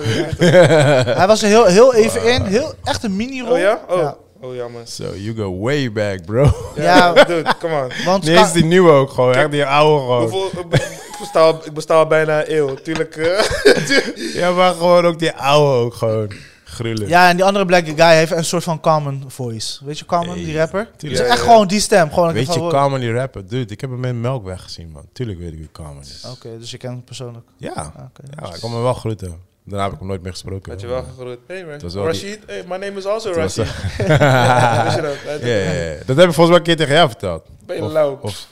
hij 1.19 1.27
was 1.27 1.41
er 1.41 1.47
heel, 1.47 1.65
heel 1.65 1.93
even 1.93 2.33
in. 2.33 2.41
Heel, 2.41 2.73
echt 2.83 3.03
een 3.03 3.15
mini-rol. 3.15 3.51
Oh 3.51 3.59
ja? 3.59 3.81
Oh, 3.87 3.97
Ja. 3.97 4.17
Oh 4.41 4.55
jammer. 4.55 4.87
So, 4.87 5.03
you 5.15 5.35
go 5.35 5.59
way 5.59 5.91
back, 5.91 6.25
bro. 6.25 6.51
Ja. 6.75 7.13
dude, 7.13 7.53
come 7.59 7.73
on. 7.83 7.91
Want 8.05 8.23
Niet 8.23 8.37
eens 8.37 8.51
die 8.53 8.65
nieuwe 8.65 8.91
ook 8.91 9.09
gewoon, 9.11 9.33
echt 9.33 9.51
die 9.51 9.65
oude 9.65 9.99
gewoon. 10.01 10.29
Hoeveel, 10.29 10.61
ik, 10.63 11.17
besta 11.19 11.39
al, 11.39 11.61
ik 11.65 11.73
besta 11.73 11.93
al 11.95 12.07
bijna 12.07 12.39
een 12.39 12.55
eeuw. 12.55 12.73
Tuurlijk. 12.75 13.15
eh, 13.15 14.33
Ja, 14.41 14.51
maar 14.51 14.73
gewoon 14.73 15.05
ook 15.05 15.19
die 15.19 15.31
oude 15.33 15.85
ook 15.85 15.93
gewoon. 15.93 16.31
Gruwelijk. 16.63 17.09
Ja, 17.09 17.29
en 17.29 17.35
die 17.35 17.45
andere 17.45 17.65
black 17.65 17.85
guy 17.87 18.15
heeft 18.15 18.31
een 18.31 18.45
soort 18.45 18.63
van 18.63 18.79
common 18.79 19.23
voice. 19.27 19.85
Weet 19.85 19.99
je 19.99 20.05
Common, 20.05 20.35
Hey, 20.35 20.43
die 20.43 20.57
rapper? 20.57 20.89
tuurlijk. 20.97 21.01
Het 21.01 21.11
is 21.11 21.17
Ja, 21.19 21.25
echt 21.25 21.37
ja. 21.37 21.43
gewoon 21.51 21.67
die 21.67 21.79
stem. 21.79 22.11
Gewoon 22.13 22.33
Weet 22.33 22.53
je, 22.53 22.59
Common 22.59 22.99
die 22.99 23.13
rapper? 23.13 23.47
Dude, 23.47 23.73
ik 23.73 23.81
heb 23.81 23.89
hem 23.89 24.05
in 24.05 24.21
Melkweg 24.21 24.61
gezien, 24.63 24.89
man. 24.91 25.05
Tuurlijk 25.13 25.39
weet 25.39 25.51
ik 25.51 25.57
wie 25.57 25.69
Common 25.71 25.99
is. 26.01 26.25
Oké, 26.31 26.57
dus 26.59 26.71
je 26.71 26.77
kent 26.77 26.93
hem 26.93 27.03
persoonlijk. 27.03 27.45
Ja. 27.57 27.71
Ah, 27.73 27.85
Oké. 27.87 28.21
Ja, 28.41 28.53
ik 28.53 28.61
kon 28.61 28.71
me 28.71 28.81
wel 28.81 28.93
groeten. 28.93 29.41
Daarna 29.69 29.83
heb 29.83 29.93
ik 29.93 29.99
hem 29.99 30.07
nooit 30.07 30.21
meer 30.21 30.31
gesproken. 30.31 30.71
Had 30.71 30.81
je 30.81 30.87
wel 30.87 31.03
gegroet. 31.17 31.37
Hey 31.47 31.65
man. 31.65 31.79
was 31.79 31.93
wel 31.93 32.03
die- 32.03 32.11
Rashid. 32.11 32.39
Hey, 32.45 32.63
my 32.67 32.77
name 32.77 32.97
is 32.97 33.05
also 33.05 33.31
Rashid. 33.31 33.65
je? 34.07 35.17
Ja, 35.41 35.55
ja, 35.55 35.71
ja. 35.71 35.95
Dat 36.05 36.17
heb 36.17 36.27
ik 36.27 36.33
volgens 36.33 36.47
mij 36.49 36.57
een 36.57 36.63
keer 36.63 36.75
tegen 36.75 36.93
jou 36.95 37.07
verteld. 37.09 37.45
Ben 37.65 37.75
je 37.75 37.83
Of- 37.83 37.91
lauw? 37.91 38.19
Of, 38.21 38.47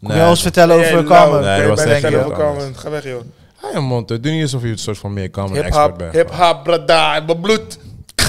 Nee, 0.00 0.16
jij 0.16 0.28
ons 0.28 0.42
vertellen 0.42 0.78
Ben 0.78 0.92
over? 0.92 1.04
Common? 1.04 1.40
Nee, 1.40 1.58
Ben 1.60 1.68
dat 1.68 1.78
je 1.84 1.84
was 2.00 2.02
heel 2.02 2.22
over. 2.24 2.36
Common? 2.44 2.76
Ga 2.76 2.90
weg 2.90 3.04
joh. 3.04 3.20
Hou 3.56 3.74
je 3.74 3.80
mond, 3.80 4.08
doe 4.08 4.18
niet 4.18 4.42
alsof 4.42 4.62
je 4.62 4.68
een 4.68 4.78
soort 4.78 4.98
van 4.98 5.12
meer 5.12 5.30
Common 5.30 5.54
Hip 5.54 5.64
expert 5.64 5.96
bent. 5.96 6.12
hip 6.12 6.30
hop, 6.30 6.64
brada, 6.64 7.16
in 7.16 7.24
mijn 7.24 7.40
bloed. 7.40 7.78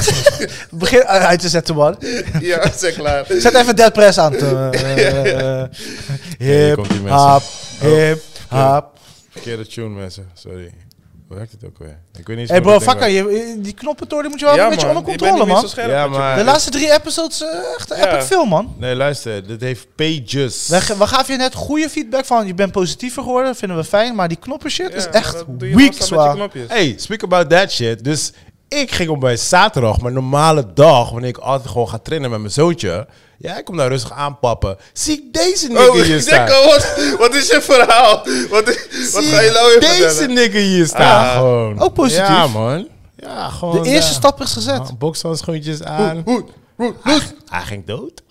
Begin 0.72 1.04
uit 1.04 1.39
te 1.39 1.50
zetten, 1.50 1.76
man. 1.76 1.95
Ja, 2.39 2.72
zeg 2.72 2.93
klaar. 2.93 3.26
Zet 3.30 3.54
even 3.56 3.76
Dead 3.76 3.93
Press 3.93 4.18
aan. 4.18 4.34
Hier 4.34 5.70
Hip, 6.38 6.76
hop, 7.10 7.41
hip, 7.80 8.22
hop. 8.50 8.86
Verkeerde 9.30 9.68
tune, 9.68 9.89
mensen. 9.89 10.30
Sorry. 10.34 10.72
Hoe 11.28 11.38
werkt 11.38 11.51
het 11.51 11.65
ook 11.65 11.78
weer? 11.78 11.97
Ik 12.17 12.28
weet 12.28 12.38
niet 12.38 12.49
Hey 12.49 12.61
bro, 12.61 12.80
denk, 12.80 12.86
je, 13.11 13.55
die 13.59 13.73
knoppentoren 13.73 14.23
die 14.23 14.32
moet 14.32 14.39
je 14.39 14.45
wel 14.45 14.57
een 14.63 14.69
beetje 14.69 14.88
onder 14.88 15.03
controle, 15.03 15.45
man. 15.45 15.67
scherp 15.69 15.89
Ja, 15.89 16.07
maar- 16.07 16.38
De 16.38 16.43
laatste 16.43 16.69
drie 16.71 16.93
episodes, 16.93 17.41
eh, 17.41 17.49
echt 17.78 17.89
Ja. 17.89 17.95
epic 18.13 18.25
veel, 18.25 18.45
man. 18.45 18.75
Nee, 18.78 18.95
luister. 18.95 19.47
Dit 19.47 19.61
heeft 19.61 19.88
pages. 19.95 20.67
We, 20.67 20.95
we 20.97 21.07
gaven 21.07 21.34
je 21.34 21.39
net 21.39 21.53
goede 21.55 21.89
feedback 21.89 22.25
van, 22.25 22.47
je 22.47 22.53
bent 22.53 22.71
positiever 22.71 23.23
geworden, 23.23 23.55
vinden 23.55 23.78
we 23.78 23.84
fijn, 23.84 24.15
maar 24.15 24.28
die 24.28 24.38
knoppen 24.38 24.71
shit 24.71 24.93
is 24.93 25.07
echt 25.07 25.43
weak 25.57 25.93
zwaar. 25.93 26.49
Hey, 26.67 26.93
speak 26.97 27.23
about 27.23 27.49
that 27.49 27.71
shit. 27.71 28.03
Dus 28.03 28.32
ik 28.68 28.91
ging 28.91 29.09
op 29.09 29.20
bij 29.20 29.38
zaterdag, 29.38 30.01
mijn 30.01 30.13
normale 30.13 30.74
dag, 30.74 31.09
wanneer 31.09 31.30
ik 31.30 31.38
altijd 31.38 31.70
gewoon 31.72 31.89
ga 31.89 31.97
trainen 31.97 32.30
met 32.30 32.39
mijn 32.39 32.51
zoontje. 32.51 33.07
Ja, 33.38 33.57
ik 33.57 33.65
kom 33.65 33.78
daar 33.78 33.88
rustig 33.89 34.11
aanpappen. 34.11 34.78
Zie 34.93 35.18
ik 35.18 35.34
deze 35.34 35.68
nigger 35.68 35.89
Oh, 35.89 35.95
hier 36.01 36.15
ik 36.15 36.22
staan. 36.22 36.45
denk 36.45 36.57
al, 36.57 36.65
wat, 36.65 37.15
wat 37.18 37.36
is 37.36 37.47
je 37.47 37.61
verhaal? 37.61 38.26
Wat, 38.49 38.70
is- 38.70 39.11
wat 39.13 39.24
Zie 39.24 39.32
ga 39.34 39.39
je 39.41 39.47
ik 39.47 39.53
nou 39.53 39.68
weer 39.70 39.80
deze 39.80 40.01
vertellen? 40.09 40.34
nigger 40.34 40.61
hier 40.61 40.86
staan 40.86 41.26
Ah, 41.26 41.34
gewoon. 41.36 41.80
ook 41.80 41.93
positief. 41.93 42.28
Ja, 42.28 42.47
man. 42.47 42.88
Ja, 43.15 43.49
gewoon. 43.49 43.84
De 43.84 43.89
eerste 43.89 44.11
ja. 44.11 44.18
stap 44.18 44.41
is 44.41 44.53
gezet. 44.53 44.80
Ah, 44.80 44.89
Bokshandschoentjes 44.97 45.84
aan. 45.84 46.24
Hij, 47.03 47.20
hij 47.45 47.61
ging 47.61 47.86
dood. 47.86 48.24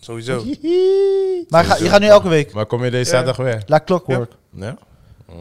Sowieso. 0.00 0.44
Maar 1.48 1.64
ga, 1.64 1.76
je 1.76 1.88
gaat 1.88 2.00
nu 2.00 2.06
elke 2.06 2.28
week. 2.28 2.52
Maar 2.52 2.66
kom 2.66 2.84
je 2.84 2.90
deze 2.90 3.10
Ja. 3.10 3.16
zaterdag 3.18 3.36
weer? 3.36 3.62
La 3.66 3.80
clockwork. 3.84 4.32
Ja? 4.52 4.76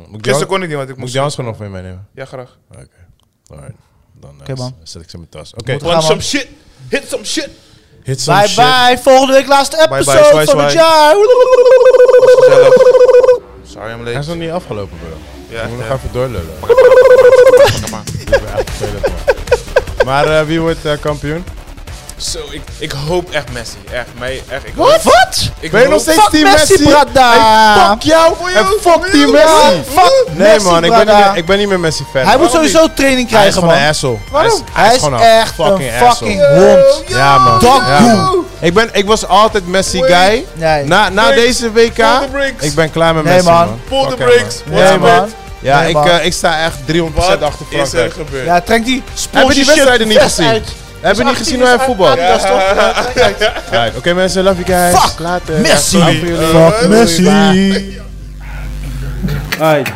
Moet 0.08 0.20
ik 0.20 0.26
Gisteren 0.26 0.48
kon 0.48 0.62
ik 0.62 0.68
niet, 0.68 0.78
want 0.78 0.82
ik 0.82 0.88
Moet 0.88 0.90
ik 0.90 0.98
moest... 0.98 1.12
die 1.12 1.22
handschoen 1.22 1.46
nog 1.46 1.58
je 1.58 1.64
meenemen? 1.64 2.08
Ja, 2.14 2.26
graag. 2.26 2.58
Oké. 2.72 2.88
Alright. 3.48 3.74
Dan 4.22 4.30
eh, 4.36 4.40
Oké, 4.42 4.54
man. 4.62 4.76
zet 4.84 5.02
ik 5.02 5.10
ze 5.10 5.16
in 5.18 5.28
mijn 5.32 5.44
tas. 5.44 5.54
Oké. 5.58 5.78
Want 5.78 6.04
some 6.04 6.16
we- 6.18 6.24
shit. 6.24 6.48
Hit 6.90 7.04
some 7.10 7.26
shit. 7.26 7.50
Hit 8.04 8.22
some 8.22 8.38
Bye 8.40 8.48
shit. 8.48 8.56
bye, 8.56 8.98
volgende 9.04 9.34
week 9.34 9.48
laatste 9.48 9.76
bye, 9.76 9.86
episode 9.98 10.18
zwaai, 10.24 10.46
van 10.46 10.60
het 10.60 10.72
zwaai. 10.72 10.74
jaar. 10.74 11.16
Sorry, 13.64 13.92
I'm 13.92 14.06
Hij 14.06 14.14
is 14.14 14.28
nog 14.28 14.36
niet 14.36 14.50
afgelopen, 14.50 14.98
bro. 14.98 15.18
Ja, 15.56 15.62
ik 15.62 15.70
moet 15.70 15.78
nog 15.78 15.98
even 15.98 16.10
doorlullen. 16.12 16.60
Kom 16.60 17.90
maar. 17.92 18.04
Ik 18.20 18.30
ben 18.30 18.40
echt 18.58 18.70
vervelend, 18.72 19.08
man. 19.08 20.06
Maar 20.06 20.40
eh, 20.40 20.46
wie 20.46 20.60
wordt 20.62 20.86
eh, 20.86 20.94
kampioen? 21.02 21.44
Zo, 22.18 22.40
ik, 22.50 22.62
ik 22.78 22.92
hoop 23.08 23.32
echt 23.32 23.52
Messi. 23.52 23.76
Echt, 23.92 24.06
mij, 24.20 24.44
echt. 24.50 24.66
Ik 24.66 24.74
Wat? 24.76 24.92
hoop- 24.92 25.02
Wat? 25.04 25.50
Ik 25.60 25.72
Ben 25.72 25.82
je 25.82 25.88
nog 25.88 26.02
steeds 26.02 26.30
team 26.30 26.44
Messi, 26.44 26.72
Messi? 26.74 26.84
brada. 26.90 27.32
Hey, 27.32 27.88
fuck 27.90 28.02
jou 28.02 28.34
en 28.56 28.66
fuck 28.82 29.06
team 29.12 29.32
Messi. 29.32 29.84
Fuck 29.94 30.24
Nee 30.32 30.54
Messi, 30.54 30.70
man, 30.70 30.84
ik 30.84 30.90
ben, 30.90 31.00
niet 31.06 31.16
meer, 31.16 31.32
ik 31.36 31.46
ben 31.46 31.58
niet 31.58 31.68
meer 31.68 31.80
Messi 31.80 32.04
fan. 32.14 32.26
Hij 32.26 32.38
moet 32.38 32.52
sowieso 32.52 32.82
niet? 32.82 32.96
training 32.96 33.30
Hij 33.30 33.48
is 33.48 33.54
krijgen, 33.54 33.54
gewoon 33.54 33.70
man. 33.74 33.84
een 33.84 33.90
asshole. 33.90 34.18
Waarom? 34.32 34.64
Hij 34.72 34.96
is, 34.96 35.02
Hij 35.02 35.18
is 35.20 35.32
echt 35.42 35.54
fucking 35.56 35.80
een 35.94 36.08
asshole. 36.08 36.32
fucking 36.32 36.46
hond. 36.58 37.04
Ja 37.08 37.38
man. 37.38 37.60
Dog 37.60 37.88
Ja, 37.88 37.98
poop. 37.98 38.08
man. 38.16 38.46
Ik, 38.60 38.74
ben, 38.74 38.90
ik 38.92 39.06
was 39.06 39.28
altijd 39.28 39.68
Messi 39.68 40.02
guy. 40.04 40.46
Nee. 40.54 40.84
Na, 40.86 41.10
na 41.10 41.32
deze 41.32 41.72
WK, 41.72 41.98
ik 42.60 42.76
ben 42.76 42.92
klaar 42.92 43.16
met 43.16 43.24
Nee, 43.24 43.34
Messi 43.34 43.50
man. 43.50 43.68
man. 43.68 43.80
Pull 43.90 44.10
the 44.10 44.16
brakes. 44.16 44.62
man. 44.66 44.80
Nee, 44.84 44.98
man. 44.98 45.30
Ja, 45.60 45.80
Nee, 45.80 45.90
ik, 45.90 46.06
eh, 46.06 46.26
ik 46.26 46.34
sta 46.34 46.60
echt 46.64 46.76
300% 46.86 47.40
Wat 47.40 47.42
achter 47.42 47.66
is 47.70 47.80
er 47.80 47.88
Frankrijk. 47.88 48.14
gebeurd? 48.14 48.46
Ja, 48.46 48.62
trek 48.62 48.86
die 48.86 49.04
Hebben 49.32 49.56
die 49.56 49.66
wedstrijden 49.66 50.08
niet 50.08 50.20
gezien? 50.22 50.64
Hebben 51.06 51.26
jullie 51.26 51.40
niet 51.40 51.48
gezien 51.48 51.60
hoe 51.60 51.68
hij 51.68 51.78
toch? 51.88 52.16
Ja, 52.16 52.94
trek 53.14 53.42
uit. 53.42 53.52
Alright, 53.72 53.98
Oké 53.98 54.14
mensen, 54.14 54.44
love 54.44 54.64
you 54.64 54.92
guys. 54.92 55.02
Fuck 55.04 55.20
Later. 55.20 55.62
Messi. 55.62 56.00
Fuck 56.52 56.88
Messi. 56.88 57.24
bye. 57.24 58.02
Alright. 59.60 59.92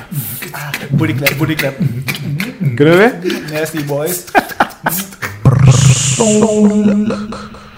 Booty 0.89 1.15
clap, 1.15 1.37
booty 1.37 1.55
clap. 1.55 1.73
Kunnen 2.75 2.97
we 2.97 3.11
weer? 3.21 3.41
Nasty 3.51 3.85
boys. 3.85 4.23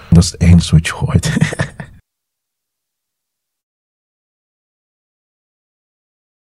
Dat 0.08 0.22
is 0.22 0.30
het 0.30 0.40
enige 0.40 0.74
wat 0.74 0.86
je 0.86 0.92
gooit. 0.92 1.30